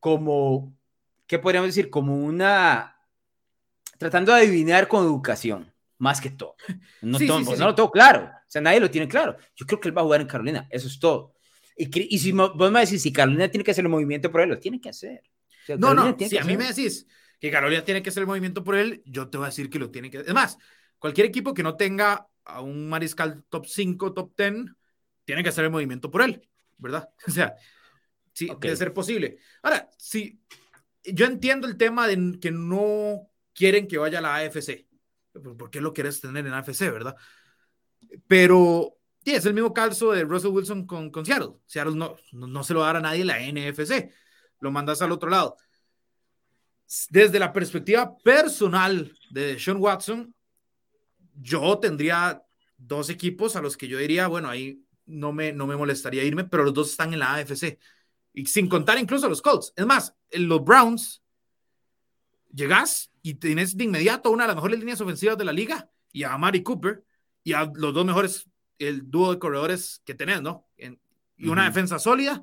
[0.00, 0.76] como,
[1.26, 1.90] ¿qué podríamos decir?
[1.90, 2.98] Como una,
[3.98, 6.56] tratando de adivinar con educación, más que todo.
[7.02, 9.36] No, no lo tengo claro, o sea, nadie lo tiene claro.
[9.54, 11.34] Yo creo que él va a jugar en Carolina, eso es todo.
[11.76, 14.48] Y, y si vos me decís, si Carolina tiene que hacer el movimiento por él,
[14.48, 15.22] lo tiene que hacer.
[15.78, 17.06] no, no, si a mí me decís,
[17.38, 19.78] que Carolina tiene que hacer el movimiento por él, yo te voy a decir que
[19.78, 20.18] lo tiene que.
[20.18, 20.58] Es más,
[20.98, 24.66] cualquier equipo que no tenga a un mariscal top 5, top 10,
[25.24, 27.08] tiene que hacer el movimiento por él, ¿verdad?
[27.26, 27.54] O sea,
[28.32, 29.38] sí, debe ser posible.
[29.62, 30.40] Ahora, sí,
[31.04, 34.86] yo entiendo el tema de que no quieren que vaya a la AFC.
[35.32, 37.16] ¿Por qué lo quieres tener en AFC, verdad?
[38.26, 41.54] Pero Sí, es el mismo caso de Russell Wilson con, con Seattle.
[41.66, 44.08] Seattle no, no, se lo dará a nadie la NFC.
[44.60, 45.56] Lo mandas al otro lado.
[47.10, 50.34] Desde la perspectiva personal de Sean Watson,
[51.34, 52.42] yo tendría
[52.76, 56.44] dos equipos a los que yo diría, bueno, ahí no me, no me molestaría irme,
[56.44, 57.78] pero los dos están en la AFC.
[58.34, 59.72] Y sin contar incluso a los Colts.
[59.76, 61.22] Es más, en los Browns,
[62.52, 66.24] llegas y tienes de inmediato una de las mejores líneas ofensivas de la liga y
[66.24, 67.04] a Mari Cooper
[67.42, 70.66] y a los dos mejores, el dúo de corredores que tenés, ¿no?
[71.38, 72.42] y una defensa sólida.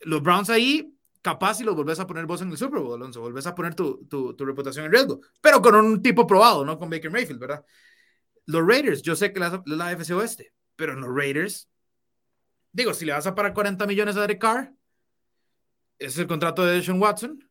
[0.00, 3.20] Los Browns ahí, capaz si los volvés a poner vos en el Super Bowl, Alonso,
[3.20, 6.78] volvés a poner tu, tu, tu reputación en riesgo, pero con un tipo probado, no
[6.78, 7.64] con Baker Mayfield, ¿verdad?
[8.46, 11.68] Los Raiders, yo sé que la, la AFC Oeste, pero en los Raiders,
[12.72, 14.72] digo, si le vas a pagar 40 millones a Derek Carr,
[15.98, 17.48] ese es el contrato de Sean Watson.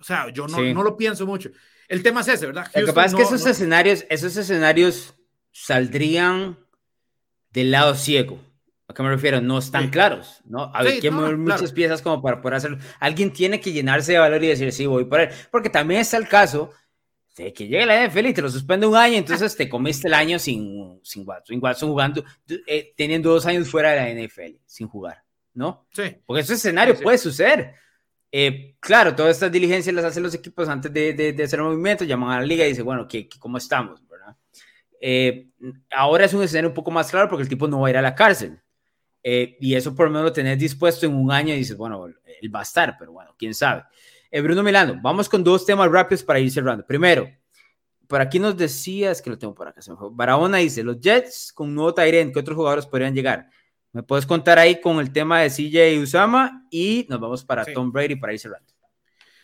[0.00, 1.50] O sea, yo no, no lo pienso mucho.
[1.88, 2.70] El tema es ese, ¿verdad?
[2.74, 5.14] lo que pasa es que esos escenarios, esos escenarios
[5.50, 6.58] saldrían
[7.50, 8.40] del lado ciego.
[8.94, 9.40] ¿A qué me refiero?
[9.40, 10.70] No están claros, ¿no?
[10.72, 12.78] A ver, que mover muchas piezas como para poder hacerlo.
[13.00, 15.30] Alguien tiene que llenarse de valor y decir, sí, voy por él.
[15.50, 16.70] Porque también está el caso
[17.36, 20.14] de que llegue la NFL y te lo suspende un año, entonces te comiste el
[20.14, 22.24] año sin, sin Watson, Watson jugando,
[22.68, 25.24] eh, teniendo dos años fuera de la NFL, sin jugar,
[25.54, 25.88] ¿no?
[25.90, 26.16] Sí.
[26.24, 27.74] Porque ese escenario puede suceder.
[28.30, 32.04] Eh, claro, todas estas diligencias las hacen los equipos antes de, de, hacer el movimiento,
[32.04, 34.04] llaman a la liga y dicen, bueno, ¿qué, cómo estamos?
[35.06, 35.48] Eh,
[35.90, 37.98] ahora es un escenario un poco más claro porque el tipo no va a ir
[37.98, 38.58] a la cárcel.
[39.24, 42.54] Y eso por lo menos lo tenés dispuesto en un año y dices, bueno, él
[42.54, 43.84] va a estar, pero bueno, quién sabe.
[44.34, 46.84] Eh, Bruno Milano, vamos con dos temas rápidos para ir cerrando.
[46.84, 47.30] Primero,
[48.08, 49.80] por aquí nos decías que lo tengo por acá.
[50.10, 53.48] Barahona dice: Los Jets con nuevo Tyrant, ¿qué otros jugadores podrían llegar?
[53.92, 56.66] ¿Me puedes contar ahí con el tema de CJ Usama?
[56.68, 58.72] Y nos vamos para Tom Brady para ir cerrando.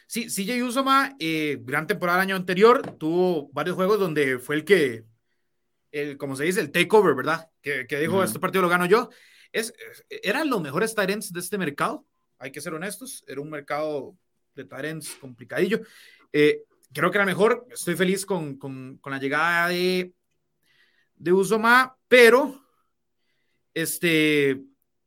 [0.09, 4.65] Sí, CJ Usama, eh, gran temporada el año anterior, tuvo varios juegos donde fue el
[4.65, 5.05] que,
[5.93, 7.49] el, como se dice, el takeover, ¿verdad?
[7.63, 9.09] Que, dijo: Este partido lo gano yo.
[9.53, 9.73] Es,
[10.09, 12.07] eran los mejores Tyrants de este mercado,
[12.39, 13.23] hay que ser honestos.
[13.29, 14.17] Era un mercado
[14.55, 15.81] de Tyrants complicadillo.
[16.33, 17.67] Eh, creo que era mejor.
[17.71, 20.13] Estoy feliz con, con, con la llegada de,
[21.17, 22.65] de Usoma, pero
[23.75, 24.63] este,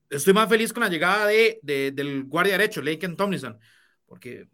[0.09, 3.59] estoy más feliz con la llegada de, de del guardia derecho, Laken Tomlinson,
[4.05, 4.47] porque,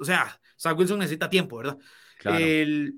[0.00, 1.78] o sea, Zach Wilson necesita tiempo, ¿verdad?
[2.24, 2.94] El,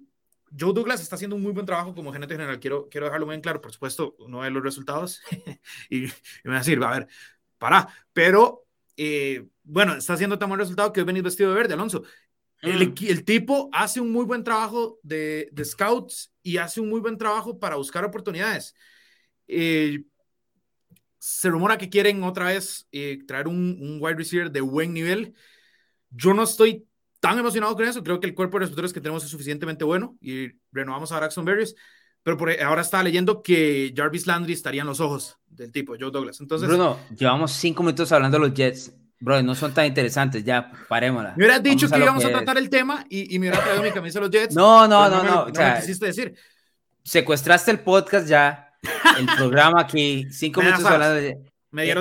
[0.59, 2.61] Joe Douglas está haciendo un muy buen trabajo como gerente general.
[2.61, 3.61] Quiero, quiero dejarlo muy claro.
[3.61, 5.21] Por supuesto, no ve los resultados
[5.91, 6.03] y,
[6.45, 7.09] me va a decir, a ver,
[7.59, 7.89] para.
[8.13, 12.03] Pero eh, bueno, está haciendo tan buen resultado que hoy venís vestido de verde, Alonso.
[12.61, 12.95] El, mm.
[13.09, 17.19] el, tipo hace un muy buen trabajo de, de, scouts y hace un muy buen
[17.19, 18.75] trabajo para buscar oportunidades.
[19.49, 20.05] Eh,
[21.19, 25.35] se rumora que quieren otra vez eh, traer un, un, wide receiver de buen nivel.
[26.11, 26.87] Yo no estoy
[27.23, 28.03] tan emocionado con eso.
[28.03, 31.45] Creo que el cuerpo de receptores que tenemos es suficientemente bueno y renovamos a Braxton
[31.45, 31.77] Berrios.
[32.25, 36.11] Pero por, ahora estaba leyendo que Jarvis Landry estaría en los ojos del tipo, Joe
[36.11, 36.41] Douglas.
[36.41, 38.93] Entonces, Bruno, llevamos cinco minutos hablando de los Jets.
[39.20, 41.35] Bro, no son tan interesantes, ya parémosla.
[41.37, 43.93] Me hubieras dicho que íbamos a tratar el tema y, y me hubiera traído mi
[43.93, 44.55] camisa de los Jets.
[44.57, 45.31] No, no, no, no.
[45.33, 46.35] no, o quisiste decir.
[47.05, 48.73] Secuestraste el podcast ya,
[49.16, 51.52] el programa aquí, cinco minutos hablando de.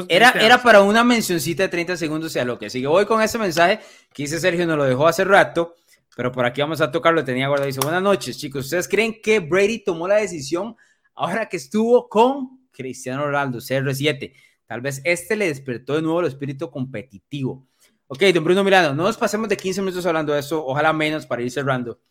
[0.10, 2.88] Era, era para una mencioncita de 30 segundos y a lo que sigue.
[2.88, 3.80] Voy con ese mensaje
[4.14, 5.76] que dice Sergio, nos lo dejó hace rato,
[6.16, 7.24] pero por aquí vamos a tocarlo.
[7.24, 7.68] Tenía guardado.
[7.68, 8.66] Dice: Buenas noches, chicos.
[8.66, 10.76] ¿Ustedes creen que Brady tomó la decisión
[11.16, 14.34] ahora que estuvo con Cristiano Ronaldo, CR7?
[14.66, 17.68] Tal vez este le despertó de nuevo el espíritu competitivo.
[18.08, 21.26] Ok, don Bruno Milano, no nos pasemos de 15 minutos hablando de eso, ojalá menos
[21.26, 22.02] para ir cerrando.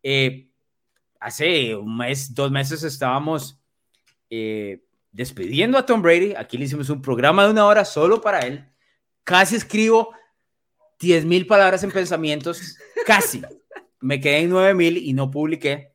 [0.00, 0.48] Eh,
[1.18, 3.60] hace un mes, dos meses estábamos
[4.30, 4.80] eh,
[5.12, 6.34] despidiendo a Tom Brady.
[6.36, 8.64] Aquí le hicimos un programa de una hora solo para él.
[9.24, 10.14] Casi escribo
[11.00, 12.76] 10 mil palabras en pensamientos,
[13.06, 13.42] casi.
[14.00, 15.92] Me quedé en 9 mil y no publiqué.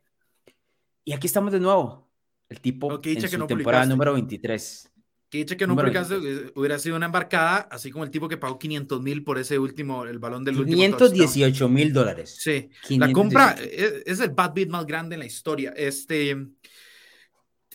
[1.03, 2.09] Y aquí estamos de nuevo.
[2.49, 4.91] El tipo en su temporada número 23.
[5.29, 8.59] Que dicho que no eh, hubiera sido una embarcada, así como el tipo que pagó
[8.59, 12.37] 500 mil por ese último, el balón del 518 mil dólares.
[12.39, 15.73] Sí, la compra es, es, el bad beat más grande en la historia.
[15.75, 16.37] Este,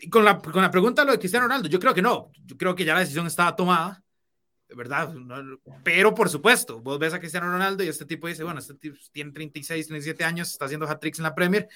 [0.09, 2.75] con la, con la pregunta lo de Cristiano Ronaldo, yo creo que no, yo creo
[2.75, 4.03] que ya la decisión estaba tomada,
[4.75, 5.13] ¿verdad?
[5.83, 8.97] pero por supuesto, vos ves a Cristiano Ronaldo y este tipo dice, bueno, este tipo
[9.13, 11.69] tiene 36, 37 años, está haciendo hat-tricks en la Premier,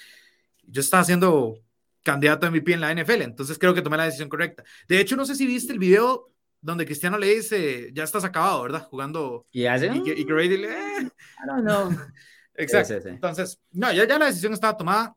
[0.63, 1.59] yo estaba haciendo
[2.05, 3.23] candidato a MVP en la NFL.
[3.23, 4.63] Entonces creo que tomé la decisión correcta.
[4.87, 6.31] De hecho, no sé si viste el video
[6.61, 8.83] donde Cristiano le dice, ya estás acabado, ¿verdad?
[8.83, 9.45] Jugando.
[9.51, 9.87] ¿Y, hace?
[9.87, 10.69] y, y Grady le...
[10.69, 11.01] Eh".
[11.01, 11.91] I don't know.
[12.55, 13.09] Exacto.
[13.09, 15.15] Entonces, no, ya, ya la decisión estaba tomada.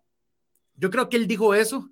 [0.75, 1.91] Yo creo que él dijo eso.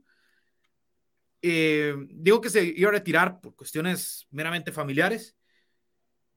[1.43, 5.37] Eh, dijo que se iba a retirar por cuestiones meramente familiares.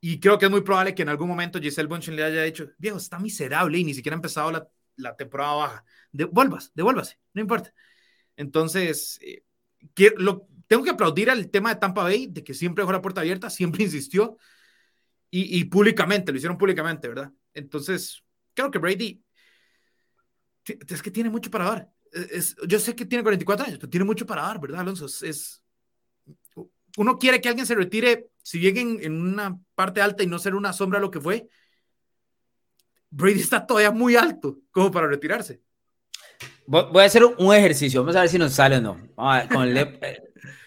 [0.01, 2.69] Y creo que es muy probable que en algún momento Giselle Bunchen le haya dicho,
[2.77, 5.85] viejo, está miserable y ni siquiera ha empezado la, la temporada baja.
[6.11, 7.73] Devuélvase, devuélvase, no importa.
[8.35, 9.43] Entonces, eh,
[10.17, 13.21] lo, tengo que aplaudir al tema de Tampa Bay, de que siempre dejó la puerta
[13.21, 14.37] abierta, siempre insistió
[15.31, 17.31] y, públicamente, lo hicieron públicamente, ¿verdad?
[17.53, 18.23] Entonces,
[18.55, 19.23] creo que Brady
[20.65, 21.91] es que tiene mucho para dar.
[22.11, 25.05] Es, yo sé que tiene 44 años, pero tiene mucho para dar, ¿verdad, Alonso?
[25.05, 25.63] Es,
[26.97, 30.55] uno quiere que alguien se retire, si bien en, una parte alta y no ser
[30.55, 31.47] una sombra lo que fue.
[33.11, 35.61] Brady está todavía muy alto como para retirarse.
[36.65, 38.97] Voy a hacer un ejercicio, vamos a ver si nos sale o no.
[39.51, 39.67] con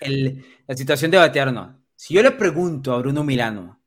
[0.00, 1.82] el, la situación de batear o no.
[1.94, 3.80] Si yo le pregunto a Bruno Milano,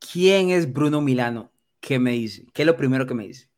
[0.00, 1.52] ¿quién es Bruno Milano?
[1.78, 2.46] ¿Qué me dice?
[2.52, 3.48] ¿Qué es lo primero que me dice?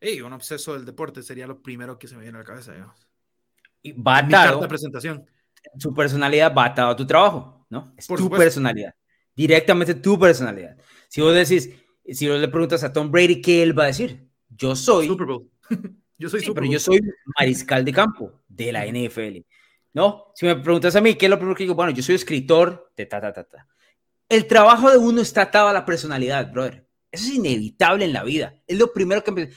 [0.00, 2.72] Hey, un obseso del deporte sería lo primero que se me viene a la cabeza,
[2.72, 3.06] digamos.
[3.82, 4.26] Y va
[4.68, 5.26] presentación
[5.78, 7.94] su personalidad va atado a tu trabajo, ¿no?
[7.96, 8.94] Es tu personalidad.
[9.34, 10.76] Directamente tu personalidad.
[11.08, 11.70] Si vos decís,
[12.06, 14.28] si vos le preguntas a Tom Brady, ¿qué él va a decir?
[14.48, 15.06] Yo soy.
[15.06, 15.50] Super Bowl.
[16.18, 16.72] yo soy Super Bowl.
[16.72, 17.00] yo soy
[17.38, 19.38] mariscal de campo de la NFL.
[19.92, 20.32] ¿No?
[20.34, 21.74] Si me preguntas a mí, ¿qué es lo primero que digo?
[21.74, 23.66] Bueno, yo soy escritor de ta, ta, ta, ta.
[24.28, 26.86] El trabajo de uno está atado a la personalidad, brother.
[27.10, 28.54] Eso es inevitable en la vida.
[28.68, 29.50] Es lo primero que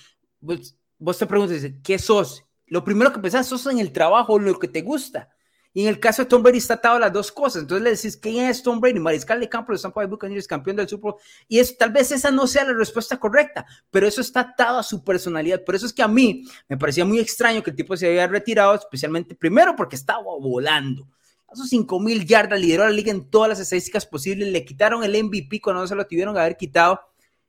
[0.44, 2.44] vos, vos te preguntas, ¿qué sos?
[2.68, 5.30] Lo primero que pensás, sos en el trabajo, lo que te gusta.
[5.76, 7.64] Y en el caso de Tom Brady está atado a las dos cosas.
[7.64, 9.00] Entonces le decís, ¿quién es Tom Brady?
[9.00, 11.22] Mariscal de campo de Tampa Bay Buccaneers, campeón del Super Bowl.
[11.48, 14.84] Y es, tal vez esa no sea la respuesta correcta, pero eso está atado a
[14.84, 15.64] su personalidad.
[15.64, 18.28] Por eso es que a mí me parecía muy extraño que el tipo se había
[18.28, 21.08] retirado, especialmente primero porque estaba volando.
[21.48, 24.50] A sus 5 mil yardas lideró la liga en todas las estadísticas posibles.
[24.50, 27.00] Le quitaron el MVP cuando no se lo tuvieron que haber quitado.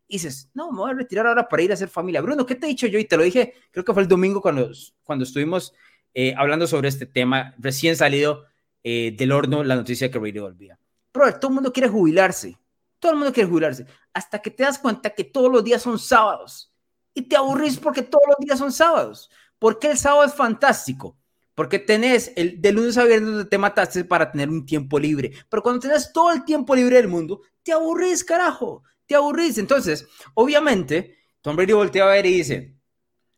[0.08, 2.20] Dices, no, me voy a retirar ahora para ir a hacer familia.
[2.20, 2.98] Bruno, ¿qué te he dicho yo?
[2.98, 4.70] Y te lo dije, creo que fue el domingo cuando,
[5.02, 5.72] cuando estuvimos
[6.12, 8.44] eh, hablando sobre este tema, recién salido
[8.84, 10.78] eh, del horno la noticia que Brady volvía.
[11.10, 12.56] Pero todo el mundo quiere jubilarse,
[12.98, 15.98] todo el mundo quiere jubilarse, hasta que te das cuenta que todos los días son
[15.98, 16.72] sábados
[17.14, 19.30] y te aburrís porque todos los días son sábados.
[19.58, 21.16] Porque el sábado es fantástico?
[21.54, 25.32] Porque tenés el de lunes a viernes te mataste para tener un tiempo libre.
[25.48, 28.82] Pero cuando tenés todo el tiempo libre del mundo, te aburrís, carajo.
[29.06, 29.58] Te aburrís.
[29.58, 32.74] Entonces, obviamente, Tom Brady voltea a ver y dice,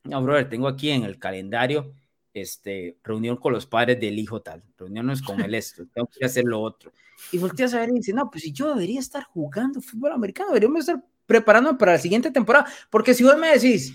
[0.04, 1.92] no, brother, tengo aquí en el calendario
[2.40, 6.44] este, reunión con los padres del hijo tal, reuniones con el esto, tengo que hacer
[6.44, 6.92] lo otro.
[7.32, 10.48] Y volteas a ver y dice, no, pues si yo debería estar jugando fútbol americano,
[10.48, 13.94] deberíamos estar preparando para la siguiente temporada, porque si vos me decís,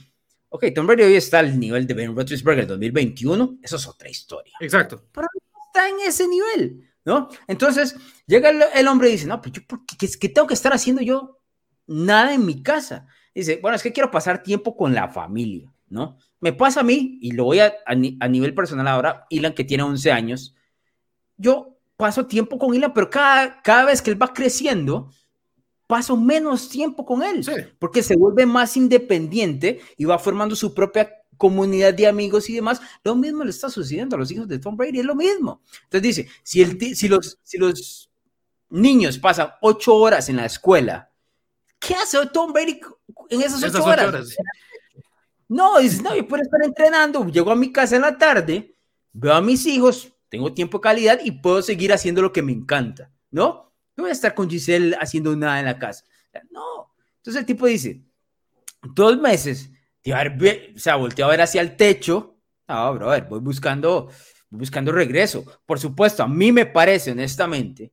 [0.49, 4.53] ok, Tom Brady hoy está al nivel de Ben Roethlisberger 2021, eso es otra historia.
[4.59, 5.05] Exacto.
[5.11, 7.29] Pero no está en ese nivel, ¿no?
[7.47, 7.95] Entonces,
[8.25, 11.40] llega el, hombre y dice, no, pues yo, ¿qué, ¿qué tengo que estar haciendo yo?
[11.87, 13.07] Nada en mi casa.
[13.33, 16.17] Dice, bueno, es que quiero pasar tiempo con la familia, ¿no?
[16.39, 19.83] Me pasa a mí, y lo voy a, a, nivel personal ahora, Ilan que tiene
[19.83, 20.55] 11 años,
[21.37, 25.11] yo paso tiempo con Ilan, pero cada, cada vez que él va creciendo,
[25.87, 27.45] paso menos tiempo con él,
[27.77, 32.81] porque se vuelve más independiente y va formando su propia comunidad de amigos y demás.
[33.03, 35.61] Lo mismo le está sucediendo a los hijos de Tom Brady, es lo mismo.
[35.83, 38.09] Entonces dice, si, el, si, los, si los
[38.69, 41.10] niños pasan ocho horas en la escuela,
[41.81, 42.79] ¿qué hace Tom Brady
[43.29, 44.35] en esas ocho, horas?
[45.49, 48.77] No, dices, no, yo puedo estar entrenando, llego a mi casa en la tarde,
[49.11, 52.53] veo a mis hijos, tengo tiempo de calidad y puedo seguir haciendo lo que me
[52.53, 53.73] encanta, ¿no?
[53.97, 56.05] No voy a estar con Giselle haciendo nada en la casa.
[56.51, 56.93] No.
[57.17, 58.01] Entonces el tipo dice,
[58.81, 59.69] dos meses,
[60.05, 62.37] o sea, volteo a ver hacia el techo.
[62.67, 64.09] No, brother, voy buscando,
[64.49, 65.43] voy buscando regreso.
[65.65, 67.91] Por supuesto, a mí me parece, honestamente,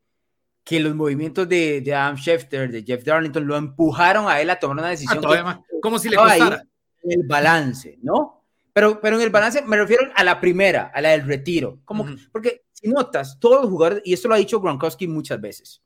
[0.68, 4.58] que los movimientos de, de Adam Schefter, de Jeff Darlington, lo empujaron a él a
[4.58, 5.22] tomar una decisión.
[5.80, 6.62] como si le costara
[7.04, 8.44] el balance, ¿no?
[8.74, 11.80] Pero, pero en el balance me refiero a la primera, a la del retiro.
[11.86, 15.82] Como, Porque si notas, todos los jugadores, y esto lo ha dicho Gronkowski muchas veces,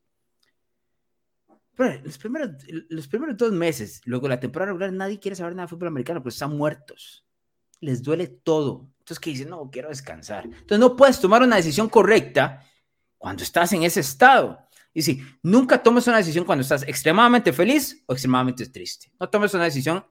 [1.77, 2.51] pero los primeros,
[2.89, 6.25] los primeros dos meses, luego la temporada regular, nadie quiere saber nada de fútbol americano,
[6.25, 7.25] pues están muertos.
[7.79, 8.91] Les duele todo.
[8.99, 10.45] Entonces, que dicen, no, quiero descansar.
[10.45, 12.65] Entonces, no puedes tomar una decisión correcta
[13.17, 14.59] cuando estás en ese estado.
[14.95, 19.11] Y sí, nunca tomes una decisión cuando estás extremadamente feliz o extremadamente triste.
[19.19, 20.05] No tomes una decisión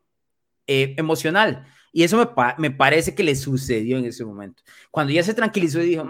[0.67, 1.65] eh, emocional.
[1.93, 4.63] Y eso me, parece que le sucedió en ese momento.
[4.89, 6.05] Cuando ya se tranquilizó y dijo,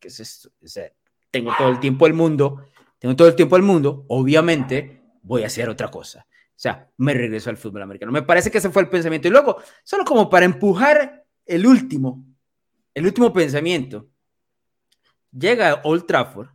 [0.00, 0.50] ¿qué es esto?
[0.62, 0.90] O sea,
[1.30, 2.64] tengo todo el tiempo del mundo,
[2.98, 6.26] tengo todo el tiempo del mundo, obviamente voy a hacer otra cosa.
[6.30, 8.10] O sea, me regreso al fútbol americano.
[8.10, 9.28] Me parece que ese fue el pensamiento.
[9.28, 12.24] Y luego, solo como para empujar el último,
[12.94, 14.08] el último pensamiento,
[15.30, 16.48] llega Old Trafford,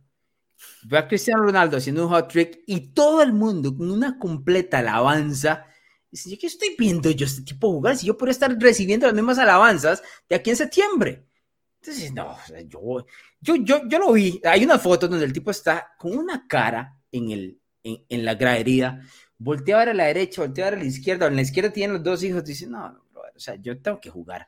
[0.84, 4.78] ve a Cristiano Ronaldo haciendo un hot trick y todo el mundo con una completa
[4.78, 5.66] alabanza
[6.14, 7.96] Dice, ¿qué estoy viendo yo este tipo jugar?
[7.96, 11.26] Si yo podría estar recibiendo las mismas alabanzas de aquí en septiembre.
[11.80, 12.36] Entonces, no,
[12.68, 13.04] yo,
[13.40, 14.40] yo, yo, yo lo vi.
[14.44, 18.36] Hay una foto donde el tipo está con una cara en, el, en, en la
[18.36, 19.00] gradería,
[19.38, 21.26] voltea a la derecha, voltea a la izquierda.
[21.26, 22.44] En la izquierda tienen los dos hijos.
[22.44, 23.02] Dice, no, no,
[23.34, 24.46] O sea, yo tengo que jugar.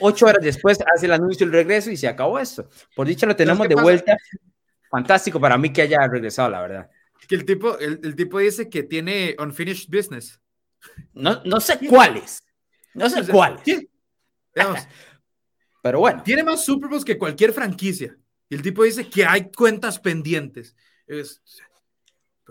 [0.00, 2.68] Ocho horas después hace el anuncio el regreso y se acabó esto.
[2.96, 4.16] Por dicha lo tenemos de vuelta.
[4.90, 6.90] Fantástico para mí que haya regresado, la verdad.
[7.26, 10.40] Que el tipo, el, el tipo dice que tiene unfinished business.
[11.12, 12.42] No, no sé cuáles.
[12.94, 13.62] No sé cuáles.
[15.82, 16.22] Pero bueno.
[16.22, 18.16] Tiene más Super Bowls que cualquier franquicia.
[18.48, 20.74] Y el tipo dice que hay cuentas pendientes.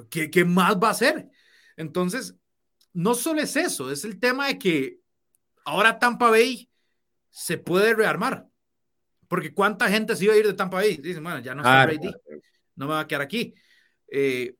[0.09, 1.29] ¿qué, ¿Qué más va a hacer?
[1.75, 2.35] Entonces,
[2.93, 4.99] no solo es eso, es el tema de que
[5.65, 6.69] ahora Tampa Bay
[7.29, 8.47] se puede rearmar.
[9.27, 10.97] Porque cuánta gente se iba a ir de Tampa Bay.
[10.97, 12.11] Dicen, bueno, ya no está Brady,
[12.75, 13.53] no me va a quedar aquí.
[14.09, 14.55] Eh,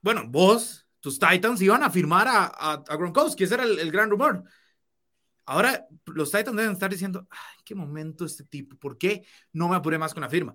[0.00, 4.44] bueno, vos, tus Titans iban a firmar a, a, Gronkowski, ese era el, gran rumor.
[5.46, 8.76] Ahora los Titans deben estar diciendo, ¿en qué momento este tipo?
[8.76, 10.54] ¿Por qué no me apuré más con la firma?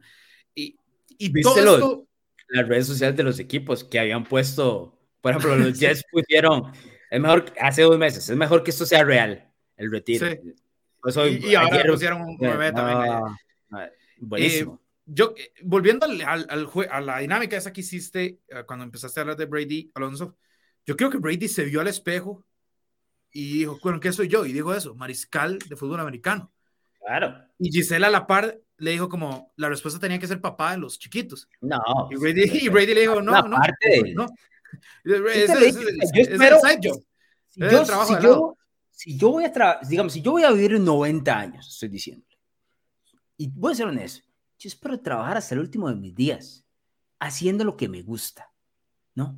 [0.54, 0.78] Y,
[1.18, 2.08] y todo esto...
[2.50, 6.72] Las redes sociales de los equipos que habían puesto, por ejemplo, los Jets pusieron,
[7.10, 10.28] es mejor, hace dos meses, es mejor que esto sea real, el retiro.
[10.28, 10.38] Sí.
[11.04, 13.22] Hoy, y, ahora pusieron un 9 también.
[14.20, 14.76] buenísimo.
[14.76, 19.20] Eh, yo, eh, volviendo al, al, a la dinámica esa que hiciste eh, cuando empezaste
[19.20, 20.38] a hablar de Brady, Alonso,
[20.86, 22.46] yo creo que Brady se vio al espejo
[23.32, 24.46] y dijo, bueno, ¿qué soy yo?
[24.46, 26.52] Y dijo eso, mariscal de fútbol americano.
[27.06, 27.36] Claro.
[27.60, 30.78] Y Gisela a la par le dijo como, la respuesta tenía que ser papá de
[30.78, 31.50] los chiquitos.
[31.62, 31.82] No.
[32.12, 34.28] Y Brady, y Brady le dijo, no, no, no.
[35.04, 35.48] Es,
[37.56, 38.58] yo si yo,
[39.04, 42.26] si yo voy a, digamos, si yo voy a vivir 90 años, estoy diciendo,
[43.36, 44.26] y voy a ser honesto,
[44.58, 46.64] yo espero trabajar hasta el último de mis días,
[47.20, 48.50] haciendo lo que me gusta,
[49.14, 49.38] ¿no?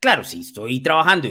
[0.00, 1.30] Claro, si estoy trabajando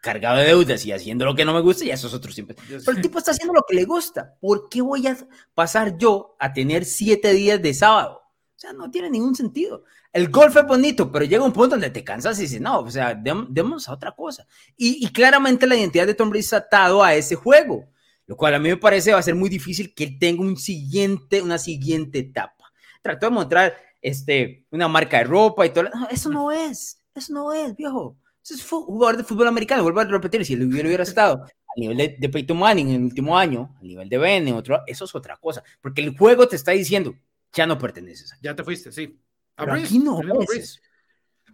[0.00, 2.54] cargado de deudas y haciendo lo que no me gusta, ya eso es otro siempre.
[2.68, 4.36] Pero el tipo está haciendo lo que le gusta.
[4.40, 5.16] ¿Por qué voy a
[5.54, 8.21] pasar yo a tener siete días de sábado?
[8.62, 9.82] Sea, no tiene ningún sentido.
[10.12, 12.90] El golf es bonito, pero llega un punto donde te cansas y dices, no, o
[12.92, 14.46] sea, demos a otra cosa.
[14.76, 17.88] Y, claramente la identidad de Tom Brady está atado a ese juego,
[18.24, 20.56] lo cual a mí me parece va a ser muy difícil que él tenga un
[20.56, 22.72] siguiente, una siguiente etapa.
[23.02, 25.88] Trató de mostrar este, una marca de ropa y todo.
[26.08, 28.16] Eso no es, eso no es, viejo.
[28.44, 31.96] Eso es jugador de fútbol americano, vuelvo a repetir, si él hubiera, estado a nivel
[31.96, 35.36] de, Peyton Manning en el último año, a nivel de Ben, otro, eso es otra
[35.36, 37.16] cosa, porque el juego te está diciendo,
[37.52, 38.34] ya no perteneces.
[38.42, 39.20] Ya te fuiste, sí.
[39.56, 40.20] Pero aquí no
[40.54, 40.80] es.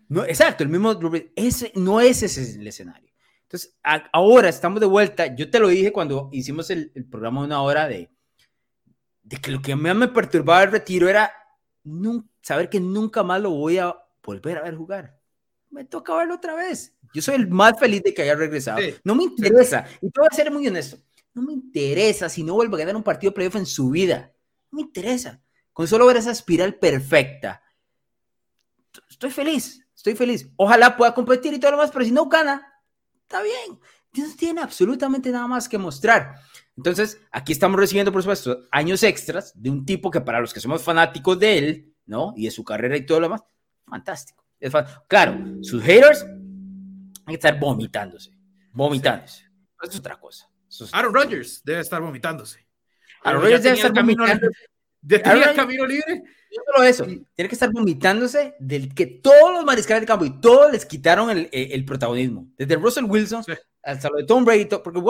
[0.09, 0.99] No, exacto, el mismo
[1.37, 3.13] ese no es ese el escenario.
[3.43, 3.77] Entonces,
[4.13, 5.35] ahora estamos de vuelta.
[5.35, 8.11] Yo te lo dije cuando hicimos el, programa de una hora de,
[9.23, 11.33] de que lo que más me perturbaba el retiro era
[12.43, 15.19] saber que nunca más lo voy a volver a ver jugar.
[15.71, 16.95] Me toca verlo otra vez.
[17.15, 18.81] Yo soy el más feliz de que haya regresado.
[19.05, 20.99] no me interesa, y te voy a ser muy honesto,
[21.35, 24.33] no me interesa si no vuelvo a ganar un partido playoff en su vida.
[24.71, 25.43] No me interesa.
[25.79, 27.63] Con solo ver esa espiral perfecta
[29.09, 30.51] estoy feliz, estoy feliz.
[30.57, 32.67] Ojalá pueda competir y todo lo más, pero si no gana,
[33.23, 33.79] está bien.
[34.17, 36.35] No tiene absolutamente nada más que mostrar.
[36.77, 40.59] Entonces, aquí estamos recibiendo, por supuesto, años extras de un tipo que para los que
[40.59, 42.33] somos fanáticos de él, ¿no?
[42.37, 43.45] Y de su carrera y todo lo demás,
[43.87, 44.45] fantástico.
[44.59, 44.73] Es
[45.07, 46.25] claro, sus haters
[47.25, 48.33] hay que estar vomitándose,
[48.73, 49.45] vomitándose.
[49.81, 50.51] Eso es otra cosa.
[50.91, 52.67] Aaron Rodgers debe estar vomitándose.
[53.23, 54.49] Aaron Rodgers debe estar vomitando.
[55.01, 56.23] ¿De el camino libre?
[56.57, 60.41] No solo eso, tiene que estar vomitándose del que todos los mariscales de campo y
[60.41, 62.49] todos les quitaron el, el, protagonismo.
[62.57, 63.45] Desde Russell Wilson
[63.83, 65.03] hasta lo de Tom Brady, porque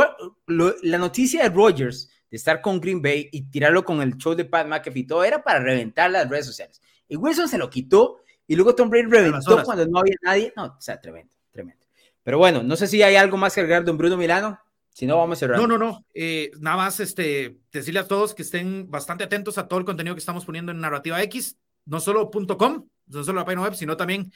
[0.46, 4.44] la noticia de Rodgers de estar con Green Bay y tirarlo con el show de
[4.44, 6.80] Pat McAfee todo era para reventar las redes sociales.
[7.08, 10.52] Y Wilson se lo quitó y luego Tom Brady reventó cuando no había nadie.
[10.56, 11.86] No, o sea, tremendo, tremendo.
[12.22, 14.60] Pero bueno, no sé si hay algo más que agregar, don Bruno Milano.
[14.98, 15.60] Si no, vamos a cerrar.
[15.60, 16.04] No, no, no.
[16.12, 20.16] Eh, nada más este, decirle a todos que estén bastante atentos a todo el contenido
[20.16, 23.96] que estamos poniendo en Narrativa X, no solo .com, no solo la página web, sino
[23.96, 24.32] también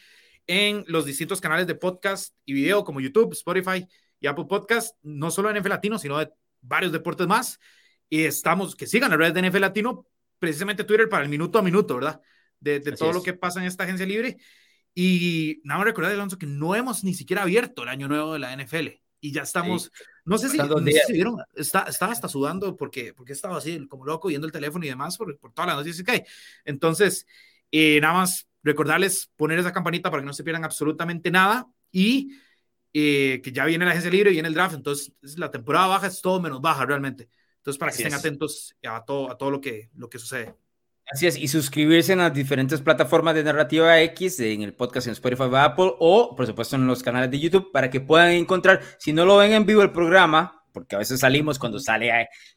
[0.46, 3.88] en los distintos canales de podcast y video como YouTube, Spotify
[4.20, 6.30] y Apple Podcast, no solo en NFL Latino, sino de
[6.60, 7.58] varios deportes más.
[8.08, 10.06] Y estamos, que sigan la red de NFL Latino,
[10.38, 12.20] precisamente Twitter para el minuto a minuto, ¿verdad?
[12.60, 14.36] De, todo lo que pasa en esta agencia libre.
[14.94, 18.38] Y nada más recordar, Alonso, que no hemos ni siquiera abierto el año nuevo de
[18.38, 19.90] la NFL y ya estamos
[20.24, 20.58] no sé si,
[21.12, 24.88] vieron, está, estaba hasta sudando porque, porque estaba así como loco viendo el teléfono y
[24.88, 26.22] demás por, por todas las noticias que hay.
[26.64, 27.26] Entonces,
[27.70, 32.32] eh, nada más recordarles poner esa campanita para que no se pierdan absolutamente nada y
[32.92, 34.74] eh, que ya viene la agencia libre y viene el draft.
[34.74, 37.28] Entonces, la temporada baja es todo menos baja realmente.
[37.56, 40.54] Entonces, para que estén atentos a todo, a todo lo, que, lo que sucede.
[41.10, 45.12] Así es, y suscribirse en las diferentes plataformas de Narrativa X, en el podcast en
[45.12, 49.12] Spotify Apple, o por supuesto en los canales de YouTube, para que puedan encontrar, si
[49.12, 52.10] no lo ven en vivo el programa, porque a veces salimos cuando sale,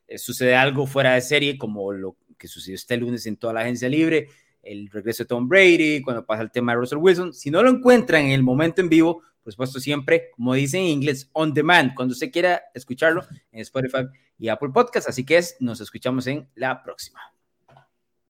[0.07, 3.61] eh, sucede algo fuera de serie, como lo que sucedió este lunes en toda la
[3.61, 4.29] agencia libre,
[4.61, 7.69] el regreso de Tom Brady, cuando pasa el tema de Russell Wilson, si no lo
[7.69, 11.93] encuentran en el momento en vivo, por supuesto, siempre, como dicen en inglés, on demand,
[11.93, 14.07] cuando usted quiera escucharlo en Spotify
[14.39, 15.07] y Apple Podcast.
[15.07, 17.34] Así que es, nos escuchamos en la próxima.